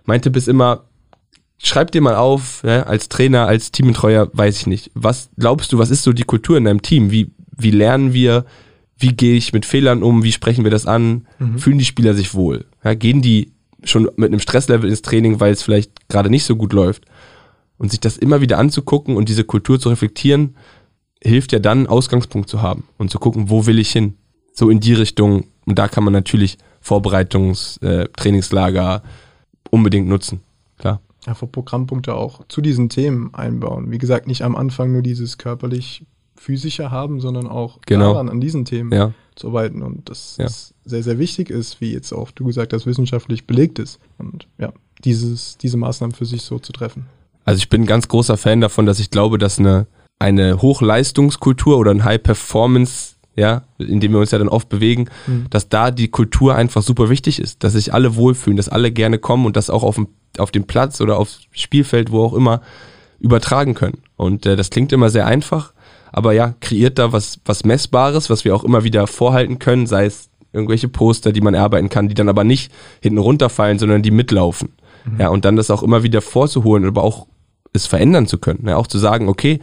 mein 0.05 0.21
Tipp 0.21 0.35
ist 0.35 0.47
immer, 0.47 0.85
schreib 1.57 1.91
dir 1.91 2.01
mal 2.01 2.15
auf, 2.15 2.61
ja, 2.65 2.83
als 2.83 3.09
Trainer, 3.09 3.47
als 3.47 3.71
Teambetreuer, 3.71 4.29
weiß 4.33 4.57
ich 4.57 4.67
nicht. 4.67 4.91
Was 4.93 5.29
glaubst 5.37 5.71
du, 5.73 5.79
was 5.79 5.89
ist 5.89 6.03
so 6.03 6.13
die 6.13 6.23
Kultur 6.23 6.57
in 6.57 6.65
deinem 6.65 6.81
Team? 6.81 7.11
Wie, 7.11 7.31
wie 7.55 7.71
lernen 7.71 8.13
wir, 8.13 8.45
wie 8.97 9.15
gehe 9.15 9.35
ich 9.35 9.53
mit 9.53 9.65
Fehlern 9.65 10.03
um, 10.03 10.23
wie 10.23 10.31
sprechen 10.31 10.63
wir 10.63 10.71
das 10.71 10.85
an? 10.85 11.27
Mhm. 11.39 11.57
Fühlen 11.57 11.77
die 11.77 11.85
Spieler 11.85 12.13
sich 12.13 12.33
wohl? 12.33 12.65
Ja, 12.83 12.93
gehen 12.93 13.21
die 13.21 13.52
schon 13.85 14.09
mit 14.15 14.29
einem 14.29 14.39
Stresslevel 14.39 14.89
ins 14.89 15.01
Training, 15.01 15.39
weil 15.39 15.53
es 15.53 15.63
vielleicht 15.63 16.09
gerade 16.09 16.29
nicht 16.29 16.45
so 16.45 16.55
gut 16.55 16.73
läuft? 16.73 17.05
Und 17.77 17.91
sich 17.91 17.99
das 17.99 18.17
immer 18.17 18.39
wieder 18.39 18.59
anzugucken 18.59 19.17
und 19.17 19.29
diese 19.29 19.43
Kultur 19.43 19.79
zu 19.79 19.89
reflektieren, 19.89 20.55
hilft 21.21 21.51
ja 21.51 21.59
dann, 21.59 21.79
einen 21.79 21.87
Ausgangspunkt 21.87 22.49
zu 22.49 22.61
haben 22.61 22.85
und 22.97 23.09
zu 23.09 23.19
gucken, 23.19 23.49
wo 23.49 23.65
will 23.65 23.79
ich 23.79 23.91
hin? 23.91 24.17
So 24.53 24.69
in 24.69 24.79
die 24.79 24.93
Richtung. 24.93 25.45
Und 25.65 25.79
da 25.79 25.87
kann 25.87 26.03
man 26.03 26.13
natürlich 26.13 26.57
Vorbereitungs-, 26.83 27.81
äh, 27.81 29.01
unbedingt 29.71 30.07
nutzen. 30.07 30.41
Klar. 30.77 31.01
Vor 31.33 31.51
Programmpunkte 31.51 32.13
auch 32.15 32.45
zu 32.47 32.61
diesen 32.61 32.89
Themen 32.89 33.33
einbauen. 33.33 33.91
Wie 33.91 33.97
gesagt, 33.97 34.27
nicht 34.27 34.43
am 34.43 34.55
Anfang 34.55 34.91
nur 34.91 35.01
dieses 35.01 35.37
körperlich 35.37 36.05
physischer 36.43 36.91
haben, 36.91 37.21
sondern 37.21 37.47
auch 37.47 37.79
genau. 37.85 38.13
daran, 38.13 38.29
an 38.29 38.41
diesen 38.41 38.65
Themen 38.65 38.91
ja. 38.91 39.13
zu 39.35 39.47
arbeiten. 39.47 39.81
Und 39.81 40.09
das 40.09 40.35
ja. 40.37 40.47
sehr, 40.83 41.03
sehr 41.03 41.17
wichtig 41.17 41.49
ist, 41.49 41.79
wie 41.79 41.93
jetzt 41.93 42.11
auch 42.11 42.31
du 42.31 42.45
gesagt 42.45 42.73
hast, 42.73 42.85
wissenschaftlich 42.85 43.47
belegt 43.47 43.79
ist. 43.79 43.99
Und 44.17 44.47
ja, 44.57 44.73
dieses, 45.03 45.57
diese 45.57 45.77
Maßnahmen 45.77 46.13
für 46.13 46.25
sich 46.25 46.41
so 46.41 46.59
zu 46.59 46.73
treffen. 46.73 47.05
Also 47.45 47.59
ich 47.59 47.69
bin 47.69 47.83
ein 47.83 47.87
ganz 47.87 48.07
großer 48.07 48.37
Fan 48.37 48.61
davon, 48.61 48.85
dass 48.85 48.99
ich 48.99 49.09
glaube, 49.09 49.37
dass 49.37 49.57
eine, 49.57 49.87
eine 50.19 50.61
Hochleistungskultur 50.61 51.77
oder 51.77 51.91
ein 51.91 52.03
High-Performance, 52.03 53.15
ja, 53.35 53.63
in 53.77 53.99
dem 53.99 54.11
wir 54.11 54.19
uns 54.19 54.31
ja 54.31 54.37
dann 54.37 54.49
oft 54.49 54.69
bewegen, 54.69 55.09
mhm. 55.27 55.45
dass 55.49 55.69
da 55.69 55.91
die 55.91 56.09
Kultur 56.09 56.55
einfach 56.55 56.81
super 56.81 57.09
wichtig 57.09 57.39
ist, 57.39 57.63
dass 57.63 57.73
sich 57.73 57.93
alle 57.93 58.15
wohlfühlen, 58.15 58.57
dass 58.57 58.69
alle 58.69 58.91
gerne 58.91 59.17
kommen 59.17 59.45
und 59.45 59.55
das 59.55 59.69
auch 59.69 59.83
auf 59.83 59.95
dem, 59.95 60.07
auf 60.37 60.51
dem 60.51 60.65
Platz 60.65 60.99
oder 60.99 61.17
aufs 61.17 61.41
Spielfeld, 61.51 62.11
wo 62.11 62.23
auch 62.23 62.33
immer, 62.33 62.61
übertragen 63.19 63.73
können. 63.73 63.99
Und 64.17 64.45
äh, 64.45 64.55
das 64.57 64.69
klingt 64.69 64.91
immer 64.91 65.09
sehr 65.09 65.25
einfach, 65.25 65.72
aber 66.13 66.31
ja, 66.31 66.53
kreiert 66.61 66.99
da 66.99 67.11
was, 67.11 67.39
was 67.43 67.65
Messbares, 67.65 68.29
was 68.29 68.45
wir 68.45 68.55
auch 68.55 68.63
immer 68.63 68.83
wieder 68.83 69.07
vorhalten 69.07 69.57
können, 69.57 69.87
sei 69.87 70.05
es 70.05 70.29
irgendwelche 70.53 70.87
Poster, 70.87 71.33
die 71.33 71.41
man 71.41 71.55
erarbeiten 71.55 71.89
kann, 71.89 72.07
die 72.07 72.13
dann 72.13 72.29
aber 72.29 72.43
nicht 72.43 72.71
hinten 73.01 73.17
runterfallen, 73.17 73.79
sondern 73.79 74.03
die 74.03 74.11
mitlaufen. 74.11 74.73
Mhm. 75.05 75.19
Ja, 75.19 75.29
und 75.29 75.43
dann 75.43 75.55
das 75.55 75.71
auch 75.71 75.81
immer 75.81 76.03
wieder 76.03 76.21
vorzuholen, 76.21 76.85
aber 76.85 77.03
auch 77.03 77.25
es 77.73 77.87
verändern 77.87 78.27
zu 78.27 78.37
können. 78.37 78.67
Ja, 78.67 78.77
auch 78.77 78.85
zu 78.85 78.99
sagen, 78.99 79.27
okay, 79.27 79.59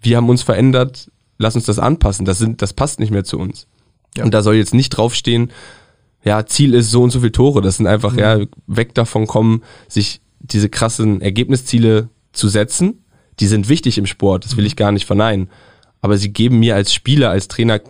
wir 0.00 0.16
haben 0.16 0.28
uns 0.28 0.42
verändert, 0.42 1.10
lass 1.38 1.56
uns 1.56 1.64
das 1.64 1.80
anpassen, 1.80 2.24
das, 2.24 2.38
sind, 2.38 2.62
das 2.62 2.72
passt 2.72 3.00
nicht 3.00 3.10
mehr 3.10 3.24
zu 3.24 3.36
uns. 3.36 3.66
Ja. 4.16 4.22
Und 4.22 4.32
da 4.32 4.42
soll 4.42 4.54
jetzt 4.54 4.74
nicht 4.74 4.90
draufstehen, 4.90 5.50
ja, 6.22 6.46
Ziel 6.46 6.74
ist 6.74 6.92
so 6.92 7.02
und 7.02 7.10
so 7.10 7.18
viele 7.18 7.32
Tore. 7.32 7.62
Das 7.62 7.78
sind 7.78 7.88
einfach, 7.88 8.12
mhm. 8.12 8.18
ja, 8.20 8.38
weg 8.68 8.94
davon 8.94 9.26
kommen, 9.26 9.64
sich 9.88 10.20
diese 10.38 10.68
krassen 10.68 11.20
Ergebnisziele 11.20 12.10
zu 12.32 12.48
setzen. 12.48 13.02
Die 13.40 13.48
sind 13.48 13.68
wichtig 13.68 13.98
im 13.98 14.06
Sport, 14.06 14.44
das 14.44 14.56
will 14.56 14.66
ich 14.66 14.76
gar 14.76 14.92
nicht 14.92 15.06
verneinen 15.06 15.50
aber 16.00 16.16
sie 16.16 16.32
geben 16.32 16.58
mir 16.58 16.74
als 16.74 16.92
Spieler, 16.92 17.30
als 17.30 17.48
Trainer 17.48 17.80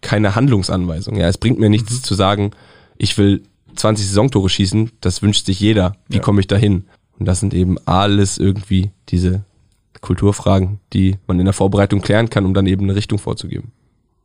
keine 0.00 0.34
Handlungsanweisung. 0.34 1.16
Ja, 1.16 1.28
es 1.28 1.38
bringt 1.38 1.58
mir 1.58 1.70
nichts 1.70 1.92
mhm. 1.92 2.02
zu 2.02 2.14
sagen, 2.14 2.50
ich 2.96 3.16
will 3.18 3.42
20 3.76 4.06
Saisontore 4.06 4.48
schießen, 4.48 4.90
das 5.00 5.22
wünscht 5.22 5.46
sich 5.46 5.60
jeder. 5.60 5.96
Wie 6.08 6.16
ja. 6.16 6.22
komme 6.22 6.40
ich 6.40 6.46
dahin? 6.46 6.84
Und 7.18 7.26
das 7.26 7.40
sind 7.40 7.54
eben 7.54 7.76
alles 7.86 8.38
irgendwie 8.38 8.90
diese 9.08 9.44
Kulturfragen, 10.00 10.80
die 10.92 11.16
man 11.26 11.38
in 11.38 11.44
der 11.44 11.52
Vorbereitung 11.52 12.00
klären 12.00 12.30
kann, 12.30 12.46
um 12.46 12.54
dann 12.54 12.66
eben 12.66 12.84
eine 12.84 12.96
Richtung 12.96 13.18
vorzugeben. 13.18 13.72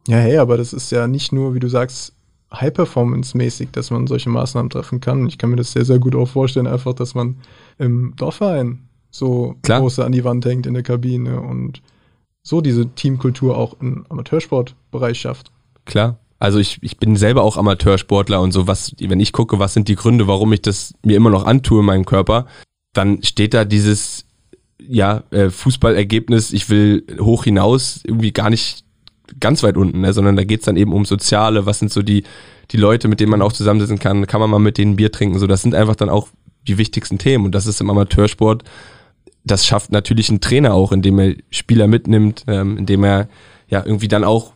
Ja, 0.08 0.18
hey, 0.18 0.38
aber 0.38 0.58
das 0.58 0.72
ist 0.72 0.92
ja 0.92 1.08
nicht 1.08 1.32
nur, 1.32 1.54
wie 1.54 1.60
du 1.60 1.68
sagst, 1.68 2.14
High-Performance-mäßig, 2.54 3.70
dass 3.72 3.92
man 3.92 4.08
solche 4.08 4.30
Maßnahmen 4.30 4.70
treffen 4.70 5.02
kann. 5.02 5.28
Ich 5.28 5.38
kann 5.38 5.50
mir 5.50 5.56
das 5.58 5.74
sehr, 5.74 5.84
sehr 5.84 6.00
gut 6.00 6.16
auch 6.16 6.28
vorstellen, 6.28 6.68
einfach, 6.68 6.94
dass 6.94 7.16
man 7.16 7.38
im 7.78 8.14
Dorfverein 8.16 8.88
so 9.10 9.56
Klar. 9.62 9.82
große 9.82 10.06
an 10.06 10.12
die 10.12 10.24
Wand 10.24 10.46
hängt 10.46 10.66
in 10.66 10.74
der 10.74 10.84
Kabine 10.84 11.42
und 11.42 11.82
so 12.46 12.62
diese 12.62 12.88
Teamkultur 12.90 13.58
auch 13.58 13.76
im 13.82 14.06
Amateursportbereich 14.08 15.20
schafft. 15.20 15.52
Klar. 15.84 16.20
Also 16.38 16.60
ich, 16.60 16.78
ich 16.82 16.98
bin 16.98 17.16
selber 17.16 17.42
auch 17.42 17.58
Amateursportler 17.58 18.40
und 18.40 18.52
so, 18.52 18.68
was, 18.68 18.94
wenn 19.00 19.20
ich 19.20 19.34
gucke, 19.34 19.58
was 19.58 19.74
sind 19.74 19.88
die 19.88 19.96
Gründe, 19.96 20.28
warum 20.28 20.54
ich 20.54 20.62
das 20.62 20.94
mir 21.04 21.18
immer 21.18 21.32
noch 21.32 21.46
antue 21.46 21.80
in 21.80 21.86
meinem 21.86 22.06
Körper, 22.06 22.46
dann 22.94 23.24
steht 23.24 23.54
da 23.54 23.66
dieses 23.66 24.26
ja, 24.78 25.24
äh, 25.32 25.50
Fußballergebnis, 25.50 26.54
ich 26.54 26.70
will 26.70 27.04
hoch 27.20 27.46
hinaus, 27.46 28.02
irgendwie 28.04 28.32
gar 28.32 28.52
nicht 28.52 28.84
ganz 29.40 29.64
weit 29.64 29.76
unten, 29.76 30.02
ne, 30.02 30.14
sondern 30.14 30.36
da 30.36 30.44
geht's 30.44 30.66
dann 30.66 30.78
eben 30.78 30.94
um 30.94 31.06
Soziale, 31.06 31.66
was 31.66 31.80
sind 31.80 31.92
so 31.92 32.04
die, 32.04 32.26
die 32.72 32.78
Leute, 32.78 33.08
mit 33.08 33.20
denen 33.20 33.32
man 33.32 33.42
auch 33.42 33.54
zusammensitzen 33.54 33.98
kann, 33.98 34.28
kann 34.28 34.42
man 34.42 34.52
mal 34.52 34.60
mit 34.60 34.78
denen 34.78 34.98
Bier 34.98 35.12
trinken, 35.12 35.40
so, 35.40 35.48
das 35.48 35.64
sind 35.64 35.74
einfach 35.74 35.96
dann 35.96 36.10
auch 36.10 36.28
die 36.68 36.78
wichtigsten 36.78 37.18
Themen 37.18 37.46
und 37.46 37.56
das 37.56 37.66
ist 37.66 37.82
im 37.82 37.90
Amateursport 37.90 38.64
das 39.46 39.66
schafft 39.66 39.92
natürlich 39.92 40.30
ein 40.30 40.42
Trainer 40.42 40.74
auch, 40.74 40.92
indem 40.92 41.20
er 41.20 41.36
Spieler 41.52 41.88
mitnimmt, 41.88 42.44
ähm, 42.48 42.78
indem 42.78 43.04
er 43.04 43.30
ja 43.68 43.86
irgendwie 43.86 44.08
dann 44.08 44.24
auch 44.24 44.54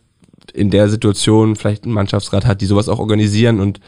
in 0.52 0.70
der 0.70 0.88
Situation 0.88 1.56
vielleicht 1.56 1.84
einen 1.84 1.94
Mannschaftsrat 1.94 2.44
hat, 2.44 2.60
die 2.60 2.66
sowas 2.66 2.88
auch 2.88 2.98
organisieren 2.98 3.60
und 3.60 3.80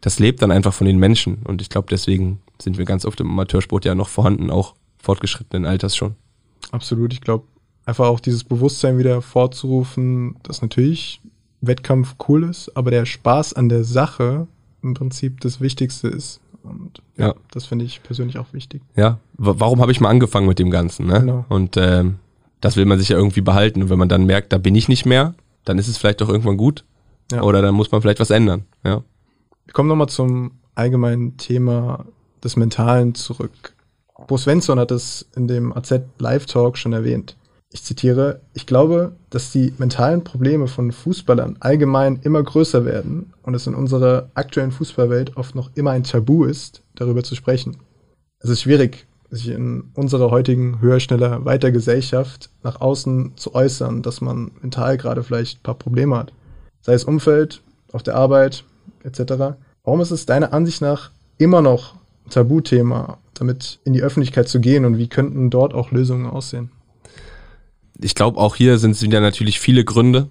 das 0.00 0.18
lebt 0.18 0.42
dann 0.42 0.50
einfach 0.50 0.74
von 0.74 0.86
den 0.86 0.98
Menschen. 0.98 1.38
Und 1.44 1.62
ich 1.62 1.70
glaube, 1.70 1.88
deswegen 1.90 2.40
sind 2.60 2.78
wir 2.78 2.84
ganz 2.84 3.04
oft 3.04 3.20
im 3.20 3.30
Amateursport 3.30 3.84
ja 3.84 3.94
noch 3.94 4.08
vorhanden, 4.08 4.50
auch 4.50 4.74
fortgeschrittenen 4.98 5.66
Alters 5.66 5.96
schon. 5.96 6.14
Absolut. 6.70 7.12
Ich 7.12 7.20
glaube, 7.20 7.46
einfach 7.86 8.06
auch 8.06 8.20
dieses 8.20 8.44
Bewusstsein 8.44 8.98
wieder 8.98 9.22
vorzurufen, 9.22 10.36
dass 10.42 10.62
natürlich 10.62 11.20
Wettkampf 11.62 12.16
cool 12.28 12.44
ist, 12.44 12.76
aber 12.76 12.90
der 12.90 13.06
Spaß 13.06 13.54
an 13.54 13.68
der 13.68 13.84
Sache 13.84 14.46
im 14.82 14.94
Prinzip 14.94 15.40
das 15.40 15.60
Wichtigste 15.60 16.08
ist. 16.08 16.40
Und 16.64 17.02
ja, 17.16 17.28
ja. 17.28 17.34
das 17.50 17.66
finde 17.66 17.84
ich 17.84 18.02
persönlich 18.02 18.38
auch 18.38 18.52
wichtig. 18.52 18.82
Ja, 18.96 19.18
warum 19.34 19.80
habe 19.80 19.92
ich 19.92 20.00
mal 20.00 20.08
angefangen 20.08 20.46
mit 20.46 20.58
dem 20.58 20.70
Ganzen? 20.70 21.06
Ne? 21.06 21.20
Genau. 21.20 21.44
Und 21.48 21.76
äh, 21.76 22.04
das 22.60 22.76
will 22.76 22.86
man 22.86 22.98
sich 22.98 23.10
ja 23.10 23.16
irgendwie 23.16 23.42
behalten. 23.42 23.82
Und 23.82 23.90
wenn 23.90 23.98
man 23.98 24.08
dann 24.08 24.24
merkt, 24.24 24.52
da 24.52 24.58
bin 24.58 24.74
ich 24.74 24.88
nicht 24.88 25.04
mehr, 25.04 25.34
dann 25.64 25.78
ist 25.78 25.88
es 25.88 25.98
vielleicht 25.98 26.20
doch 26.20 26.28
irgendwann 26.28 26.56
gut. 26.56 26.84
Ja. 27.30 27.42
Oder 27.42 27.62
dann 27.62 27.74
muss 27.74 27.92
man 27.92 28.02
vielleicht 28.02 28.20
was 28.20 28.30
ändern. 28.30 28.64
Ja. 28.84 29.02
Wir 29.66 29.72
kommen 29.72 29.88
nochmal 29.88 30.08
zum 30.08 30.52
allgemeinen 30.74 31.36
Thema 31.36 32.04
des 32.42 32.56
Mentalen 32.56 33.14
zurück. 33.14 33.74
Bo 34.26 34.36
Svensson 34.36 34.78
hat 34.78 34.90
es 34.90 35.28
in 35.36 35.48
dem 35.48 35.72
AZ 35.72 35.92
Live 36.18 36.46
Talk 36.46 36.78
schon 36.78 36.92
erwähnt 36.92 37.36
ich 37.74 37.82
zitiere, 37.82 38.40
ich 38.52 38.66
glaube, 38.66 39.16
dass 39.30 39.50
die 39.50 39.74
mentalen 39.78 40.22
Probleme 40.22 40.68
von 40.68 40.92
Fußballern 40.92 41.56
allgemein 41.58 42.20
immer 42.22 42.40
größer 42.40 42.84
werden 42.84 43.32
und 43.42 43.54
es 43.54 43.66
in 43.66 43.74
unserer 43.74 44.30
aktuellen 44.34 44.70
Fußballwelt 44.70 45.36
oft 45.36 45.56
noch 45.56 45.72
immer 45.74 45.90
ein 45.90 46.04
Tabu 46.04 46.44
ist, 46.44 46.82
darüber 46.94 47.24
zu 47.24 47.34
sprechen. 47.34 47.78
Es 48.38 48.48
ist 48.48 48.62
schwierig, 48.62 49.08
sich 49.28 49.48
in 49.48 49.90
unserer 49.94 50.30
heutigen 50.30 50.80
höher, 50.80 51.00
schneller, 51.00 51.44
weiter 51.44 51.72
Gesellschaft 51.72 52.48
nach 52.62 52.80
außen 52.80 53.32
zu 53.34 53.56
äußern, 53.56 54.02
dass 54.02 54.20
man 54.20 54.52
mental 54.60 54.96
gerade 54.96 55.24
vielleicht 55.24 55.58
ein 55.58 55.62
paar 55.64 55.74
Probleme 55.74 56.16
hat. 56.16 56.32
Sei 56.80 56.94
es 56.94 57.02
Umfeld, 57.02 57.60
auf 57.90 58.04
der 58.04 58.14
Arbeit 58.14 58.62
etc. 59.02 59.56
Warum 59.82 60.00
ist 60.00 60.12
es 60.12 60.26
deiner 60.26 60.52
Ansicht 60.52 60.80
nach 60.80 61.10
immer 61.38 61.60
noch 61.60 61.96
ein 62.24 62.30
Tabuthema 62.30 63.18
damit 63.34 63.80
in 63.82 63.94
die 63.94 64.02
Öffentlichkeit 64.02 64.48
zu 64.48 64.60
gehen 64.60 64.84
und 64.84 64.96
wie 64.96 65.08
könnten 65.08 65.50
dort 65.50 65.74
auch 65.74 65.90
Lösungen 65.90 66.26
aussehen? 66.26 66.70
Ich 68.04 68.14
glaube, 68.14 68.38
auch 68.38 68.54
hier 68.54 68.76
sind 68.78 68.90
es 68.90 69.00
wieder 69.00 69.22
natürlich 69.22 69.58
viele 69.58 69.82
Gründe. 69.82 70.28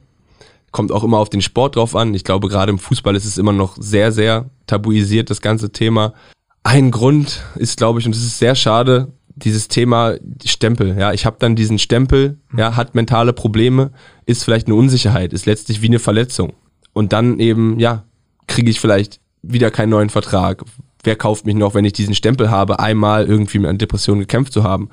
Kommt 0.71 0.91
auch 0.91 1.03
immer 1.03 1.17
auf 1.17 1.29
den 1.29 1.41
Sport 1.41 1.75
drauf 1.75 1.95
an. 1.95 2.13
Ich 2.13 2.23
glaube, 2.23 2.47
gerade 2.47 2.71
im 2.71 2.77
Fußball 2.77 3.15
ist 3.15 3.25
es 3.25 3.39
immer 3.39 3.51
noch 3.51 3.77
sehr, 3.79 4.11
sehr 4.11 4.51
tabuisiert, 4.67 5.31
das 5.31 5.41
ganze 5.41 5.71
Thema. 5.71 6.13
Ein 6.61 6.91
Grund 6.91 7.41
ist, 7.55 7.77
glaube 7.77 7.99
ich, 7.99 8.05
und 8.05 8.15
es 8.15 8.23
ist 8.23 8.37
sehr 8.37 8.53
schade, 8.53 9.11
dieses 9.35 9.69
Thema 9.69 10.15
Stempel. 10.45 10.95
Ja, 10.99 11.13
ich 11.13 11.25
habe 11.25 11.37
dann 11.39 11.55
diesen 11.55 11.79
Stempel, 11.79 12.37
ja, 12.55 12.75
hat 12.75 12.93
mentale 12.93 13.33
Probleme, 13.33 13.91
ist 14.27 14.43
vielleicht 14.43 14.67
eine 14.67 14.75
Unsicherheit, 14.75 15.33
ist 15.33 15.47
letztlich 15.47 15.81
wie 15.81 15.87
eine 15.87 15.99
Verletzung. 15.99 16.53
Und 16.93 17.11
dann 17.11 17.39
eben, 17.39 17.79
ja, 17.79 18.03
kriege 18.45 18.69
ich 18.69 18.79
vielleicht 18.79 19.19
wieder 19.41 19.71
keinen 19.71 19.89
neuen 19.89 20.09
Vertrag. 20.09 20.63
Wer 21.03 21.15
kauft 21.15 21.47
mich 21.47 21.55
noch, 21.55 21.73
wenn 21.73 21.85
ich 21.85 21.93
diesen 21.93 22.13
Stempel 22.13 22.51
habe, 22.51 22.77
einmal 22.77 23.25
irgendwie 23.25 23.57
mit 23.57 23.69
einer 23.69 23.79
Depression 23.79 24.19
gekämpft 24.19 24.53
zu 24.53 24.63
haben? 24.63 24.89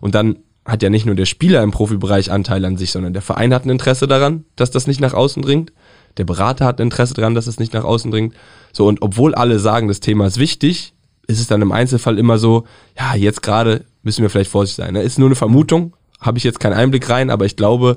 Und 0.00 0.14
dann 0.14 0.38
hat 0.64 0.82
ja 0.82 0.90
nicht 0.90 1.06
nur 1.06 1.14
der 1.14 1.26
Spieler 1.26 1.62
im 1.62 1.70
Profibereich 1.70 2.30
Anteil 2.30 2.64
an 2.64 2.76
sich, 2.76 2.90
sondern 2.90 3.12
der 3.12 3.22
Verein 3.22 3.52
hat 3.52 3.66
ein 3.66 3.70
Interesse 3.70 4.06
daran, 4.06 4.44
dass 4.56 4.70
das 4.70 4.86
nicht 4.86 5.00
nach 5.00 5.12
außen 5.12 5.42
dringt. 5.42 5.72
Der 6.16 6.24
Berater 6.24 6.64
hat 6.64 6.80
ein 6.80 6.84
Interesse 6.84 7.14
daran, 7.14 7.34
dass 7.34 7.46
es 7.46 7.58
nicht 7.58 7.74
nach 7.74 7.84
außen 7.84 8.10
dringt. 8.10 8.34
So, 8.72 8.86
und 8.86 9.02
obwohl 9.02 9.34
alle 9.34 9.58
sagen, 9.58 9.88
das 9.88 10.00
Thema 10.00 10.26
ist 10.26 10.38
wichtig, 10.38 10.94
ist 11.26 11.40
es 11.40 11.46
dann 11.46 11.62
im 11.62 11.72
Einzelfall 11.72 12.18
immer 12.18 12.38
so, 12.38 12.64
ja, 12.98 13.14
jetzt 13.14 13.42
gerade 13.42 13.84
müssen 14.02 14.22
wir 14.22 14.30
vielleicht 14.30 14.50
vorsichtig 14.50 14.84
sein. 14.84 14.94
Ne? 14.94 15.02
Ist 15.02 15.18
nur 15.18 15.28
eine 15.28 15.36
Vermutung, 15.36 15.94
habe 16.20 16.38
ich 16.38 16.44
jetzt 16.44 16.60
keinen 16.60 16.74
Einblick 16.74 17.08
rein, 17.10 17.30
aber 17.30 17.44
ich 17.46 17.56
glaube, 17.56 17.96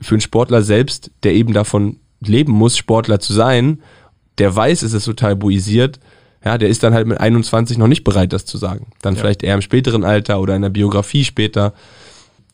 für 0.00 0.14
einen 0.14 0.20
Sportler 0.20 0.62
selbst, 0.62 1.10
der 1.22 1.34
eben 1.34 1.52
davon 1.52 1.98
leben 2.20 2.52
muss, 2.52 2.76
Sportler 2.76 3.20
zu 3.20 3.32
sein, 3.32 3.82
der 4.38 4.54
weiß, 4.54 4.82
es 4.82 4.92
ist 4.92 5.04
so 5.04 5.12
tabuisiert, 5.12 6.00
ja, 6.46 6.58
der 6.58 6.68
ist 6.68 6.84
dann 6.84 6.94
halt 6.94 7.08
mit 7.08 7.18
21 7.18 7.76
noch 7.76 7.88
nicht 7.88 8.04
bereit, 8.04 8.32
das 8.32 8.46
zu 8.46 8.56
sagen. 8.56 8.86
Dann 9.02 9.16
ja. 9.16 9.20
vielleicht 9.20 9.42
eher 9.42 9.56
im 9.56 9.62
späteren 9.62 10.04
Alter 10.04 10.40
oder 10.40 10.54
in 10.54 10.62
der 10.62 10.68
Biografie 10.68 11.24
später. 11.24 11.74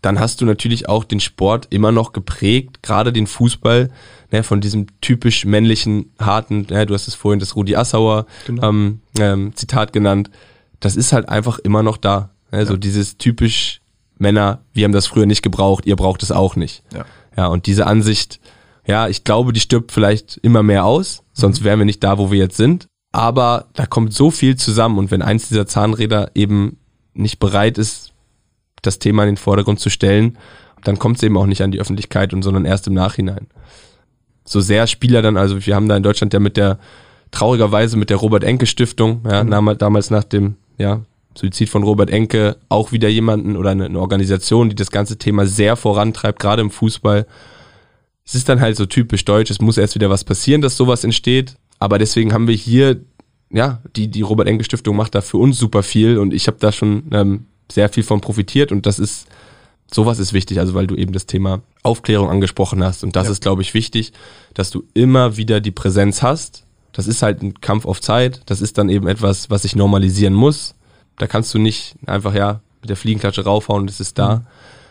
Dann 0.00 0.18
hast 0.18 0.40
du 0.40 0.46
natürlich 0.46 0.88
auch 0.88 1.04
den 1.04 1.20
Sport 1.20 1.66
immer 1.68 1.92
noch 1.92 2.14
geprägt, 2.14 2.82
gerade 2.82 3.12
den 3.12 3.26
Fußball, 3.26 3.90
ne, 4.30 4.42
von 4.44 4.62
diesem 4.62 4.86
typisch 5.02 5.44
männlichen, 5.44 6.10
harten, 6.18 6.66
ne, 6.70 6.86
du 6.86 6.94
hast 6.94 7.06
es 7.06 7.14
vorhin 7.14 7.38
das 7.38 7.54
Rudi 7.54 7.76
Assauer 7.76 8.24
genau. 8.46 8.66
ähm, 8.66 9.00
ähm, 9.18 9.54
Zitat 9.56 9.92
genannt. 9.92 10.30
Das 10.80 10.96
ist 10.96 11.12
halt 11.12 11.28
einfach 11.28 11.58
immer 11.58 11.82
noch 11.82 11.98
da. 11.98 12.30
Ne, 12.50 12.64
so 12.64 12.78
dieses 12.78 13.18
typisch 13.18 13.82
Männer, 14.16 14.62
wir 14.72 14.84
haben 14.84 14.92
das 14.92 15.06
früher 15.06 15.26
nicht 15.26 15.42
gebraucht, 15.42 15.84
ihr 15.84 15.96
braucht 15.96 16.22
es 16.22 16.32
auch 16.32 16.56
nicht. 16.56 16.82
Ja. 16.94 17.04
ja, 17.36 17.46
und 17.48 17.66
diese 17.66 17.86
Ansicht, 17.86 18.40
ja, 18.86 19.06
ich 19.08 19.22
glaube, 19.24 19.52
die 19.52 19.60
stirbt 19.60 19.92
vielleicht 19.92 20.38
immer 20.38 20.62
mehr 20.62 20.86
aus, 20.86 21.24
sonst 21.34 21.60
mhm. 21.60 21.64
wären 21.64 21.78
wir 21.80 21.84
nicht 21.84 22.02
da, 22.02 22.16
wo 22.16 22.30
wir 22.30 22.38
jetzt 22.38 22.56
sind. 22.56 22.88
Aber 23.12 23.66
da 23.74 23.86
kommt 23.86 24.14
so 24.14 24.30
viel 24.30 24.56
zusammen 24.56 24.98
und 24.98 25.10
wenn 25.10 25.22
eins 25.22 25.48
dieser 25.48 25.66
Zahnräder 25.66 26.30
eben 26.34 26.78
nicht 27.14 27.38
bereit 27.38 27.78
ist, 27.78 28.12
das 28.80 28.98
Thema 28.98 29.22
in 29.24 29.30
den 29.30 29.36
Vordergrund 29.36 29.80
zu 29.80 29.90
stellen, 29.90 30.38
dann 30.82 30.98
kommt 30.98 31.18
es 31.18 31.22
eben 31.22 31.36
auch 31.36 31.46
nicht 31.46 31.62
an 31.62 31.70
die 31.70 31.80
Öffentlichkeit 31.80 32.32
und 32.32 32.42
sondern 32.42 32.64
erst 32.64 32.86
im 32.86 32.94
Nachhinein. 32.94 33.46
So 34.44 34.60
sehr 34.60 34.86
Spieler 34.86 35.22
dann, 35.22 35.36
also 35.36 35.64
wir 35.64 35.76
haben 35.76 35.88
da 35.88 35.96
in 35.96 36.02
Deutschland 36.02 36.32
ja 36.32 36.40
mit 36.40 36.56
der 36.56 36.78
traurigerweise 37.30 37.96
mit 37.96 38.10
der 38.10 38.16
Robert 38.16 38.44
Enke 38.44 38.66
Stiftung, 38.66 39.22
ja, 39.28 39.44
mhm. 39.44 39.78
damals 39.78 40.10
nach 40.10 40.24
dem 40.24 40.56
ja, 40.78 41.00
Suizid 41.34 41.68
von 41.68 41.82
Robert 41.82 42.10
Enke 42.10 42.56
auch 42.68 42.92
wieder 42.92 43.08
jemanden 43.08 43.56
oder 43.56 43.70
eine, 43.70 43.86
eine 43.86 43.98
Organisation, 43.98 44.68
die 44.68 44.74
das 44.74 44.90
ganze 44.90 45.16
Thema 45.16 45.46
sehr 45.46 45.76
vorantreibt, 45.76 46.38
gerade 46.38 46.62
im 46.62 46.70
Fußball. 46.70 47.26
Es 48.24 48.34
ist 48.34 48.48
dann 48.48 48.60
halt 48.60 48.76
so 48.76 48.86
typisch 48.86 49.24
deutsch, 49.24 49.50
es 49.50 49.60
muss 49.60 49.78
erst 49.78 49.94
wieder 49.94 50.10
was 50.10 50.24
passieren, 50.24 50.60
dass 50.60 50.76
sowas 50.76 51.04
entsteht. 51.04 51.56
Aber 51.82 51.98
deswegen 51.98 52.32
haben 52.32 52.46
wir 52.46 52.54
hier, 52.54 53.00
ja, 53.50 53.82
die, 53.96 54.06
die 54.06 54.22
Robert 54.22 54.46
Enke 54.46 54.62
Stiftung 54.62 54.94
macht 54.94 55.16
da 55.16 55.20
für 55.20 55.38
uns 55.38 55.58
super 55.58 55.82
viel 55.82 56.16
und 56.16 56.32
ich 56.32 56.46
habe 56.46 56.58
da 56.60 56.70
schon 56.70 57.10
ähm, 57.10 57.46
sehr 57.68 57.88
viel 57.88 58.04
von 58.04 58.20
profitiert 58.20 58.70
und 58.70 58.86
das 58.86 59.00
ist, 59.00 59.26
sowas 59.92 60.20
ist 60.20 60.32
wichtig, 60.32 60.60
also 60.60 60.74
weil 60.74 60.86
du 60.86 60.94
eben 60.94 61.12
das 61.12 61.26
Thema 61.26 61.62
Aufklärung 61.82 62.30
angesprochen 62.30 62.84
hast 62.84 63.02
und 63.02 63.16
das 63.16 63.26
ja. 63.26 63.32
ist, 63.32 63.42
glaube 63.42 63.62
ich, 63.62 63.74
wichtig, 63.74 64.12
dass 64.54 64.70
du 64.70 64.84
immer 64.94 65.36
wieder 65.36 65.60
die 65.60 65.72
Präsenz 65.72 66.22
hast. 66.22 66.66
Das 66.92 67.08
ist 67.08 67.20
halt 67.20 67.42
ein 67.42 67.60
Kampf 67.60 67.84
auf 67.84 68.00
Zeit, 68.00 68.42
das 68.46 68.60
ist 68.60 68.78
dann 68.78 68.88
eben 68.88 69.08
etwas, 69.08 69.50
was 69.50 69.62
sich 69.62 69.74
normalisieren 69.74 70.34
muss. 70.34 70.76
Da 71.18 71.26
kannst 71.26 71.52
du 71.52 71.58
nicht 71.58 71.96
einfach, 72.06 72.32
ja, 72.32 72.60
mit 72.80 72.90
der 72.90 72.96
Fliegenklatsche 72.96 73.42
raufhauen 73.42 73.82
und 73.82 73.90
es 73.90 73.98
ist 73.98 74.20
da, 74.20 74.36
mhm. 74.36 74.46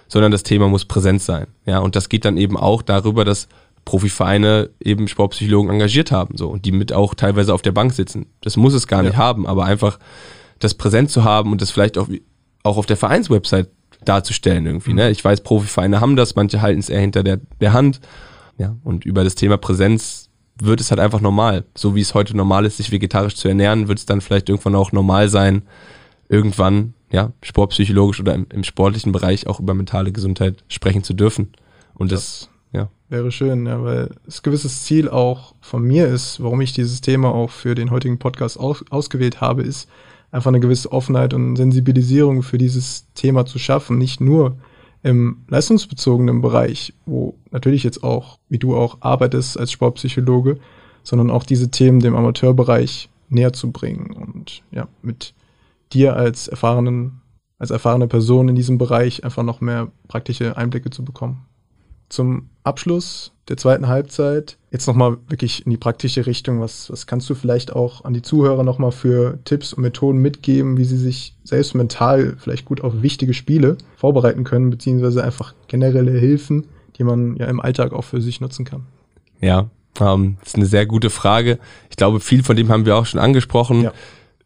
sondern 0.10 0.34
das 0.34 0.44
Thema 0.44 0.68
muss 0.68 0.84
präsent 0.84 1.22
sein. 1.22 1.48
Ja, 1.66 1.80
und 1.80 1.96
das 1.96 2.10
geht 2.10 2.26
dann 2.26 2.36
eben 2.36 2.58
auch 2.58 2.82
darüber, 2.82 3.24
dass 3.24 3.48
Profivereine 3.86 4.70
eben 4.80 5.08
Sportpsychologen 5.08 5.72
engagiert 5.72 6.12
haben, 6.12 6.38
so, 6.38 6.50
und 6.50 6.66
die 6.66 6.72
mit 6.72 6.94
auch 6.94 7.14
teilweise 7.14 7.54
auf 7.54 7.62
der 7.62 7.72
Bank 7.72 7.94
sitzen. 7.94 8.28
Das 8.42 8.58
muss 8.58 8.74
es 8.74 8.88
gar 8.88 9.02
nicht 9.02 9.18
haben, 9.18 9.48
aber 9.48 9.66
einfach 9.66 10.00
das 10.60 10.76
präsent 10.76 11.10
zu 11.10 11.24
haben 11.24 11.52
und 11.52 11.62
das 11.62 11.72
vielleicht 11.72 11.98
auch, 11.98 12.08
auch 12.64 12.78
auf 12.78 12.86
der 12.86 12.98
Vereinswebsite 12.98 13.72
darzustellen 14.06 14.66
irgendwie, 14.66 14.94
ne? 14.94 15.10
Ich 15.12 15.24
weiß, 15.24 15.42
Profivereine 15.42 16.02
haben 16.02 16.16
das, 16.16 16.36
manche 16.36 16.62
halten 16.62 16.80
es 16.80 16.90
eher 16.90 17.02
hinter 17.02 17.24
der, 17.24 17.40
der 17.60 17.74
Hand, 17.74 18.02
ja, 18.58 18.76
und 18.84 19.06
über 19.06 19.24
das 19.24 19.36
Thema 19.36 19.58
Präsenz 19.58 20.30
wird 20.60 20.80
es 20.82 20.92
halt 20.92 21.00
einfach 21.00 21.22
normal. 21.22 21.66
So 21.76 21.96
wie 21.96 22.02
es 22.02 22.14
heute 22.14 22.38
normal 22.38 22.66
ist, 22.66 22.78
sich 22.78 22.92
vegetarisch 22.92 23.36
zu 23.36 23.48
ernähren, 23.48 23.88
wird 23.88 24.00
es 24.00 24.06
dann 24.06 24.22
vielleicht 24.22 24.50
irgendwann 24.50 24.76
auch 24.76 24.92
normal 24.92 25.30
sein, 25.30 25.64
irgendwann, 26.30 26.94
ja, 27.12 27.34
sportpsychologisch 27.42 28.20
oder 28.20 28.36
im, 28.36 28.46
im 28.54 28.64
sportlichen 28.64 29.12
Bereich 29.12 29.48
auch 29.48 29.60
über 29.60 29.74
mentale 29.74 30.12
Gesundheit 30.12 30.64
sprechen 30.68 31.04
zu 31.04 31.14
dürfen. 31.14 31.54
Und 31.94 32.12
das, 32.12 32.22
das 32.22 32.42
ja. 32.44 32.51
Wäre 33.12 33.30
schön, 33.30 33.66
ja, 33.66 33.84
weil 33.84 34.10
es 34.26 34.42
gewisses 34.42 34.86
Ziel 34.86 35.10
auch 35.10 35.54
von 35.60 35.84
mir 35.84 36.08
ist, 36.08 36.42
warum 36.42 36.62
ich 36.62 36.72
dieses 36.72 37.02
Thema 37.02 37.36
auch 37.36 37.50
für 37.50 37.76
den 37.76 37.92
heutigen 37.92 38.20
Podcast 38.20 38.58
aus, 38.58 38.86
ausgewählt 38.90 39.42
habe, 39.42 39.64
ist 39.64 39.90
einfach 40.32 40.48
eine 40.48 40.62
gewisse 40.62 40.94
Offenheit 40.94 41.34
und 41.34 41.58
Sensibilisierung 41.58 42.42
für 42.42 42.58
dieses 42.58 43.12
Thema 43.14 43.46
zu 43.46 43.60
schaffen. 43.60 43.98
Nicht 43.98 44.22
nur 44.22 44.56
im 45.04 45.44
leistungsbezogenen 45.50 46.40
Bereich, 46.40 46.94
wo 47.06 47.36
natürlich 47.52 47.84
jetzt 47.84 48.02
auch, 48.02 48.40
wie 48.48 48.60
du 48.60 48.78
auch 48.78 49.00
arbeitest 49.02 49.60
als 49.60 49.74
Sportpsychologe, 49.74 50.58
sondern 51.04 51.32
auch 51.32 51.44
diese 51.44 51.70
Themen 51.70 52.00
dem 52.00 52.16
Amateurbereich 52.16 53.10
näher 53.28 53.52
zu 53.52 53.74
bringen 53.74 54.12
und 54.12 54.64
ja, 54.72 54.88
mit 55.02 55.34
dir 55.92 56.16
als 56.16 56.48
erfahrenen, 56.48 57.20
als 57.60 57.72
erfahrene 57.72 58.08
Person 58.08 58.48
in 58.48 58.56
diesem 58.56 58.78
Bereich 58.78 59.26
einfach 59.26 59.44
noch 59.44 59.60
mehr 59.60 59.92
praktische 60.08 60.56
Einblicke 60.56 60.92
zu 60.92 61.04
bekommen 61.04 61.46
zum 62.12 62.50
Abschluss 62.64 63.32
der 63.48 63.58
zweiten 63.58 63.88
Halbzeit 63.88 64.58
jetzt 64.70 64.88
nochmal 64.88 65.18
wirklich 65.28 65.66
in 65.66 65.72
die 65.72 65.78
praktische 65.78 66.26
Richtung. 66.26 66.62
Was, 66.62 66.90
was 66.90 67.08
kannst 67.08 67.30
du 67.30 67.36
vielleicht 67.36 67.74
auch 67.74 68.06
an 68.06 68.14
die 68.14 68.22
Zuhörer 68.22 68.64
nochmal 68.64 68.92
für 68.92 69.40
Tipps 69.46 69.74
und 69.74 69.84
Methoden 69.84 70.20
mitgeben, 70.20 70.78
wie 70.78 70.86
sie 70.86 70.98
sich 70.98 71.36
selbst 71.44 71.74
mental 71.76 72.36
vielleicht 72.38 72.66
gut 72.66 72.82
auf 72.82 73.02
wichtige 73.02 73.34
Spiele 73.34 73.78
vorbereiten 73.96 74.44
können, 74.44 74.70
beziehungsweise 74.70 75.24
einfach 75.24 75.54
generelle 75.68 76.12
Hilfen, 76.12 76.68
die 76.98 77.04
man 77.04 77.36
ja 77.38 77.48
im 77.48 77.60
Alltag 77.60 77.94
auch 77.94 78.04
für 78.04 78.22
sich 78.22 78.42
nutzen 78.42 78.66
kann? 78.66 78.84
Ja, 79.42 79.70
ähm, 80.00 80.38
das 80.40 80.50
ist 80.50 80.56
eine 80.56 80.66
sehr 80.66 80.86
gute 80.86 81.10
Frage. 81.10 81.60
Ich 81.90 81.98
glaube, 81.98 82.20
viel 82.20 82.44
von 82.44 82.56
dem 82.56 82.70
haben 82.70 82.86
wir 82.86 82.96
auch 82.96 83.06
schon 83.06 83.20
angesprochen. 83.20 83.84
Ja. 83.84 83.94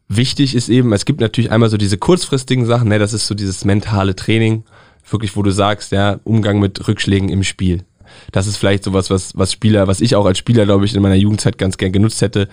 Wichtig 0.08 0.54
ist 0.54 0.68
eben, 0.68 0.92
es 0.92 1.04
gibt 1.04 1.20
natürlich 1.20 1.50
einmal 1.50 1.68
so 1.68 1.76
diese 1.76 1.98
kurzfristigen 1.98 2.64
Sachen, 2.64 2.88
ne, 2.88 2.98
das 2.98 3.12
ist 3.12 3.26
so 3.26 3.34
dieses 3.34 3.64
mentale 3.64 4.14
Training 4.14 4.62
wirklich, 5.08 5.36
wo 5.36 5.42
du 5.42 5.50
sagst, 5.50 5.92
ja, 5.92 6.20
Umgang 6.24 6.58
mit 6.58 6.86
Rückschlägen 6.86 7.28
im 7.28 7.42
Spiel. 7.42 7.84
Das 8.32 8.46
ist 8.46 8.56
vielleicht 8.56 8.84
sowas, 8.84 9.10
was, 9.10 9.36
was 9.36 9.52
Spieler, 9.52 9.86
was 9.88 10.00
ich 10.00 10.16
auch 10.16 10.26
als 10.26 10.38
Spieler, 10.38 10.64
glaube 10.64 10.84
ich, 10.84 10.94
in 10.94 11.02
meiner 11.02 11.14
Jugendzeit 11.14 11.58
ganz 11.58 11.76
gern 11.76 11.92
genutzt 11.92 12.22
hätte. 12.22 12.48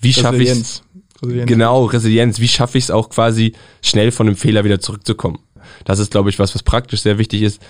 Wie 0.00 0.12
schaffe 0.12 0.42
ich 0.42 0.50
es? 0.50 0.82
Genau, 1.20 1.84
Resilienz. 1.86 2.38
Wie 2.40 2.48
schaffe 2.48 2.78
ich 2.78 2.84
es 2.84 2.90
auch 2.90 3.10
quasi 3.10 3.54
schnell 3.82 4.12
von 4.12 4.26
einem 4.26 4.36
Fehler 4.36 4.64
wieder 4.64 4.80
zurückzukommen? 4.80 5.40
Das 5.84 5.98
ist, 5.98 6.10
glaube 6.10 6.30
ich, 6.30 6.38
was, 6.38 6.54
was 6.54 6.62
praktisch 6.62 7.02
sehr 7.02 7.18
wichtig 7.18 7.42
ist. 7.42 7.60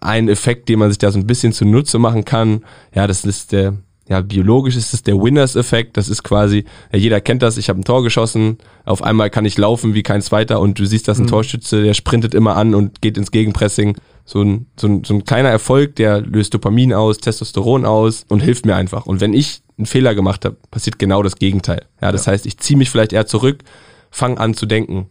Ein 0.00 0.28
Effekt, 0.28 0.68
den 0.68 0.78
man 0.78 0.88
sich 0.88 0.98
da 0.98 1.10
so 1.10 1.18
ein 1.18 1.26
bisschen 1.26 1.52
zunutze 1.52 1.98
machen 1.98 2.24
kann, 2.24 2.64
ja, 2.94 3.06
das 3.06 3.24
ist 3.24 3.52
der, 3.52 3.76
ja, 4.10 4.22
biologisch 4.22 4.74
ist 4.74 4.92
es 4.92 5.04
der 5.04 5.14
Winners-Effekt. 5.14 5.96
Das 5.96 6.08
ist 6.08 6.24
quasi, 6.24 6.64
ja, 6.92 6.98
jeder 6.98 7.20
kennt 7.20 7.42
das, 7.42 7.56
ich 7.56 7.68
habe 7.68 7.80
ein 7.80 7.84
Tor 7.84 8.02
geschossen, 8.02 8.58
auf 8.84 9.04
einmal 9.04 9.30
kann 9.30 9.44
ich 9.44 9.56
laufen 9.56 9.94
wie 9.94 10.02
kein 10.02 10.20
Zweiter 10.20 10.58
und 10.58 10.80
du 10.80 10.84
siehst, 10.84 11.06
dass 11.06 11.18
ein 11.18 11.24
mhm. 11.24 11.28
Torschütze, 11.28 11.84
der 11.84 11.94
sprintet 11.94 12.34
immer 12.34 12.56
an 12.56 12.74
und 12.74 13.00
geht 13.00 13.16
ins 13.16 13.30
Gegenpressing. 13.30 13.96
So 14.24 14.42
ein, 14.42 14.66
so, 14.76 14.88
ein, 14.88 15.04
so 15.04 15.14
ein 15.14 15.24
kleiner 15.24 15.48
Erfolg, 15.48 15.94
der 15.94 16.20
löst 16.20 16.52
Dopamin 16.54 16.92
aus, 16.92 17.18
Testosteron 17.18 17.84
aus 17.84 18.26
und 18.28 18.40
hilft 18.40 18.66
mir 18.66 18.74
einfach. 18.74 19.06
Und 19.06 19.20
wenn 19.20 19.32
ich 19.32 19.62
einen 19.78 19.86
Fehler 19.86 20.16
gemacht 20.16 20.44
habe, 20.44 20.56
passiert 20.72 20.98
genau 20.98 21.22
das 21.22 21.36
Gegenteil. 21.36 21.86
Ja, 22.02 22.10
das 22.10 22.26
ja. 22.26 22.32
heißt, 22.32 22.46
ich 22.46 22.58
ziehe 22.58 22.76
mich 22.76 22.90
vielleicht 22.90 23.12
eher 23.12 23.26
zurück, 23.26 23.62
fange 24.10 24.38
an 24.38 24.54
zu 24.54 24.66
denken, 24.66 25.06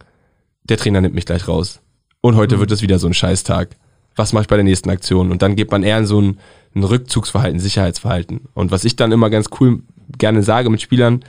der 0.64 0.76
Trainer 0.76 1.00
nimmt 1.00 1.14
mich 1.14 1.24
gleich 1.24 1.48
raus. 1.48 1.80
Und 2.20 2.36
heute 2.36 2.56
mhm. 2.56 2.60
wird 2.60 2.70
es 2.70 2.82
wieder 2.82 2.98
so 2.98 3.06
ein 3.06 3.14
Scheißtag. 3.14 3.76
Was 4.14 4.34
mache 4.34 4.42
ich 4.42 4.48
bei 4.48 4.56
der 4.56 4.64
nächsten 4.64 4.90
Aktion? 4.90 5.30
Und 5.30 5.40
dann 5.40 5.56
geht 5.56 5.70
man 5.70 5.82
eher 5.82 5.96
in 5.96 6.06
so 6.06 6.20
ein 6.20 6.38
ein 6.74 6.84
Rückzugsverhalten, 6.84 7.60
Sicherheitsverhalten. 7.60 8.48
Und 8.54 8.70
was 8.70 8.84
ich 8.84 8.96
dann 8.96 9.12
immer 9.12 9.30
ganz 9.30 9.48
cool 9.60 9.82
gerne 10.18 10.42
sage 10.42 10.70
mit 10.70 10.80
Spielern, 10.80 11.24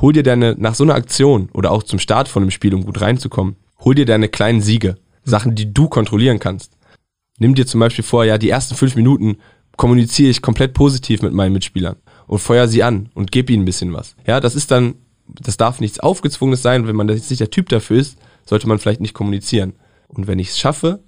hol 0.00 0.12
dir 0.12 0.22
deine, 0.22 0.56
nach 0.58 0.74
so 0.74 0.84
einer 0.84 0.94
Aktion 0.94 1.48
oder 1.52 1.70
auch 1.70 1.82
zum 1.82 1.98
Start 1.98 2.28
von 2.28 2.42
einem 2.42 2.50
Spiel, 2.50 2.74
um 2.74 2.84
gut 2.84 3.00
reinzukommen, 3.00 3.56
hol 3.80 3.94
dir 3.94 4.06
deine 4.06 4.28
kleinen 4.28 4.60
Siege, 4.60 4.96
Sachen, 5.24 5.54
die 5.54 5.72
du 5.72 5.88
kontrollieren 5.88 6.38
kannst. 6.38 6.76
Nimm 7.38 7.54
dir 7.54 7.66
zum 7.66 7.80
Beispiel 7.80 8.04
vor, 8.04 8.24
ja, 8.24 8.38
die 8.38 8.50
ersten 8.50 8.74
fünf 8.74 8.96
Minuten 8.96 9.38
kommuniziere 9.76 10.30
ich 10.30 10.42
komplett 10.42 10.74
positiv 10.74 11.22
mit 11.22 11.32
meinen 11.32 11.52
Mitspielern 11.52 11.96
und 12.26 12.38
feuer 12.38 12.68
sie 12.68 12.82
an 12.82 13.08
und 13.14 13.32
gebe 13.32 13.52
ihnen 13.52 13.62
ein 13.62 13.66
bisschen 13.66 13.92
was. 13.92 14.16
Ja, 14.26 14.40
das 14.40 14.54
ist 14.54 14.70
dann 14.70 14.94
das 15.40 15.56
darf 15.56 15.80
nichts 15.80 16.00
Aufgezwungenes 16.00 16.62
sein. 16.62 16.86
Wenn 16.86 16.96
man 16.96 17.08
jetzt 17.08 17.30
nicht 17.30 17.40
der 17.40 17.50
Typ 17.50 17.68
dafür 17.68 17.98
ist, 17.98 18.18
sollte 18.44 18.68
man 18.68 18.78
vielleicht 18.78 19.00
nicht 19.00 19.14
kommunizieren. 19.14 19.74
Und 20.08 20.26
wenn 20.26 20.38
ich 20.38 20.50
es 20.50 20.58
schaffe, 20.58 21.02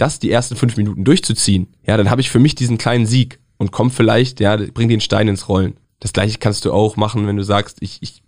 das 0.00 0.18
die 0.18 0.30
ersten 0.30 0.56
fünf 0.56 0.76
Minuten 0.76 1.04
durchzuziehen, 1.04 1.68
ja, 1.86 1.96
dann 1.96 2.10
habe 2.10 2.20
ich 2.20 2.30
für 2.30 2.38
mich 2.38 2.54
diesen 2.54 2.78
kleinen 2.78 3.06
Sieg 3.06 3.38
und 3.58 3.72
komme 3.72 3.90
vielleicht, 3.90 4.40
ja, 4.40 4.56
bring 4.56 4.88
den 4.88 5.00
Stein 5.00 5.28
ins 5.28 5.48
Rollen. 5.48 5.74
Das 6.00 6.12
gleiche 6.12 6.38
kannst 6.38 6.64
du 6.64 6.72
auch 6.72 6.96
machen, 6.96 7.26
wenn 7.26 7.36
du 7.36 7.44
sagst, 7.44 7.78
ich, 7.80 7.98
ich 8.00 8.22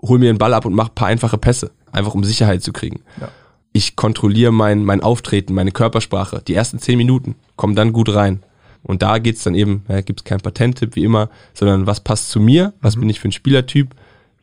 hol 0.00 0.18
mir 0.18 0.30
einen 0.30 0.38
Ball 0.38 0.54
ab 0.54 0.64
und 0.64 0.74
mach 0.74 0.94
paar 0.94 1.08
einfache 1.08 1.38
Pässe, 1.38 1.72
einfach 1.92 2.14
um 2.14 2.24
Sicherheit 2.24 2.62
zu 2.62 2.72
kriegen. 2.72 3.02
Ja. 3.20 3.28
Ich 3.72 3.96
kontrolliere 3.96 4.52
mein, 4.52 4.84
mein 4.84 5.02
Auftreten, 5.02 5.54
meine 5.54 5.72
Körpersprache. 5.72 6.42
Die 6.46 6.54
ersten 6.54 6.78
zehn 6.78 6.96
Minuten 6.96 7.34
kommen 7.56 7.76
dann 7.76 7.92
gut 7.92 8.14
rein. 8.14 8.42
Und 8.82 9.02
da 9.02 9.18
geht's 9.18 9.44
dann 9.44 9.54
eben, 9.54 9.84
ja, 9.88 10.00
gibt 10.00 10.20
es 10.20 10.24
keinen 10.24 10.40
Patenttipp 10.40 10.96
wie 10.96 11.04
immer, 11.04 11.28
sondern 11.52 11.86
was 11.86 12.00
passt 12.00 12.30
zu 12.30 12.40
mir, 12.40 12.72
was 12.80 12.96
mhm. 12.96 13.00
bin 13.00 13.10
ich 13.10 13.20
für 13.20 13.28
ein 13.28 13.32
Spielertyp, 13.32 13.94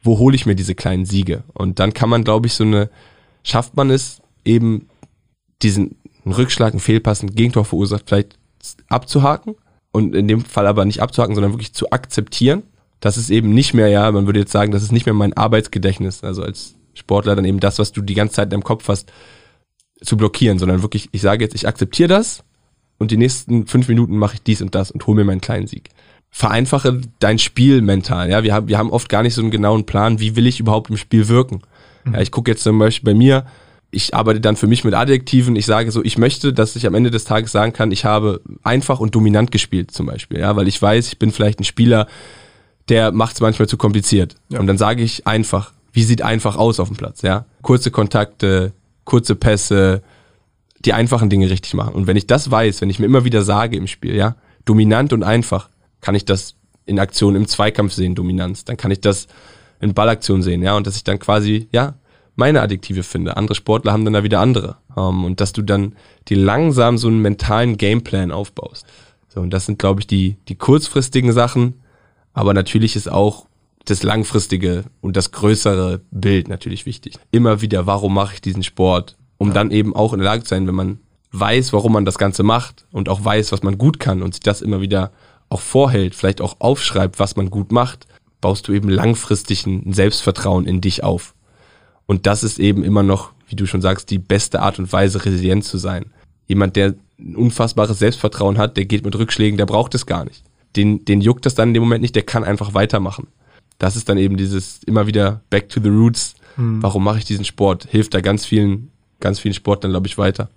wo 0.03 0.19
hole 0.19 0.35
ich 0.35 0.45
mir 0.45 0.55
diese 0.55 0.75
kleinen 0.75 1.05
Siege? 1.05 1.43
Und 1.53 1.79
dann 1.79 1.93
kann 1.93 2.09
man, 2.09 2.23
glaube 2.23 2.45
ich, 2.45 2.53
so 2.53 2.63
eine, 2.63 2.91
schafft 3.43 3.75
man 3.75 3.89
es 3.89 4.21
eben, 4.43 4.89
diesen 5.61 5.95
Rückschlag, 6.31 6.73
einen 6.73 6.79
Fehlpass, 6.79 7.23
ein 7.23 7.35
Gegentor 7.35 7.65
verursacht, 7.65 8.03
vielleicht 8.07 8.37
abzuhaken 8.89 9.55
und 9.91 10.15
in 10.15 10.27
dem 10.27 10.43
Fall 10.43 10.67
aber 10.67 10.85
nicht 10.85 11.01
abzuhaken, 11.01 11.35
sondern 11.35 11.53
wirklich 11.53 11.73
zu 11.73 11.91
akzeptieren. 11.91 12.63
Das 12.99 13.17
ist 13.17 13.29
eben 13.29 13.53
nicht 13.53 13.73
mehr, 13.73 13.87
ja, 13.87 14.11
man 14.11 14.25
würde 14.25 14.39
jetzt 14.39 14.51
sagen, 14.51 14.71
das 14.71 14.83
ist 14.83 14.91
nicht 14.91 15.05
mehr 15.05 15.13
mein 15.13 15.33
Arbeitsgedächtnis, 15.33 16.23
also 16.23 16.43
als 16.43 16.75
Sportler 16.93 17.35
dann 17.35 17.45
eben 17.45 17.59
das, 17.59 17.77
was 17.77 17.91
du 17.91 18.01
die 18.01 18.15
ganze 18.15 18.35
Zeit 18.35 18.45
in 18.45 18.51
deinem 18.51 18.63
Kopf 18.63 18.87
hast, 18.87 19.11
zu 20.01 20.17
blockieren, 20.17 20.59
sondern 20.59 20.81
wirklich, 20.81 21.09
ich 21.11 21.21
sage 21.21 21.43
jetzt, 21.43 21.55
ich 21.55 21.67
akzeptiere 21.67 22.09
das 22.09 22.43
und 22.97 23.11
die 23.11 23.17
nächsten 23.17 23.67
fünf 23.67 23.87
Minuten 23.87 24.17
mache 24.17 24.35
ich 24.35 24.43
dies 24.43 24.61
und 24.61 24.75
das 24.75 24.91
und 24.91 25.05
hole 25.07 25.17
mir 25.17 25.25
meinen 25.25 25.41
kleinen 25.41 25.67
Sieg. 25.67 25.89
Vereinfache 26.29 27.01
dein 27.19 27.39
Spiel 27.39 27.81
mental. 27.81 28.29
Ja, 28.29 28.43
wir 28.43 28.53
haben, 28.53 28.67
wir 28.67 28.77
haben 28.77 28.91
oft 28.91 29.07
gar 29.07 29.23
nicht 29.23 29.35
so 29.35 29.41
einen 29.41 29.51
genauen 29.51 29.85
Plan, 29.85 30.19
wie 30.19 30.35
will 30.35 30.47
ich 30.47 30.59
überhaupt 30.59 30.89
im 30.89 30.97
Spiel 30.97 31.29
wirken. 31.29 31.61
Mhm. 32.03 32.13
Ja, 32.13 32.21
ich 32.21 32.31
gucke 32.31 32.51
jetzt 32.51 32.63
zum 32.63 32.77
Beispiel 32.77 33.13
bei 33.13 33.17
mir, 33.17 33.45
ich 33.95 34.13
arbeite 34.13 34.41
dann 34.41 34.55
für 34.55 34.67
mich 34.67 34.83
mit 34.83 34.93
Adjektiven. 34.93 35.55
Ich 35.55 35.65
sage 35.65 35.91
so, 35.91 36.03
ich 36.03 36.17
möchte, 36.17 36.53
dass 36.53 36.75
ich 36.75 36.85
am 36.85 36.93
Ende 36.93 37.11
des 37.11 37.23
Tages 37.23 37.51
sagen 37.51 37.73
kann, 37.73 37.91
ich 37.91 38.05
habe 38.05 38.41
einfach 38.63 38.99
und 38.99 39.15
dominant 39.15 39.51
gespielt 39.51 39.91
zum 39.91 40.05
Beispiel. 40.07 40.39
Ja, 40.39 40.55
weil 40.55 40.67
ich 40.67 40.81
weiß, 40.81 41.07
ich 41.07 41.19
bin 41.19 41.31
vielleicht 41.31 41.59
ein 41.59 41.63
Spieler, 41.63 42.07
der 42.89 43.11
macht 43.11 43.35
es 43.35 43.41
manchmal 43.41 43.67
zu 43.67 43.77
kompliziert. 43.77 44.35
Ja. 44.49 44.59
Und 44.59 44.67
dann 44.67 44.77
sage 44.77 45.01
ich 45.01 45.25
einfach, 45.25 45.71
wie 45.93 46.03
sieht 46.03 46.21
einfach 46.21 46.57
aus 46.57 46.79
auf 46.79 46.89
dem 46.89 46.97
Platz? 46.97 47.21
Ja, 47.21 47.45
kurze 47.61 47.89
Kontakte, 47.89 48.73
kurze 49.05 49.35
Pässe, 49.35 50.03
die 50.83 50.93
einfachen 50.93 51.29
Dinge 51.29 51.49
richtig 51.49 51.73
machen. 51.73 51.95
Und 51.95 52.05
wenn 52.05 52.17
ich 52.17 52.27
das 52.27 52.51
weiß, 52.51 52.81
wenn 52.81 52.89
ich 52.89 52.99
mir 52.99 53.05
immer 53.05 53.23
wieder 53.23 53.43
sage 53.43 53.77
im 53.77 53.87
Spiel, 53.87 54.15
ja, 54.15 54.35
dominant 54.65 55.13
und 55.13 55.23
einfach, 55.23 55.69
kann 56.01 56.15
ich 56.15 56.25
das 56.25 56.55
in 56.85 56.99
Aktion 56.99 57.35
im 57.35 57.47
Zweikampf 57.47 57.93
sehen, 57.93 58.13
Dominanz. 58.13 58.65
Dann 58.65 58.77
kann 58.77 58.91
ich 58.91 59.01
das 59.01 59.27
in 59.79 59.93
Ballaktion 59.93 60.41
sehen, 60.43 60.61
ja, 60.61 60.75
und 60.75 60.85
dass 60.85 60.97
ich 60.97 61.03
dann 61.03 61.17
quasi, 61.19 61.67
ja, 61.71 61.95
meine 62.35 62.61
Adjektive 62.61 63.03
finde. 63.03 63.37
Andere 63.37 63.55
Sportler 63.55 63.93
haben 63.93 64.05
dann 64.05 64.13
da 64.13 64.23
wieder 64.23 64.39
andere. 64.39 64.77
Ähm, 64.95 65.23
und 65.25 65.41
dass 65.41 65.53
du 65.53 65.61
dann 65.61 65.95
die 66.27 66.35
langsam 66.35 66.97
so 66.97 67.07
einen 67.07 67.21
mentalen 67.21 67.77
Gameplan 67.77 68.31
aufbaust. 68.31 68.85
So, 69.29 69.41
und 69.41 69.51
das 69.51 69.65
sind, 69.65 69.79
glaube 69.79 70.01
ich, 70.01 70.07
die, 70.07 70.37
die 70.47 70.55
kurzfristigen 70.55 71.33
Sachen. 71.33 71.81
Aber 72.33 72.53
natürlich 72.53 72.95
ist 72.95 73.09
auch 73.09 73.45
das 73.85 74.03
langfristige 74.03 74.85
und 75.01 75.15
das 75.15 75.31
größere 75.31 76.01
Bild 76.11 76.47
natürlich 76.47 76.85
wichtig. 76.85 77.15
Immer 77.31 77.61
wieder, 77.61 77.85
warum 77.85 78.13
mache 78.13 78.35
ich 78.35 78.41
diesen 78.41 78.63
Sport? 78.63 79.15
Um 79.37 79.49
ja. 79.49 79.53
dann 79.53 79.71
eben 79.71 79.95
auch 79.95 80.13
in 80.13 80.19
der 80.19 80.25
Lage 80.25 80.43
zu 80.43 80.49
sein, 80.49 80.67
wenn 80.67 80.75
man 80.75 80.99
weiß, 81.31 81.73
warum 81.73 81.93
man 81.93 82.05
das 82.05 82.17
Ganze 82.17 82.43
macht 82.43 82.85
und 82.91 83.09
auch 83.09 83.23
weiß, 83.23 83.51
was 83.51 83.63
man 83.63 83.77
gut 83.77 83.99
kann 83.99 84.23
und 84.23 84.33
sich 84.33 84.41
das 84.41 84.61
immer 84.61 84.81
wieder 84.81 85.11
auch 85.49 85.61
vorhält, 85.61 86.15
vielleicht 86.15 86.41
auch 86.41 86.55
aufschreibt, 86.59 87.19
was 87.19 87.35
man 87.35 87.49
gut 87.49 87.71
macht, 87.71 88.07
baust 88.41 88.67
du 88.67 88.73
eben 88.73 88.89
langfristig 88.89 89.65
ein 89.65 89.93
Selbstvertrauen 89.93 90.65
in 90.65 90.81
dich 90.81 91.03
auf. 91.03 91.35
Und 92.05 92.25
das 92.25 92.43
ist 92.43 92.59
eben 92.59 92.83
immer 92.83 93.03
noch, 93.03 93.31
wie 93.47 93.55
du 93.55 93.65
schon 93.65 93.81
sagst, 93.81 94.09
die 94.09 94.19
beste 94.19 94.61
Art 94.61 94.79
und 94.79 94.91
Weise, 94.91 95.23
resilient 95.23 95.63
zu 95.63 95.77
sein. 95.77 96.05
Jemand, 96.47 96.75
der 96.75 96.95
ein 97.19 97.35
unfassbares 97.35 97.99
Selbstvertrauen 97.99 98.57
hat, 98.57 98.77
der 98.77 98.85
geht 98.85 99.05
mit 99.05 99.15
Rückschlägen, 99.15 99.57
der 99.57 99.65
braucht 99.65 99.95
es 99.95 100.05
gar 100.05 100.25
nicht. 100.25 100.43
Den, 100.75 101.05
den 101.05 101.21
juckt 101.21 101.45
das 101.45 101.55
dann 101.55 101.69
in 101.69 101.73
dem 101.75 101.83
Moment 101.83 102.01
nicht, 102.01 102.15
der 102.15 102.23
kann 102.23 102.43
einfach 102.43 102.73
weitermachen. 102.73 103.27
Das 103.79 103.95
ist 103.95 104.09
dann 104.09 104.17
eben 104.17 104.37
dieses 104.37 104.83
immer 104.83 105.07
wieder 105.07 105.41
back 105.49 105.69
to 105.69 105.81
the 105.81 105.89
roots. 105.89 106.35
Mhm. 106.57 106.81
Warum 106.81 107.03
mache 107.03 107.17
ich 107.17 107.25
diesen 107.25 107.45
Sport? 107.45 107.87
Hilft 107.89 108.13
da 108.13 108.21
ganz 108.21 108.45
vielen, 108.45 108.91
ganz 109.19 109.39
vielen 109.39 109.53
Sportlern, 109.53 109.91
glaube 109.91 110.07
ich, 110.07 110.17
weiter. 110.17 110.49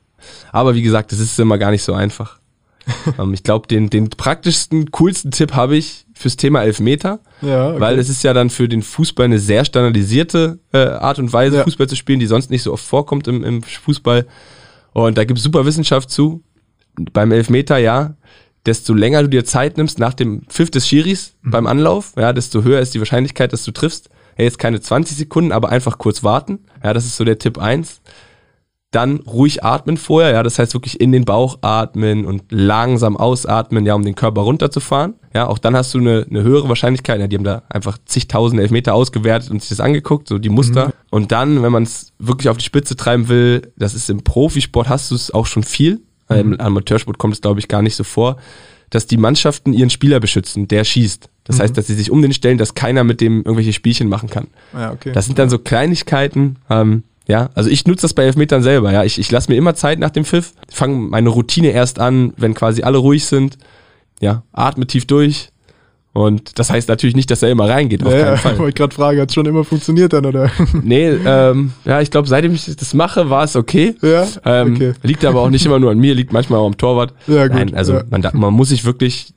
Aber 0.53 0.75
wie 0.75 0.83
gesagt, 0.83 1.13
es 1.13 1.21
ist 1.21 1.39
immer 1.39 1.59
gar 1.59 1.71
nicht 1.71 1.83
so 1.83 1.95
einfach. 1.95 2.39
ähm, 3.19 3.35
ich 3.35 3.43
glaube, 3.43 3.69
den, 3.69 3.91
den 3.91 4.11
praktischsten, 4.11 4.91
coolsten 4.91 5.31
Tipp 5.31 5.55
habe 5.55 5.77
ich 5.77 6.07
fürs 6.19 6.37
Thema 6.37 6.63
Elfmeter. 6.63 7.21
Ja, 7.43 7.71
okay. 7.71 7.81
Weil 7.81 7.99
es 7.99 8.09
ist 8.09 8.25
ja 8.25 8.33
dann 8.33 8.51
für 8.51 8.69
den 8.69 8.83
Fußball 8.83 9.27
eine 9.27 9.39
sehr 9.39 9.65
standardisierte 9.65 10.59
äh, 10.73 10.79
Art 10.79 11.19
und 11.19 11.33
Weise, 11.33 11.59
ja. 11.59 11.65
Fußball 11.65 11.87
zu 11.87 11.97
spielen, 11.97 12.19
die 12.19 12.27
sonst 12.27 12.51
nicht 12.51 12.63
so 12.63 12.73
oft 12.73 12.85
vorkommt 12.85 13.29
im, 13.29 13.45
im 13.45 13.63
Fußball. 13.63 14.27
Und 14.93 15.17
da 15.17 15.25
gibt 15.25 15.39
es 15.39 15.45
super 15.45 15.65
Wissenschaft 15.65 16.11
zu. 16.11 16.43
Beim 17.13 17.31
Elfmeter, 17.31 17.79
ja, 17.79 18.17
desto 18.67 18.95
länger 18.95 19.23
du 19.23 19.29
dir 19.29 19.45
Zeit 19.45 19.77
nimmst 19.77 20.01
nach 20.01 20.15
dem 20.15 20.43
Pfiff 20.49 20.71
des 20.71 20.89
Schiris 20.89 21.37
mhm. 21.43 21.51
beim 21.53 21.67
Anlauf, 21.69 22.15
ja, 22.17 22.33
desto 22.33 22.65
höher 22.65 22.81
ist 22.81 22.95
die 22.95 22.99
Wahrscheinlichkeit, 22.99 23.53
dass 23.53 23.65
du 23.65 23.71
triffst. 23.71 24.11
Ja, 24.37 24.45
jetzt 24.45 24.59
keine 24.59 24.81
20 24.81 25.17
Sekunden, 25.17 25.53
aber 25.53 25.69
einfach 25.69 25.99
kurz 25.99 26.25
warten. 26.25 26.59
Ja, 26.83 26.93
das 26.93 27.07
ist 27.07 27.17
so 27.17 27.25
der 27.25 27.39
Tipp 27.39 27.59
eins 27.59 28.01
dann 28.91 29.19
ruhig 29.19 29.65
atmen 29.65 29.99
vorher, 29.99 30.33
ja, 30.33 30.43
das 30.43 30.59
heißt 30.59 30.73
wirklich 30.75 31.01
in 31.01 31.13
den 31.13 31.25
Bauch 31.25 31.59
atmen 31.61 32.25
und 32.25 32.45
langsam 32.51 33.17
ausatmen, 33.17 33.85
ja, 33.85 33.95
um 33.95 34.05
den 34.05 34.15
Körper 34.15 34.43
runterzufahren. 34.43 35.15
Ja, 35.39 35.47
auch 35.47 35.59
dann 35.59 35.77
hast 35.77 35.95
du 35.95 35.99
eine, 35.99 36.27
eine 36.29 36.43
höhere 36.43 36.69
Wahrscheinlichkeit, 36.69 37.21
ja, 37.21 37.29
die 37.29 37.37
haben 37.37 37.45
da 37.45 37.63
einfach 37.69 37.97
zigtausende 38.07 38.61
Elfmeter 38.61 38.93
ausgewertet 38.93 39.53
und 39.53 39.61
sich 39.61 39.69
das 39.69 39.79
angeguckt, 39.79 40.27
so 40.27 40.37
die 40.37 40.49
Muster. 40.49 40.89
Mhm. 40.89 40.93
Und 41.11 41.31
dann, 41.31 41.63
wenn 41.63 41.71
man 41.71 41.85
es 41.85 42.13
wirklich 42.19 42.49
auf 42.49 42.57
die 42.57 42.65
Spitze 42.65 42.97
treiben 42.97 43.29
will, 43.29 43.71
das 43.77 43.95
ist 43.95 44.11
im 44.11 44.25
Profisport 44.25 44.89
hast 44.89 45.13
du 45.13 45.15
es 45.15 45.33
auch 45.33 45.47
schon 45.47 45.63
viel, 45.63 46.01
mhm. 46.29 46.37
im 46.37 46.61
Amateursport 46.61 47.19
kommt 47.19 47.35
es 47.35 47.41
glaube 47.41 47.61
ich 47.61 47.69
gar 47.69 47.83
nicht 47.83 47.95
so 47.95 48.03
vor, 48.03 48.39
dass 48.91 49.07
die 49.07 49.17
Mannschaften 49.17 49.75
ihren 49.75 49.91
Spieler 49.91 50.19
beschützen, 50.19 50.67
der 50.67 50.83
schießt. 50.83 51.31
Das 51.45 51.59
mhm. 51.59 51.63
heißt, 51.63 51.79
dass 51.79 51.87
sie 51.87 51.95
sich 51.95 52.11
um 52.11 52.21
den 52.21 52.33
stellen, 52.33 52.59
dass 52.59 52.75
keiner 52.75 53.05
mit 53.05 53.21
dem 53.21 53.37
irgendwelche 53.37 53.73
Spielchen 53.73 54.09
machen 54.09 54.29
kann. 54.29 54.49
Ja, 54.73 54.91
okay. 54.91 55.13
Das 55.13 55.27
sind 55.27 55.39
dann 55.39 55.51
so 55.51 55.61
Kleinigkeiten, 55.61 56.57
ähm, 56.69 57.05
ja, 57.29 57.51
also 57.55 57.71
ich 57.71 57.87
nutze 57.87 58.03
das 58.03 58.15
bei 58.15 58.25
Elfmetern 58.25 58.65
selber. 58.65 58.91
Ja, 58.91 59.05
ich, 59.05 59.21
ich 59.21 59.31
lasse 59.31 59.53
mir 59.53 59.57
immer 59.57 59.77
Zeit 59.77 60.01
nach 60.01 60.11
dem 60.11 60.25
Pfiff, 60.25 60.55
fange 60.69 60.97
meine 60.97 61.29
Routine 61.29 61.69
erst 61.69 62.01
an, 62.01 62.33
wenn 62.39 62.55
quasi 62.55 62.83
alle 62.83 62.99
ruhig 62.99 63.25
sind. 63.27 63.57
Ja, 64.21 64.43
atme 64.53 64.87
tief 64.87 65.07
durch. 65.07 65.51
Und 66.13 66.59
das 66.59 66.71
heißt 66.71 66.89
natürlich 66.89 67.15
nicht, 67.15 67.31
dass 67.31 67.43
er 67.43 67.51
immer 67.51 67.69
reingeht. 67.69 68.05
Auf 68.05 68.13
ja, 68.13 68.35
keinen 68.37 68.53
Ich 68.55 68.59
wollte 68.59 68.77
gerade 68.77 68.95
fragen, 68.95 69.21
hat 69.21 69.29
es 69.29 69.35
schon 69.35 69.47
immer 69.47 69.63
funktioniert 69.63 70.13
dann, 70.13 70.27
oder? 70.27 70.51
Nee, 70.83 71.11
ähm, 71.11 71.73
ja, 71.85 72.01
ich 72.01 72.11
glaube, 72.11 72.27
seitdem 72.27 72.55
ich 72.55 72.65
das 72.75 72.95
mache, 72.95 73.31
war 73.31 73.45
es 73.45 73.55
okay. 73.55 73.95
Ja, 74.03 74.27
ähm, 74.45 74.75
okay. 74.75 74.95
Liegt 75.03 75.25
aber 75.25 75.41
auch 75.41 75.51
nicht 75.51 75.65
immer 75.65 75.79
nur 75.79 75.93
an 75.93 75.99
mir, 75.99 76.15
liegt 76.15 76.33
manchmal 76.33 76.59
auch 76.59 76.67
am 76.67 76.77
Torwart. 76.77 77.15
Ja, 77.27 77.47
gut. 77.47 77.57
Nein, 77.57 77.75
also 77.75 77.95
ja. 77.95 78.05
man, 78.11 78.27
man 78.33 78.55
muss 78.55 78.71
sich 78.71 78.85
wirklich 78.85 79.33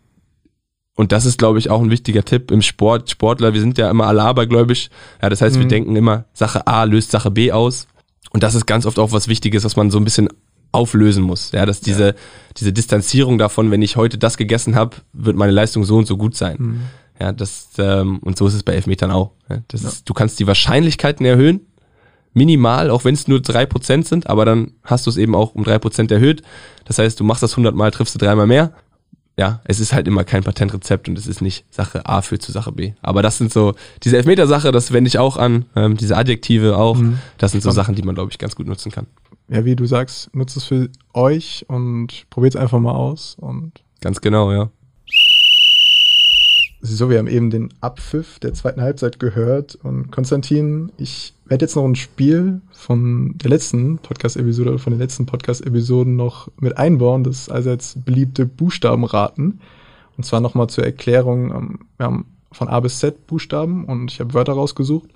und 0.96 1.12
das 1.12 1.26
ist, 1.26 1.38
glaube 1.38 1.58
ich, 1.58 1.70
auch 1.70 1.82
ein 1.82 1.90
wichtiger 1.90 2.24
Tipp 2.24 2.52
im 2.52 2.62
Sport. 2.62 3.10
Sportler, 3.10 3.54
wir 3.54 3.62
sind 3.62 3.78
ja 3.78 3.90
immer 3.90 4.08
alle 4.08 4.24
abergläubisch. 4.24 4.90
Ja, 5.22 5.30
das 5.30 5.42
heißt, 5.42 5.56
mhm. 5.56 5.62
wir 5.62 5.68
denken 5.68 5.96
immer, 5.96 6.26
Sache 6.34 6.68
A 6.68 6.84
löst 6.84 7.12
Sache 7.12 7.32
B 7.32 7.52
aus. 7.52 7.88
Und 8.32 8.44
das 8.44 8.56
ist 8.56 8.66
ganz 8.66 8.86
oft 8.86 9.00
auch 9.00 9.12
was 9.12 9.28
Wichtiges, 9.28 9.64
was 9.64 9.76
man 9.76 9.90
so 9.90 9.98
ein 9.98 10.04
bisschen 10.04 10.30
auflösen 10.72 11.24
muss. 11.24 11.52
Ja, 11.52 11.66
dass 11.66 11.82
diese, 11.82 12.08
ja. 12.08 12.14
diese 12.58 12.74
Distanzierung 12.74 13.38
davon, 13.38 13.72
wenn 13.72 13.82
ich 13.82 13.96
heute 13.96 14.18
das 14.18 14.38
gegessen 14.38 14.76
habe, 14.76 14.98
wird 15.14 15.36
meine 15.36 15.52
Leistung 15.52 15.84
so 15.84 15.98
und 15.98 16.08
so 16.08 16.18
gut 16.18 16.36
sein. 16.36 16.58
Mhm. 16.60 16.82
Ja, 17.20 17.32
das, 17.32 17.70
ähm, 17.78 18.20
und 18.20 18.38
so 18.38 18.48
ist 18.48 18.54
es 18.54 18.64
bei 18.64 18.74
Elfmetern 18.74 19.12
auch. 19.12 19.32
Ja, 19.50 19.60
das 19.68 19.84
ja. 19.84 19.90
Ist, 19.90 20.10
du 20.10 20.14
kannst 20.14 20.40
die 20.40 20.48
Wahrscheinlichkeiten 20.48 21.26
erhöhen, 21.26 21.62
minimal, 22.34 22.90
auch 22.90 23.06
wenn 23.06 23.14
es 23.14 23.28
nur 23.28 23.42
drei 23.42 23.66
Prozent 23.66 24.08
sind, 24.08 24.28
aber 24.28 24.46
dann 24.46 24.72
hast 24.84 25.06
du 25.06 25.10
es 25.10 25.18
eben 25.18 25.36
auch 25.36 25.54
um 25.54 25.64
drei 25.64 25.78
Prozent 25.78 26.12
erhöht. 26.12 26.42
Das 26.86 26.98
heißt, 26.98 27.20
du 27.20 27.24
machst 27.24 27.44
das 27.44 27.52
100 27.52 27.76
Mal, 27.76 27.92
triffst 27.92 28.16
du 28.16 28.20
dreimal 28.20 28.48
mehr 28.48 28.74
ja, 29.38 29.62
es 29.64 29.80
ist 29.80 29.94
halt 29.94 30.08
immer 30.08 30.24
kein 30.24 30.44
Patentrezept 30.44 31.08
und 31.08 31.18
es 31.18 31.26
ist 31.26 31.42
nicht 31.42 31.66
Sache 31.70 32.06
A 32.06 32.22
führt 32.22 32.42
zu 32.42 32.52
Sache 32.52 32.72
B. 32.72 32.94
Aber 33.02 33.22
das 33.22 33.38
sind 33.38 33.52
so, 33.52 33.74
diese 34.04 34.18
Elfmeter-Sache, 34.18 34.72
das 34.72 34.92
wende 34.92 35.08
ich 35.08 35.18
auch 35.18 35.38
an, 35.38 35.66
ähm, 35.76 35.98
diese 35.98 36.18
Adjektive 36.18 36.78
auch, 36.78 36.98
mhm. 36.98 37.18
das 37.38 37.52
sind 37.52 37.62
so 37.62 37.72
Sachen, 37.72 37.96
die 37.96 38.04
man, 38.04 38.16
glaube 38.16 38.32
ich, 38.32 38.38
ganz 38.38 38.56
gut 38.56 38.68
nutzen 38.68 38.92
kann. 38.92 39.08
Ja, 39.52 39.66
wie 39.66 39.76
du 39.76 39.86
sagst, 39.86 40.34
nutzt 40.34 40.56
es 40.56 40.64
für 40.64 40.88
euch 41.14 41.66
und 41.68 42.26
probiert 42.30 42.56
es 42.56 42.62
einfach 42.62 42.80
mal 42.80 42.94
aus. 42.94 43.36
Und 43.38 43.84
ganz 44.00 44.22
genau, 44.22 44.50
ja. 44.54 44.70
So, 46.80 47.10
wir 47.10 47.20
haben 47.20 47.28
eben 47.28 47.50
den 47.50 47.68
Abpfiff 47.82 48.40
der 48.40 48.54
zweiten 48.54 48.82
Halbzeit 48.82 49.20
gehört. 49.20 49.76
Und 49.76 50.10
Konstantin, 50.10 50.94
ich 50.98 51.34
werde 51.46 51.66
jetzt 51.66 51.76
noch 51.76 51.84
ein 51.84 51.96
Spiel 51.96 52.62
von 52.72 53.38
der 53.40 53.50
letzten 53.50 53.98
Podcast-Episode 53.98 54.70
oder 54.70 54.80
von 54.80 54.94
den 54.94 55.02
letzten 55.02 55.26
Podcast-Episoden 55.26 56.16
noch 56.16 56.48
mit 56.62 56.78
einbauen, 56.78 57.26
das 57.26 57.50
allseits 57.50 57.98
beliebte 58.06 58.46
Buchstabenraten. 58.46 59.60
Und 60.16 60.24
zwar 60.24 60.40
nochmal 60.40 60.68
zur 60.68 60.86
Erklärung. 60.86 61.52
Ähm, 61.54 61.80
wir 61.98 62.06
haben 62.06 62.26
von 62.54 62.70
A 62.70 62.80
bis 62.80 63.00
Z 63.00 63.28
Buchstaben 63.28 63.84
und 63.84 64.12
ich 64.14 64.22
habe 64.22 64.34
Wörter 64.34 64.54
rausgesucht, 64.54 65.10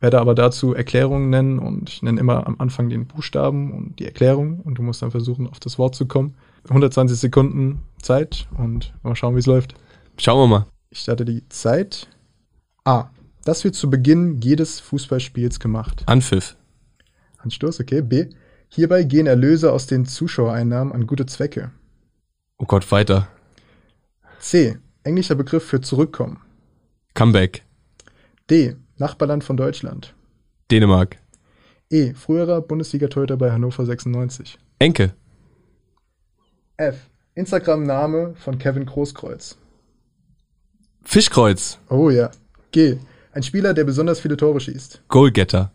werde 0.00 0.20
aber 0.20 0.34
dazu 0.34 0.74
Erklärungen 0.74 1.30
nennen 1.30 1.58
und 1.58 1.88
ich 1.90 2.02
nenne 2.02 2.20
immer 2.20 2.46
am 2.46 2.56
Anfang 2.58 2.88
den 2.88 3.06
Buchstaben 3.06 3.72
und 3.72 3.98
die 3.98 4.04
Erklärung 4.04 4.60
und 4.60 4.76
du 4.76 4.82
musst 4.82 5.02
dann 5.02 5.10
versuchen, 5.10 5.48
auf 5.48 5.60
das 5.60 5.78
Wort 5.78 5.94
zu 5.94 6.06
kommen. 6.06 6.34
120 6.68 7.18
Sekunden 7.18 7.82
Zeit 8.00 8.48
und 8.56 8.94
mal 9.02 9.16
schauen, 9.16 9.34
wie 9.34 9.40
es 9.40 9.46
läuft. 9.46 9.74
Schauen 10.18 10.38
wir 10.38 10.58
mal. 10.58 10.66
Ich 10.90 11.00
starte 11.00 11.24
die 11.24 11.48
Zeit. 11.48 12.08
A. 12.84 13.10
Das 13.44 13.64
wird 13.64 13.74
zu 13.74 13.90
Beginn 13.90 14.40
jedes 14.40 14.80
Fußballspiels 14.80 15.60
gemacht. 15.60 16.02
Anpfiff. 16.06 16.56
Anstoß, 17.38 17.80
okay. 17.80 18.02
B. 18.02 18.26
Hierbei 18.68 19.04
gehen 19.04 19.26
Erlöse 19.26 19.72
aus 19.72 19.86
den 19.86 20.04
Zuschauereinnahmen 20.04 20.92
an 20.92 21.06
gute 21.06 21.26
Zwecke. 21.26 21.70
Oh 22.58 22.66
Gott, 22.66 22.90
weiter. 22.92 23.28
C. 24.40 24.76
Englischer 25.02 25.34
Begriff 25.34 25.64
für 25.64 25.80
zurückkommen. 25.80 26.40
Comeback. 27.14 27.64
D. 28.50 28.76
Nachbarland 28.98 29.44
von 29.44 29.56
Deutschland. 29.56 30.14
Dänemark. 30.70 31.16
E. 31.90 32.12
Früherer 32.14 32.60
Bundesliga-Torhüter 32.60 33.36
bei 33.36 33.50
Hannover 33.50 33.86
96. 33.86 34.58
Enke. 34.78 35.14
F. 36.76 37.08
Instagram-Name 37.34 38.34
von 38.36 38.58
Kevin 38.58 38.84
Großkreuz. 38.84 39.56
Fischkreuz. 41.04 41.78
Oh 41.88 42.10
ja. 42.10 42.30
G. 42.72 42.98
Ein 43.32 43.42
Spieler, 43.42 43.72
der 43.72 43.84
besonders 43.84 44.20
viele 44.20 44.36
Tore 44.36 44.60
schießt. 44.60 45.02
Goalgetter. 45.08 45.72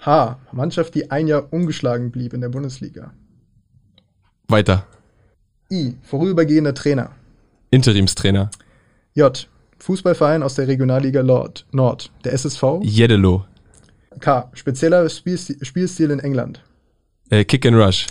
H. 0.00 0.40
Mannschaft, 0.50 0.94
die 0.94 1.10
ein 1.10 1.28
Jahr 1.28 1.52
ungeschlagen 1.52 2.10
blieb 2.10 2.32
in 2.32 2.40
der 2.40 2.48
Bundesliga. 2.48 3.12
Weiter. 4.48 4.86
I. 5.70 5.96
Vorübergehender 6.02 6.74
Trainer. 6.74 7.12
Interimstrainer. 7.70 8.50
J. 9.14 9.48
Fußballverein 9.82 10.44
aus 10.44 10.54
der 10.54 10.68
Regionalliga 10.68 11.24
Nord, 11.24 11.66
Nord 11.72 12.12
der 12.24 12.34
SSV. 12.34 12.82
Jeddelo. 12.82 13.46
K. 14.20 14.48
Spezieller 14.52 15.08
Spielstil, 15.08 15.56
Spielstil 15.64 16.12
in 16.12 16.20
England. 16.20 16.62
Äh, 17.30 17.44
Kick 17.44 17.66
and 17.66 17.76
Rush. 17.76 18.06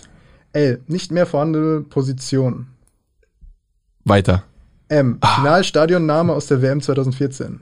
L. 0.52 0.82
Nicht 0.88 1.14
mehr 1.14 1.26
vorhandene 1.26 1.82
Position. 1.82 2.68
Weiter. 4.04 4.44
M. 4.90 5.20
Finalstadionname 5.24 6.34
aus 6.34 6.48
der 6.48 6.62
WM 6.62 6.82
2014. 6.82 7.62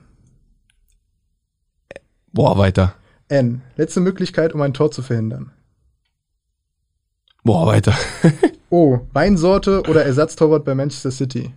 Boah, 2.32 2.58
weiter. 2.58 2.96
N. 3.28 3.62
Letzte 3.76 4.00
Möglichkeit, 4.00 4.54
um 4.54 4.60
ein 4.60 4.74
Tor 4.74 4.90
zu 4.90 5.02
verhindern. 5.02 5.52
Boah, 7.44 7.64
weiter. 7.66 7.94
O. 8.70 9.00
Weinsorte 9.12 9.82
oder 9.88 10.04
Ersatztorwart 10.04 10.64
bei 10.64 10.76
Manchester 10.76 11.10
City. 11.10 11.52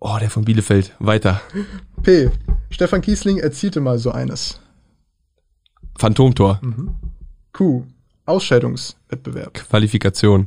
Oh, 0.00 0.16
der 0.20 0.30
von 0.30 0.44
Bielefeld. 0.44 0.94
Weiter. 1.00 1.40
P. 2.02 2.30
Stefan 2.70 3.00
Kiesling 3.00 3.38
erzielte 3.38 3.80
mal 3.80 3.98
so 3.98 4.12
eines. 4.12 4.60
Phantomtor. 5.98 6.60
Q. 7.52 7.84
Ausscheidungswettbewerb. 8.24 9.54
Qualifikation. 9.54 10.46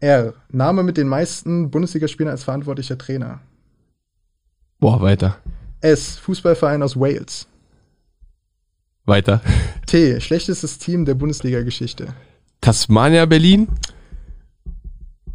R. 0.00 0.34
Name 0.50 0.82
mit 0.82 0.98
den 0.98 1.08
meisten 1.08 1.70
Bundesligaspielern 1.70 2.32
als 2.32 2.44
verantwortlicher 2.44 2.98
Trainer. 2.98 3.40
Boah, 4.80 5.00
weiter. 5.00 5.38
S. 5.80 6.18
Fußballverein 6.18 6.82
aus 6.82 6.96
Wales. 6.96 7.46
Weiter. 9.06 9.40
T. 9.86 10.20
Schlechtestes 10.20 10.78
Team 10.78 11.06
der 11.06 11.14
Bundesliga-Geschichte. 11.14 12.14
Tasmania 12.60 13.24
Berlin. 13.24 13.68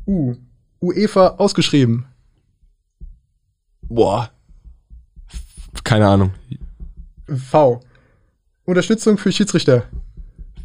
U. 0.06 0.36
UEFA 0.82 1.36
ausgeschrieben. 1.38 2.06
Boah. 3.90 4.30
Keine 5.84 6.08
Ahnung. 6.08 6.32
V. 7.28 7.82
Unterstützung 8.66 9.18
für 9.18 9.32
Schiedsrichter. 9.32 9.86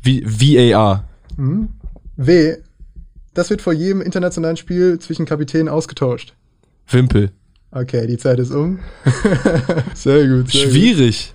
V 0.03 0.11
VAR. 0.25 1.05
W. 2.16 2.57
Das 3.33 3.51
wird 3.51 3.62
vor 3.62 3.72
jedem 3.72 4.01
internationalen 4.01 4.57
Spiel 4.57 4.99
zwischen 4.99 5.27
Kapitänen 5.27 5.68
ausgetauscht. 5.68 6.35
Wimpel. 6.87 7.33
Okay, 7.70 8.07
die 8.07 8.18
Zeit 8.18 8.39
ist 8.39 8.53
um. 8.53 8.79
sehr 9.95 10.29
gut. 10.29 10.51
Sehr 10.51 10.66
Gut. 10.66 10.72
Schwierig. 10.72 11.35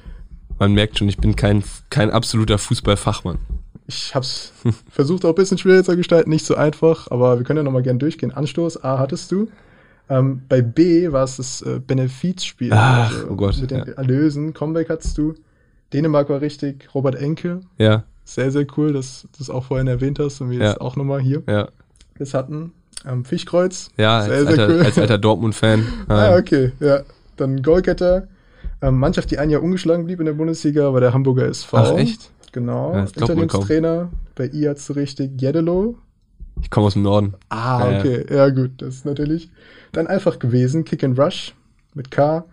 Man 0.58 0.74
merkt 0.74 0.98
schon, 0.98 1.10
ich 1.10 1.18
bin 1.18 1.36
kein, 1.36 1.64
kein 1.90 2.12
absoluter 2.12 2.58
Fußballfachmann. 2.58 3.40
Ich 3.88 4.14
hab's 4.14 4.54
versucht 4.92 5.26
auch 5.26 5.30
ein 5.30 5.36
bisschen 5.36 5.58
schwieriger 5.58 5.84
zu 5.84 5.98
gestalten, 5.98 6.30
nicht 6.30 6.46
so 6.46 6.56
einfach, 6.56 7.10
aber 7.10 7.40
wir 7.40 7.44
können 7.44 7.58
ja 7.58 7.64
nochmal 7.64 7.82
gerne 7.82 8.00
durchgehen. 8.00 8.32
Anstoß 8.32 8.84
A 8.84 9.00
hattest 9.00 9.32
du. 9.32 9.50
Ähm, 10.10 10.42
bei 10.50 10.62
B 10.62 11.12
war 11.12 11.24
es 11.24 11.38
das 11.38 11.62
äh, 11.62 11.80
Benefizspiel. 11.86 12.72
Ach, 12.74 13.14
oh 13.30 13.36
Gott, 13.36 13.60
Mit 13.62 13.72
den 13.72 13.78
ja. 13.80 13.94
Erlösen. 13.94 14.54
Comeback 14.54 14.90
hattest 14.90 15.18
du. 15.18 15.36
Dänemark 15.94 16.30
war 16.30 16.42
richtig. 16.42 16.90
Robert 16.94 17.16
Enke. 17.16 17.62
Ja, 17.78 18.04
Sehr, 18.24 18.52
sehr 18.52 18.66
cool, 18.78 18.94
dass 18.94 19.24
du 19.24 19.28
das 19.38 19.50
auch 19.50 19.66
vorhin 19.66 19.88
erwähnt 19.88 20.20
hast 20.20 20.42
und 20.42 20.50
wir 20.50 20.60
Ja. 20.60 20.68
jetzt 20.70 20.82
auch 20.82 20.96
nochmal 20.96 21.20
hier 21.20 21.44
ja. 21.48 21.68
das 22.18 22.34
hatten. 22.34 22.74
Ähm, 23.08 23.24
Fischkreuz. 23.24 23.90
Ja, 23.98 24.24
sehr, 24.24 24.34
als 24.34 24.48
sehr 24.48 24.50
alter, 24.60 24.74
cool. 24.76 24.82
als 24.82 24.98
alter 24.98 25.18
Dortmund-Fan. 25.18 25.86
Ah, 26.10 26.36
okay, 26.38 26.72
ja. 26.80 27.02
Dann 27.38 27.62
Goalgetter. 27.62 28.28
Ähm, 28.82 28.98
Mannschaft, 28.98 29.32
die 29.32 29.38
ein 29.38 29.50
Jahr 29.50 29.62
ungeschlagen 29.64 30.06
blieb 30.06 30.20
in 30.20 30.26
der 30.26 30.34
Bundesliga, 30.34 30.92
war 30.94 31.02
der 31.02 31.14
Hamburger 31.14 31.46
SV. 31.48 31.78
Ach, 31.78 31.98
echt? 31.98 32.32
Genau. 32.52 32.94
Ja. 32.94 33.04
Interimstrainer. 33.04 34.10
Bei 34.36 34.48
I 34.52 34.68
hast 34.70 34.90
du 34.90 34.94
richtig 34.94 35.40
Jeddelo. 35.42 35.98
Ich 36.62 36.70
komme 36.70 36.88
aus 36.88 36.94
dem 36.94 37.04
Norden. 37.04 37.34
Ah, 37.50 37.80
Ja, 37.86 37.92
ja. 37.92 38.00
okay. 38.00 38.26
Ja, 38.34 38.50
gut, 38.50 38.72
das 38.82 38.96
ist 38.96 39.06
natürlich. 39.06 39.50
Dann 39.92 40.08
einfach 40.08 40.40
gewesen. 40.40 40.84
Kick 40.86 41.04
and 41.04 41.18
Rush 41.20 41.56
mit 41.94 42.12
K. 42.12 42.46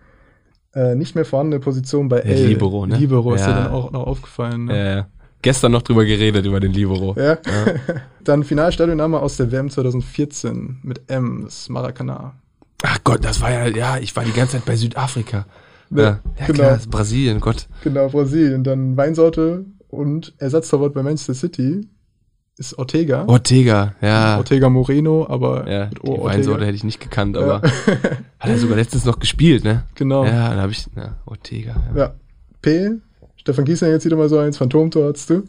Äh, 0.73 0.95
nicht 0.95 1.15
mehr 1.15 1.25
vorhandene 1.25 1.59
Position 1.59 2.07
bei 2.09 2.17
Ja, 2.17 2.23
L. 2.25 2.47
Libero, 2.47 2.85
ne? 2.85 2.97
Libero 2.97 3.33
ist 3.33 3.45
dir 3.45 3.51
Ja. 3.51 3.63
dann 3.63 3.71
auch 3.71 3.91
noch 3.91 4.05
aufgefallen. 4.07 4.65
Ne? 4.65 4.97
Äh, 4.99 5.03
gestern 5.41 5.71
noch 5.71 5.81
drüber 5.81 6.05
geredet, 6.05 6.45
über 6.45 6.59
den 6.59 6.71
Libero. 6.73 7.15
Ja. 7.19 7.37
dann 8.23 8.43
Finalstadionname 8.43 9.19
aus 9.19 9.37
der 9.37 9.51
WM 9.51 9.69
2014 9.69 10.79
mit 10.83 11.01
M, 11.09 11.41
das 11.45 11.69
Maracana. 11.69 12.33
Ach 12.83 12.99
Gott, 13.03 13.23
das 13.25 13.41
war 13.41 13.51
ja, 13.51 13.67
ja, 13.67 13.97
ich 13.97 14.15
war 14.15 14.23
die 14.23 14.33
ganze 14.33 14.53
Zeit 14.53 14.65
bei 14.65 14.75
Südafrika. 14.75 15.45
Ne, 15.89 16.01
Ja, 16.01 16.19
ja 16.39 16.45
genau. 16.47 16.53
klar, 16.59 16.79
Brasilien, 16.89 17.39
Gott. 17.39 17.67
Genau, 17.83 18.07
Brasilien. 18.09 18.63
Dann 18.63 18.97
Weinsorte 18.97 19.65
und 19.89 20.33
Ersatztorwart 20.37 20.93
bei 20.93 21.01
Manchester 21.01 21.33
City 21.33 21.87
ist 22.57 22.77
Ortega. 22.77 23.25
Ortega, 23.27 23.93
ja. 24.01 24.37
Ortega 24.37 24.69
Moreno, 24.69 25.25
aber 25.29 25.69
Ja, 25.69 25.85
mit 25.85 25.93
die 26.03 26.07
O 26.07 26.11
Ortega. 26.11 26.23
Weinsorte 26.25 26.65
hätte 26.65 26.75
ich 26.75 26.83
nicht 26.83 26.99
gekannt, 26.99 27.35
Ja. 27.35 27.41
aber 27.43 27.61
hat 28.39 28.49
er 28.49 28.57
sogar 28.57 28.77
letztens 28.77 29.05
noch 29.05 29.19
gespielt, 29.19 29.63
ne? 29.63 29.83
Genau. 29.95 30.25
Ja, 30.25 30.49
dann 30.49 30.59
habe 30.61 30.71
ich, 30.71 30.85
ja, 30.95 31.15
Ortega. 31.25 31.75
Ja. 31.93 31.99
Ja. 31.99 32.13
P. 32.61 32.91
Stefan 33.35 33.65
Giesler 33.65 33.89
jetzt 33.89 34.05
wieder 34.05 34.17
mal 34.17 34.27
so 34.29 34.37
eins, 34.39 34.57
Phantomtor 34.57 35.07
hattest 35.09 35.29
du. 35.29 35.43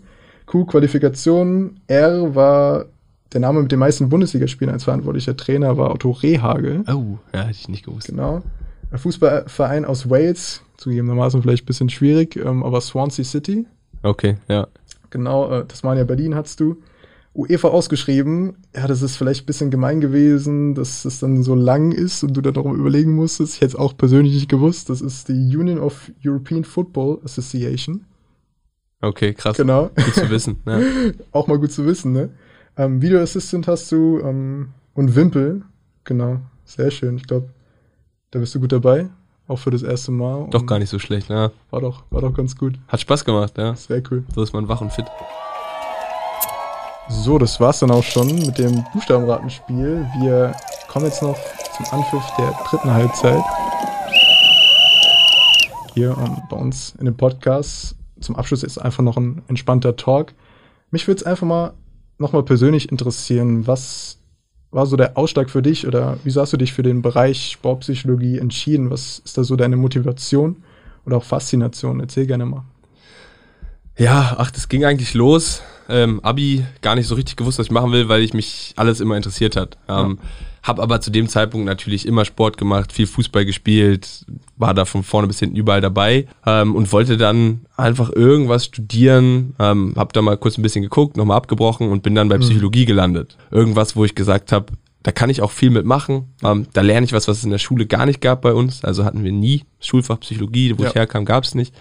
Q. 0.47 0.65
Qualifikation. 0.67 1.81
R 1.89 2.35
war 2.35 2.87
der 3.33 3.41
Name 3.41 3.63
mit 3.63 3.73
den 3.73 3.79
meisten 3.79 4.09
Bundesligaspielen 4.09 4.73
als 4.73 4.85
verantwortlicher 4.85 5.37
Trainer 5.37 5.77
war 5.77 5.91
Otto 5.93 6.11
Rehagel. 6.13 6.85
Oh, 6.89 7.19
ja, 7.35 7.41
hätte 7.43 7.51
ich 7.53 7.69
nicht 7.69 7.85
gewusst. 7.85 8.07
Genau. 8.09 8.43
Ein 8.91 8.99
Fußballverein 8.99 9.85
aus 9.85 10.09
Wales, 10.09 10.63
zugegebenermaßen 10.79 11.43
vielleicht 11.43 11.65
ein 11.65 11.67
bisschen 11.67 11.91
schwierig, 11.91 12.37
ähm, 12.37 12.63
aber 12.63 12.81
Swansea 12.81 13.25
City. 13.25 13.67
Okay, 14.03 14.37
ja. 14.49 14.67
Genau, 15.11 15.51
äh, 15.51 15.65
Tasmania 15.67 16.05
Berlin 16.05 16.35
hattest 16.35 16.61
du. 16.61 16.77
UEFA 17.39 17.69
ausgeschrieben. 17.69 18.57
Ja, 18.75 18.89
das 18.89 19.01
ist 19.01 19.17
vielleicht 19.17 19.45
ein 19.45 19.47
bisschen 19.47 19.71
gemein 19.71 20.01
gewesen, 20.01 20.75
dass 20.75 21.05
es 21.05 21.21
dann 21.21 21.45
so 21.45 21.55
lang 21.55 21.93
ist 21.93 22.25
und 22.25 22.35
du 22.35 22.41
da 22.41 22.51
darum 22.51 22.75
überlegen 22.75 23.15
musstest. 23.15 23.55
Ich 23.55 23.61
hätte 23.61 23.75
es 23.75 23.77
auch 23.77 23.97
persönlich 23.97 24.35
nicht 24.35 24.49
gewusst. 24.49 24.91
Das 24.91 25.01
ist 25.01 25.29
die 25.29 25.57
Union 25.57 25.79
of 25.79 26.11
European 26.25 26.65
Football 26.65 27.21
Association. 27.25 28.05
Okay, 29.01 29.35
krass. 29.35 29.57
Genau. 29.57 29.91
Gut 29.95 30.15
zu 30.15 30.29
wissen. 30.31 30.59
Ja. 30.67 30.81
Auch 31.33 31.47
mal 31.47 31.59
gut 31.59 31.71
zu 31.71 31.87
wissen, 31.87 32.13
ne? 32.13 32.31
Ähm, 32.77 33.01
Video 33.01 33.21
Assistant 33.21 33.69
hast 33.69 33.93
du 33.93 34.19
ähm, 34.19 34.71
und 34.95 35.15
Wimpel. 35.15 35.63
Genau. 36.03 36.41
Sehr 36.65 36.91
schön. 36.91 37.17
Ich 37.17 37.27
glaube, 37.29 37.51
da 38.33 38.41
bist 38.41 38.57
du 38.57 38.61
gut 38.61 38.73
dabei. 38.73 39.09
Auch 39.47 39.61
für 39.61 39.71
das 39.71 39.85
erste 39.85 40.11
Mal. 40.11 40.49
Doch 40.51 40.67
gar 40.67 40.81
nicht 40.81 40.91
so 40.91 40.99
schlecht, 40.99 41.31
ne? 41.31 41.53
War 41.71 41.81
doch, 41.81 42.03
war 42.11 42.21
doch 42.21 42.35
ganz 42.35 42.57
gut. 42.57 42.75
Hat 42.89 43.01
Spaß 43.01 43.25
gemacht, 43.25 43.57
ja. 43.57 43.77
Sehr 43.77 44.03
cool. 44.11 44.25
So 44.35 44.43
ist 44.43 44.53
man 44.53 44.67
wach 44.67 44.81
und 44.81 44.93
fit. 44.93 45.07
So, 47.11 47.39
das 47.39 47.59
war's 47.59 47.79
dann 47.79 47.91
auch 47.91 48.05
schon 48.05 48.27
mit 48.27 48.59
dem 48.59 48.85
Buchstabenratenspiel. 48.93 50.07
Wir 50.21 50.53
kommen 50.89 51.07
jetzt 51.07 51.23
noch 51.23 51.39
zum 51.75 51.87
Anpfiff 51.91 52.23
der 52.37 52.53
dritten 52.69 52.93
Halbzeit. 52.93 53.43
Hier 55.95 56.11
ähm, 56.19 56.37
bei 56.51 56.57
uns 56.57 56.95
in 56.99 57.07
dem 57.07 57.17
Podcast. 57.17 57.97
Zum 58.21 58.37
Abschluss 58.37 58.63
ist 58.63 58.77
einfach 58.77 59.03
noch 59.03 59.17
ein 59.17 59.43
entspannter 59.49 59.97
Talk. 59.97 60.35
Mich 60.91 61.07
würde 61.09 61.21
es 61.21 61.27
einfach 61.27 61.47
mal 61.47 61.73
nochmal 62.19 62.43
persönlich 62.43 62.93
interessieren, 62.93 63.67
was 63.67 64.19
war 64.71 64.85
so 64.85 64.97
der 64.97 65.17
Ausschlag 65.17 65.49
für 65.49 65.63
dich 65.63 65.87
oder 65.87 66.19
wieso 66.25 66.43
hast 66.43 66.53
du 66.53 66.59
dich 66.59 66.75
für 66.75 66.83
den 66.83 67.01
Bereich 67.01 67.53
Sportpsychologie 67.53 68.39
entschieden? 68.39 68.91
Was 68.91 69.21
ist 69.21 69.39
da 69.39 69.45
so 69.45 69.57
deine 69.57 69.77
Motivation 69.77 70.63
oder 71.07 71.17
auch 71.17 71.25
Faszination? 71.25 72.01
Erzähl 72.01 72.27
gerne 72.27 72.45
mal. 72.45 72.65
Ja, 73.97 74.37
ach, 74.39 74.51
das 74.51 74.69
ging 74.69 74.85
eigentlich 74.85 75.15
los. 75.15 75.63
Ähm, 75.89 76.21
Abi 76.23 76.65
gar 76.83 76.95
nicht 76.95 77.07
so 77.07 77.15
richtig 77.15 77.37
gewusst, 77.37 77.59
was 77.59 77.67
ich 77.67 77.73
machen 77.73 77.93
will, 77.93 78.09
weil 78.09 78.23
ich 78.23 78.35
mich 78.35 78.75
alles 78.77 79.01
immer 79.01 79.17
interessiert 79.17 79.57
hat. 79.57 79.79
Ähm, 79.89 80.19
Hab 80.63 80.81
aber 80.81 81.01
zu 81.01 81.11
dem 81.11 81.29
Zeitpunkt 81.29 81.65
natürlich 81.67 82.05
immer 82.05 82.25
Sport 82.27 82.59
gemacht, 82.59 82.93
viel 82.93 83.07
Fußball 83.07 83.47
gespielt, 83.47 84.27
war 84.59 84.75
da 84.75 84.85
von 84.85 85.03
vorne 85.03 85.27
bis 85.29 85.39
hinten 85.39 85.57
überall 85.57 85.81
dabei 85.81 86.27
ähm, 86.45 86.75
und 86.75 86.93
wollte 86.93 87.17
dann 87.17 87.63
einfach 87.77 88.11
irgendwas 88.11 88.67
studieren. 88.67 89.55
Ähm, 89.59 89.95
hab 89.97 90.13
da 90.13 90.21
mal 90.21 90.37
kurz 90.37 90.59
ein 90.59 90.63
bisschen 90.63 90.83
geguckt, 90.83 91.17
nochmal 91.17 91.39
abgebrochen 91.39 91.89
und 91.89 92.03
bin 92.03 92.15
dann 92.15 92.29
bei 92.29 92.37
Psychologie 92.39 92.85
gelandet. 92.85 93.39
Irgendwas, 93.51 93.97
wo 93.97 94.05
ich 94.05 94.15
gesagt 94.15 94.53
habe, 94.53 94.67
da 95.05 95.13
kann 95.13 95.31
ich 95.31 95.41
auch 95.41 95.53
viel 95.53 95.71
mitmachen. 95.71 96.35
Ähm, 96.45 96.67
da 96.75 96.83
lerne 96.83 97.07
ich 97.07 97.13
was, 97.15 97.29
was 97.29 97.39
es 97.39 97.45
in 97.45 97.51
der 97.51 97.59
Schule 97.59 97.87
gar 97.87 98.05
nicht 98.05 98.21
gab 98.21 98.43
bei 98.43 98.53
uns. 98.53 98.85
Also 98.85 99.05
hatten 99.05 99.25
wir 99.25 99.33
nie 99.33 99.63
Schulfach 99.81 100.21
Psychologie, 100.21 100.75
wo 100.77 100.83
Ja. 100.83 100.89
ich 100.91 100.95
herkam, 100.97 101.25
gab 101.25 101.45
es 101.45 101.55
nicht. 101.55 101.73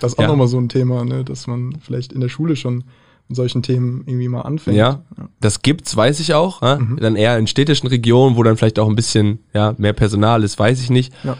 Das 0.00 0.12
ist 0.12 0.18
auch 0.18 0.22
Ja. 0.22 0.28
nochmal 0.28 0.48
so 0.48 0.58
ein 0.58 0.68
Thema, 0.68 1.04
ne, 1.04 1.24
dass 1.24 1.46
man 1.46 1.76
vielleicht 1.80 2.12
in 2.12 2.20
der 2.20 2.28
Schule 2.28 2.56
schon 2.56 2.84
solchen 3.28 3.62
Themen 3.62 4.04
irgendwie 4.06 4.28
mal 4.28 4.42
anfängt. 4.42 4.76
Ja, 4.76 5.02
das 5.40 5.62
gibt's, 5.62 5.96
weiß 5.96 6.20
ich 6.20 6.34
auch. 6.34 6.62
Ja? 6.62 6.76
Mhm. 6.76 6.98
Dann 7.00 7.16
eher 7.16 7.38
in 7.38 7.46
städtischen 7.46 7.88
Regionen, 7.88 8.36
wo 8.36 8.42
dann 8.42 8.56
vielleicht 8.56 8.78
auch 8.78 8.88
ein 8.88 8.96
bisschen 8.96 9.38
ja, 9.54 9.74
mehr 9.78 9.92
Personal 9.92 10.42
ist, 10.42 10.58
weiß 10.58 10.80
ich 10.82 10.90
nicht. 10.90 11.12
Ja. 11.24 11.36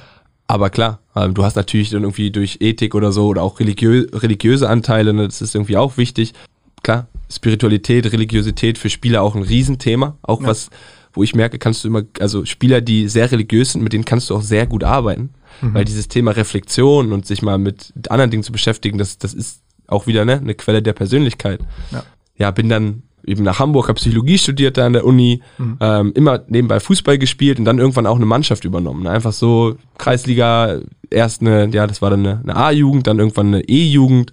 Aber 0.46 0.70
klar, 0.70 1.00
ähm, 1.16 1.34
du 1.34 1.44
hast 1.44 1.56
natürlich 1.56 1.90
dann 1.90 2.02
irgendwie 2.02 2.30
durch 2.30 2.58
Ethik 2.60 2.94
oder 2.94 3.12
so 3.12 3.26
oder 3.28 3.42
auch 3.42 3.60
religiö 3.60 4.06
religiöse 4.12 4.68
Anteile, 4.68 5.12
ne, 5.14 5.24
das 5.26 5.40
ist 5.42 5.54
irgendwie 5.54 5.76
auch 5.76 5.96
wichtig. 5.96 6.34
Klar, 6.82 7.08
Spiritualität, 7.32 8.10
Religiosität 8.12 8.76
für 8.76 8.90
Spieler 8.90 9.22
auch 9.22 9.34
ein 9.34 9.42
Riesenthema. 9.42 10.16
Auch 10.22 10.42
Ja. 10.42 10.48
was, 10.48 10.68
wo 11.14 11.22
ich 11.22 11.34
merke, 11.34 11.58
kannst 11.58 11.82
du 11.84 11.88
immer, 11.88 12.02
also 12.20 12.44
Spieler, 12.44 12.80
die 12.82 13.08
sehr 13.08 13.30
religiös 13.32 13.72
sind, 13.72 13.82
mit 13.82 13.92
denen 13.94 14.04
kannst 14.04 14.28
du 14.30 14.36
auch 14.36 14.42
sehr 14.42 14.66
gut 14.66 14.84
arbeiten. 14.84 15.30
Mhm. 15.62 15.74
Weil 15.74 15.84
dieses 15.86 16.08
Thema 16.08 16.32
Reflexion 16.32 17.12
und 17.12 17.26
sich 17.26 17.40
mal 17.40 17.56
mit 17.58 17.92
anderen 18.10 18.30
Dingen 18.30 18.42
zu 18.42 18.52
beschäftigen, 18.52 18.98
das, 18.98 19.16
das 19.18 19.32
ist 19.32 19.62
auch 19.86 20.06
wieder 20.06 20.24
ne, 20.24 20.38
eine 20.38 20.54
Quelle 20.54 20.82
der 20.82 20.92
Persönlichkeit 20.92 21.60
Ja. 21.90 22.04
ja, 22.36 22.50
bin 22.50 22.68
dann 22.68 23.02
eben 23.26 23.42
nach 23.42 23.58
Hamburg, 23.58 23.88
habe 23.88 23.96
Psychologie 23.96 24.38
studiert 24.38 24.76
da 24.76 24.86
an 24.86 24.92
der 24.92 25.04
Uni, 25.04 25.42
ähm, 25.80 26.12
immer 26.14 26.42
nebenbei 26.48 26.80
Fußball 26.80 27.18
gespielt 27.18 27.58
und 27.58 27.64
dann 27.64 27.78
irgendwann 27.78 28.06
auch 28.06 28.16
eine 28.16 28.26
Mannschaft 28.26 28.64
übernommen. 28.64 29.06
Einfach 29.06 29.32
so 29.32 29.76
Kreisliga, 29.98 30.80
erst 31.10 31.40
eine, 31.40 31.68
ja, 31.68 31.86
das 31.86 32.02
war 32.02 32.10
dann 32.10 32.26
eine, 32.26 32.40
eine 32.42 32.56
A-Jugend, 32.56 33.06
dann 33.06 33.18
irgendwann 33.18 33.48
eine 33.48 33.62
E-Jugend 33.62 34.32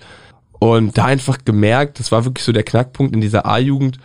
und 0.59 0.97
da 0.97 1.05
einfach 1.05 1.39
gemerkt, 1.43 1.99
das 1.99 2.11
war 2.11 2.25
wirklich 2.25 2.45
so 2.45 2.51
der 2.51 2.63
Knackpunkt 2.63 3.15
in 3.15 3.21
dieser 3.21 3.45
A-Jugend. 3.45 3.97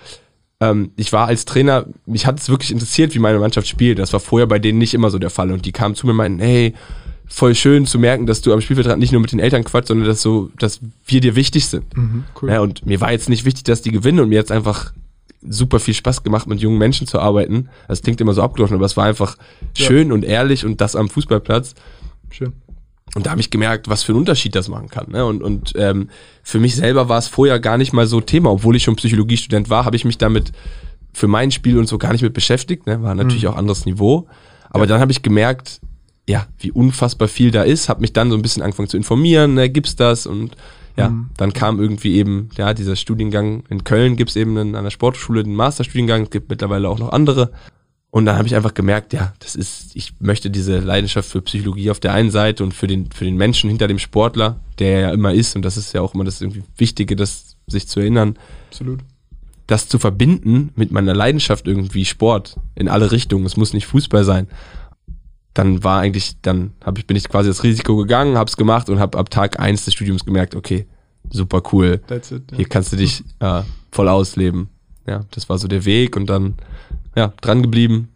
Ähm, 0.61 0.93
ich 0.97 1.13
war 1.13 1.27
als 1.27 1.45
Trainer, 1.45 1.87
mich 2.07 2.27
hat 2.27 2.39
es 2.39 2.49
wirklich 2.49 2.71
interessiert, 2.71 3.15
wie 3.15 3.19
meine 3.19 3.39
Mannschaft 3.39 3.69
spielt. 3.69 3.99
Das 3.99 4.13
war 4.13 4.21
vorher 4.21 4.47
bei 4.47 4.59
denen 4.59 4.79
nicht 4.79 4.95
immer 4.95 5.11
so 5.11 5.19
der 5.19 5.31
Fall 5.31 5.51
und 5.53 5.67
die 5.67 5.73
kamen 5.73 5.95
zu 5.95 6.07
mir 6.07 6.13
und 6.13 6.19
meinten, 6.19 6.41
hey, 6.41 6.75
voll 7.29 7.55
schön 7.55 7.87
zu 7.87 7.99
merken, 7.99 8.27
dass 8.27 8.41
du 8.41 8.53
am 8.53 8.61
Spielfeldrand 8.61 8.99
nicht 9.01 9.13
nur 9.13 9.21
mit 9.21 9.33
den 9.33 9.41
Eltern 9.41 9.65
quatscht, 9.65 9.89
sondern 9.89 10.07
dass 10.07 10.23
so, 10.23 10.51
dass 10.59 10.81
wir 11.07 11.21
dir 11.21 11.35
wichtig 11.37 11.67
sind. 11.67 11.97
Mhm, 11.97 12.25
cool. 12.41 12.51
Ja, 12.51 12.61
und 12.61 12.87
mir 12.87 13.01
war 13.01 13.13
jetzt 13.13 13.29
nicht 13.29 13.45
wichtig, 13.45 13.65
dass 13.65 13.83
die 13.83 13.91
gewinnen 13.91 14.21
und 14.21 14.29
mir 14.29 14.39
hat 14.39 14.51
einfach 14.51 14.93
super 15.49 15.79
viel 15.81 15.95
Spaß 15.95 16.23
gemacht, 16.23 16.47
mit 16.47 16.61
jungen 16.61 16.79
Menschen 16.79 17.07
zu 17.07 17.19
arbeiten. 17.21 17.69
Das 17.89 18.03
klingt 18.03 18.21
immer 18.21 18.33
so 18.35 18.43
abgedroschen, 18.43 18.77
aber 18.77 18.87
es 18.87 18.97
war 18.97 19.05
einfach 19.07 19.37
Ja. 19.77 19.87
schön 19.87 20.13
und 20.13 20.25
ehrlich 20.25 20.65
und 20.65 20.81
das 20.81 20.97
am 20.97 21.09
Fußballplatz. 21.09 21.75
Schön. 22.31 22.53
Und 23.15 23.27
da 23.27 23.31
habe 23.31 23.41
ich 23.41 23.51
gemerkt, 23.51 23.89
was 23.89 24.03
für 24.03 24.13
einen 24.13 24.21
Unterschied 24.21 24.55
das 24.55 24.69
machen 24.69 24.89
kann. 24.89 25.11
Ne? 25.11 25.25
Und, 25.25 25.43
und 25.43 25.73
ähm, 25.77 26.11
für 26.43 26.59
mich 26.59 26.75
selber 26.77 27.09
war 27.09 27.19
es 27.19 27.29
vorher 27.29 27.59
gar 27.61 27.79
nicht 27.79 27.93
mal 27.93 28.07
so 28.07 28.21
Thema, 28.21 28.51
obwohl 28.51 28.77
ich 28.77 28.83
schon 28.83 28.97
Psychologiestudent 28.97 29.71
war, 29.71 29.85
habe 29.85 29.97
ich 29.97 30.05
mich 30.05 30.19
damit 30.19 30.53
für 31.13 31.29
mein 31.29 31.51
Spiel 31.51 31.79
und 31.79 31.87
so 31.89 31.97
gar 31.97 32.13
nicht 32.13 32.23
mit 32.23 32.35
beschäftigt. 32.35 32.87
Ne? 32.87 33.03
War 33.03 33.15
natürlich 33.15 33.47
auch 33.47 33.57
anderes 33.57 33.87
Niveau. 33.87 34.27
Aber 34.69 34.87
dann 34.87 35.01
habe 35.01 35.13
ich 35.13 35.23
gemerkt, 35.23 35.81
ja, 36.29 36.47
wie 36.59 36.73
unfassbar 36.73 37.29
viel 37.29 37.51
da 37.51 37.63
ist, 37.63 37.89
habe 37.89 38.01
mich 38.01 38.13
dann 38.13 38.31
so 38.31 38.37
ein 38.37 38.43
bisschen 38.43 38.63
angefangen 38.63 38.89
zu 38.89 38.97
informieren, 38.97 39.55
ne? 39.55 39.71
gibt's 39.71 39.97
das? 39.97 40.27
Und 40.27 40.57
ja, 40.97 41.11
Mhm. 41.11 41.31
dann 41.37 41.53
kam 41.53 41.79
irgendwie 41.79 42.17
eben, 42.17 42.49
ja, 42.57 42.75
dieser 42.75 42.97
Studiengang 42.97 43.65
in 43.69 43.85
Köln 43.85 44.17
gibt's 44.17 44.35
eben 44.37 44.57
einen, 44.57 44.75
an 44.75 44.85
der 44.85 44.91
Sportschule 44.91 45.45
den 45.45 45.55
Masterstudiengang, 45.55 46.23
es 46.25 46.31
gibt 46.31 46.49
mittlerweile 46.51 46.89
auch 46.89 46.99
noch 46.99 47.11
andere. 47.13 47.53
Und 48.11 48.25
dann 48.25 48.37
habe 48.39 48.49
ich 48.49 48.57
einfach 48.57 48.73
gemerkt, 48.73 49.13
ja, 49.13 49.35
das 49.41 49.55
ist, 49.55 49.95
ich 49.95 50.15
möchte 50.21 50.49
diese 50.51 50.79
Leidenschaft 50.79 51.29
für 51.29 51.43
Psychologie 51.43 51.91
auf 51.91 52.01
der 52.01 52.15
einen 52.15 52.31
Seite 52.31 52.65
und 52.65 52.73
für 52.73 52.87
den, 52.87 53.11
für 53.11 53.27
den 53.27 53.37
Menschen 53.37 53.69
hinter 53.69 53.89
dem 53.89 53.99
Sportler, 53.99 54.59
der 54.79 55.01
ja 55.01 55.11
immer 55.11 55.35
ist, 55.35 55.55
und 55.55 55.63
das 55.67 55.77
ist 55.77 55.93
ja 55.93 56.01
auch 56.01 56.15
immer 56.15 56.25
das 56.25 56.41
irgendwie 56.41 56.63
Wichtige, 56.79 57.15
das 57.15 57.57
sich 57.67 57.89
zu 57.89 58.01
erinnern, 58.01 58.39
Absolut. 58.71 59.01
das 59.67 59.89
zu 59.89 59.99
verbinden 59.99 60.71
mit 60.77 60.93
meiner 60.93 61.15
Leidenschaft 61.15 61.67
irgendwie 61.69 62.07
Sport 62.07 62.57
in 62.75 62.89
alle 62.89 63.13
Richtungen. 63.13 63.45
Es 63.45 63.59
muss 63.59 63.75
nicht 63.75 63.87
Fußball 63.87 64.25
sein. 64.25 64.47
Dann 65.57 65.83
war 65.83 66.01
eigentlich, 66.01 66.37
dann 66.43 66.73
hab 66.85 66.99
ich, 66.99 67.07
bin 67.07 67.17
ich 67.17 67.31
quasi 67.31 67.49
das 67.49 67.63
Risiko 67.63 67.97
gegangen, 67.97 68.37
hab's 68.37 68.59
gemacht 68.59 68.91
und 68.91 68.99
hab 68.99 69.17
ab 69.17 69.31
Tag 69.31 69.59
eins 69.59 69.87
des 69.87 69.95
Studiums 69.95 70.27
gemerkt, 70.27 70.55
okay, 70.55 70.87
super 71.31 71.63
cool. 71.73 72.03
It. 72.11 72.35
Hier 72.55 72.69
kannst 72.69 72.93
du 72.93 72.97
dich 72.97 73.25
äh, 73.41 73.63
voll 73.91 74.09
ausleben. 74.09 74.69
Ja, 75.07 75.25
das 75.31 75.49
war 75.49 75.57
so 75.57 75.67
der 75.67 75.87
Weg 75.87 76.15
und 76.15 76.27
dann, 76.27 76.57
ja, 77.17 77.33
dran 77.41 77.63
geblieben. 77.63 78.09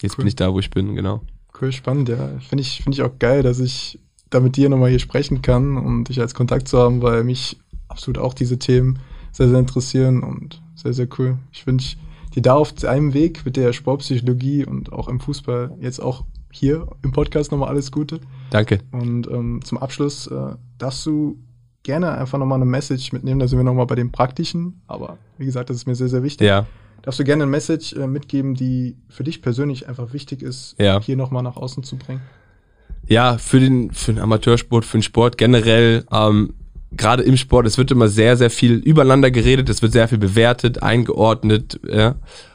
Jetzt 0.00 0.12
Cool. 0.12 0.22
bin 0.22 0.28
ich 0.28 0.36
da, 0.36 0.54
wo 0.54 0.58
ich 0.58 0.70
bin, 0.70 0.94
genau. 0.94 1.20
Cool, 1.60 1.70
spannend, 1.70 2.08
ja. 2.08 2.30
Finde 2.48 2.62
ich, 2.62 2.82
finde 2.82 2.96
ich 2.96 3.02
auch 3.02 3.18
geil, 3.18 3.42
dass 3.42 3.58
ich 3.58 4.00
da 4.30 4.40
mit 4.40 4.56
dir 4.56 4.70
nochmal 4.70 4.88
hier 4.88 5.00
sprechen 5.00 5.42
kann 5.42 5.76
und 5.76 6.08
dich 6.08 6.20
als 6.20 6.34
Kontakt 6.34 6.66
zu 6.66 6.78
haben, 6.78 7.02
weil 7.02 7.24
mich 7.24 7.58
absolut 7.88 8.16
auch 8.16 8.32
diese 8.32 8.58
Themen 8.58 9.00
sehr, 9.32 9.50
sehr 9.50 9.58
interessieren 9.58 10.22
und 10.22 10.62
sehr, 10.74 10.94
sehr 10.94 11.08
cool. 11.18 11.36
Ich 11.52 11.66
wünsche 11.66 11.96
dir 12.34 12.42
da 12.42 12.54
auf 12.54 12.72
deinem 12.72 13.12
Weg 13.12 13.44
mit 13.44 13.56
der 13.56 13.72
Sportpsychologie 13.74 14.64
und 14.64 14.92
auch 14.92 15.08
im 15.08 15.20
Fußball 15.20 15.76
jetzt 15.80 16.00
auch 16.00 16.24
hier 16.54 16.86
im 17.02 17.12
Podcast 17.12 17.50
nochmal 17.52 17.68
alles 17.68 17.90
Gute. 17.92 18.20
Danke. 18.50 18.80
Und 18.92 19.26
ähm, 19.28 19.60
zum 19.64 19.78
Abschluss 19.78 20.26
äh, 20.28 20.54
darfst 20.78 21.04
du 21.06 21.36
gerne 21.82 22.12
einfach 22.12 22.38
nochmal 22.38 22.56
eine 22.56 22.64
Message 22.70 23.12
mitnehmen. 23.12 23.40
Da 23.40 23.48
sind 23.48 23.58
wir 23.58 23.64
nochmal 23.64 23.86
bei 23.86 23.94
dem 23.96 24.12
Praktischen. 24.12 24.80
Aber 24.86 25.18
wie 25.38 25.44
gesagt, 25.44 25.68
das 25.70 25.76
ist 25.78 25.86
mir 25.86 25.94
sehr, 25.94 26.08
sehr 26.08 26.22
wichtig. 26.22 26.46
Ja, 26.46 26.66
Darfst 27.02 27.20
du 27.20 27.24
gerne 27.24 27.42
eine 27.42 27.50
Message 27.50 27.92
äh, 27.92 28.06
mitgeben, 28.06 28.54
die 28.54 28.96
für 29.10 29.24
dich 29.24 29.42
persönlich 29.42 29.88
einfach 29.88 30.14
wichtig 30.14 30.40
ist, 30.42 30.74
Ja. 30.78 31.00
hier 31.02 31.16
nochmal 31.16 31.42
nach 31.42 31.56
außen 31.56 31.82
zu 31.82 31.96
bringen? 31.96 32.22
ja, 33.06 33.36
für 33.36 33.60
den, 33.60 33.90
für 33.90 34.14
den 34.14 34.22
Amateursport, 34.22 34.86
für 34.86 34.96
den 34.96 35.02
Sport 35.02 35.36
generell, 35.36 36.06
ähm, 36.10 36.54
gerade 36.92 37.22
im 37.22 37.36
Sport, 37.36 37.66
es 37.66 37.76
wird 37.76 37.90
immer 37.90 38.08
sehr, 38.08 38.38
sehr 38.38 38.48
viel 38.48 38.76
übereinander 38.76 39.30
geredet, 39.30 39.68
es 39.68 39.82
wird 39.82 39.92
sehr 39.92 40.08
viel 40.08 40.16
bewertet, 40.16 40.82
eingeordnet, 40.82 41.78
ja. 41.86 42.14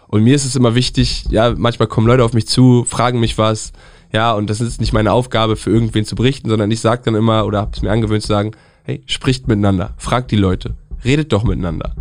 Und 0.10 0.24
mir 0.24 0.36
ist 0.36 0.46
es 0.46 0.56
immer 0.56 0.74
wichtig, 0.74 1.26
ja, 1.30 1.54
manchmal 1.56 1.88
kommen 1.88 2.08
Leute 2.08 2.24
auf 2.24 2.34
mich 2.34 2.48
zu, 2.48 2.84
fragen 2.84 3.20
mich 3.20 3.38
was, 3.38 3.72
ja, 4.12 4.34
und 4.34 4.50
das 4.50 4.60
ist 4.60 4.82
nicht 4.82 4.92
meine 4.92 5.14
Aufgabe, 5.14 5.56
für 5.56 5.70
irgendwen 5.70 6.04
zu 6.04 6.16
berichten, 6.16 6.50
sondern 6.50 6.72
ich 6.72 6.82
sage 6.82 7.04
dann 7.06 7.14
immer, 7.14 7.46
oder 7.46 7.62
habe 7.62 7.72
es 7.76 7.84
mir 7.84 7.92
angewöhnt 7.92 8.24
zu 8.24 8.28
sagen, 8.28 8.52
hey, 8.84 9.04
spricht 9.06 9.48
miteinander, 9.48 9.94
fragt 9.98 10.32
die 10.32 10.36
Leute, 10.36 10.74
redet 11.06 11.32
doch 11.32 11.44
miteinander. 11.44 11.94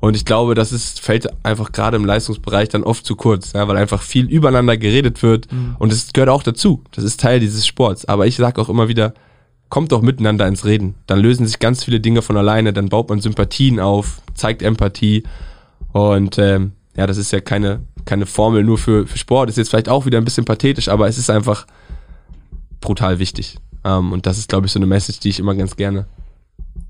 Und 0.00 0.14
ich 0.14 0.24
glaube, 0.24 0.54
das 0.54 0.70
ist, 0.70 1.00
fällt 1.00 1.28
einfach 1.44 1.72
gerade 1.72 1.96
im 1.96 2.04
Leistungsbereich 2.04 2.68
dann 2.68 2.84
oft 2.84 3.04
zu 3.04 3.16
kurz, 3.16 3.54
ja, 3.54 3.66
weil 3.66 3.76
einfach 3.76 4.02
viel 4.02 4.26
übereinander 4.26 4.76
geredet 4.76 5.24
wird. 5.24 5.48
Und 5.80 5.90
das 5.90 6.12
gehört 6.12 6.30
auch 6.30 6.44
dazu. 6.44 6.84
Das 6.92 7.02
ist 7.02 7.18
Teil 7.18 7.40
dieses 7.40 7.66
Sports. 7.66 8.04
Aber 8.04 8.28
ich 8.28 8.36
sage 8.36 8.60
auch 8.60 8.68
immer 8.68 8.86
wieder, 8.86 9.12
kommt 9.68 9.90
doch 9.90 10.00
miteinander 10.00 10.46
ins 10.46 10.64
Reden. 10.64 10.94
Dann 11.08 11.18
lösen 11.18 11.46
sich 11.46 11.58
ganz 11.58 11.82
viele 11.82 11.98
Dinge 11.98 12.22
von 12.22 12.36
alleine, 12.36 12.72
dann 12.72 12.88
baut 12.88 13.08
man 13.08 13.20
Sympathien 13.20 13.80
auf, 13.80 14.22
zeigt 14.34 14.62
Empathie. 14.62 15.24
Und 15.92 16.38
ähm, 16.38 16.72
ja, 16.98 17.06
das 17.06 17.16
ist 17.16 17.30
ja 17.30 17.40
keine, 17.40 17.84
keine 18.04 18.26
Formel 18.26 18.64
nur 18.64 18.76
für, 18.76 19.06
für 19.06 19.18
Sport. 19.18 19.50
Ist 19.50 19.56
jetzt 19.56 19.68
vielleicht 19.68 19.88
auch 19.88 20.04
wieder 20.04 20.18
ein 20.18 20.24
bisschen 20.24 20.44
pathetisch, 20.44 20.88
aber 20.88 21.06
es 21.06 21.16
ist 21.16 21.30
einfach 21.30 21.64
brutal 22.80 23.20
wichtig. 23.20 23.56
Ähm, 23.84 24.12
und 24.12 24.26
das 24.26 24.36
ist, 24.36 24.48
glaube 24.48 24.66
ich, 24.66 24.72
so 24.72 24.80
eine 24.80 24.86
Message, 24.86 25.20
die 25.20 25.28
ich 25.28 25.38
immer 25.38 25.54
ganz 25.54 25.76
gerne 25.76 26.08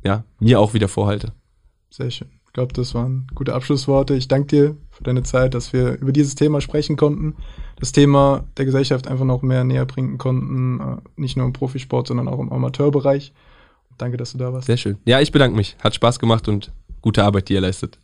ja, 0.02 0.24
mir 0.40 0.61
auch 0.61 0.72
wieder 0.72 0.88
vorhalte. 0.88 1.32
Sehr 1.90 2.11
schön. 2.11 2.28
Ich 2.46 2.54
glaube, 2.54 2.72
das 2.72 2.94
waren 2.94 3.26
gute 3.34 3.54
Abschlussworte. 3.54 4.14
Ich 4.14 4.28
danke 4.28 4.46
dir 4.46 4.76
für 4.90 5.04
deine 5.04 5.24
Zeit, 5.24 5.52
dass 5.52 5.74
wir 5.74 5.98
über 5.98 6.12
dieses 6.12 6.34
Thema 6.34 6.62
sprechen 6.62 6.96
konnten, 6.96 7.36
das 7.78 7.92
Thema 7.92 8.46
der 8.56 8.64
Gesellschaft 8.64 9.09
einfach 9.09 9.26
noch 9.26 9.42
mehr 9.42 9.62
näher 9.62 9.84
bringen 9.84 10.16
konnten, 10.16 10.80
äh, 10.80 10.96
nicht 11.20 11.36
nur 11.36 11.44
im 11.44 11.52
Profisport, 11.52 12.06
sondern 12.06 12.28
auch 12.28 12.38
im 12.38 12.50
Amateurbereich. 12.50 13.34
Danke, 13.98 14.16
dass 14.16 14.32
du 14.32 14.38
da 14.38 14.54
warst. 14.54 14.68
Sehr 14.68 14.78
schön. 14.78 14.96
Ja, 15.04 15.20
ich 15.20 15.32
bedanke 15.32 15.54
mich. 15.54 15.76
Hat 15.84 15.94
Spaß 15.94 16.18
gemacht 16.18 16.48
und 16.48 16.72
gute 17.02 17.22
Arbeit, 17.24 17.50
die 17.50 17.52
ihr 17.52 17.61
leistet. 17.61 17.98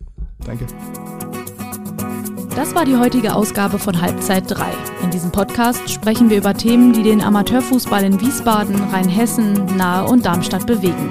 Danke. 0.44 0.66
Das 2.56 2.72
war 2.72 2.84
die 2.84 2.96
heutige 2.96 3.34
Ausgabe 3.34 3.80
von 3.80 4.00
Halbzeit 4.00 4.44
3. 4.48 4.64
In 5.02 5.10
diesem 5.10 5.32
Podcast 5.32 5.90
sprechen 5.90 6.30
wir 6.30 6.36
über 6.38 6.54
Themen, 6.54 6.92
die 6.92 7.02
den 7.02 7.20
Amateurfußball 7.20 8.04
in 8.04 8.20
Wiesbaden, 8.20 8.76
Rheinhessen, 8.92 9.76
Nahe 9.76 10.08
und 10.08 10.24
Darmstadt 10.24 10.64
bewegen. 10.64 11.10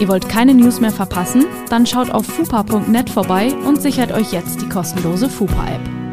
Ihr 0.00 0.08
wollt 0.08 0.28
keine 0.28 0.52
News 0.52 0.80
mehr 0.80 0.90
verpassen? 0.90 1.46
Dann 1.70 1.86
schaut 1.86 2.10
auf 2.10 2.26
fupa.net 2.26 3.08
vorbei 3.08 3.54
und 3.64 3.80
sichert 3.80 4.10
euch 4.10 4.32
jetzt 4.32 4.62
die 4.62 4.68
kostenlose 4.68 5.28
Fupa-App. 5.28 6.03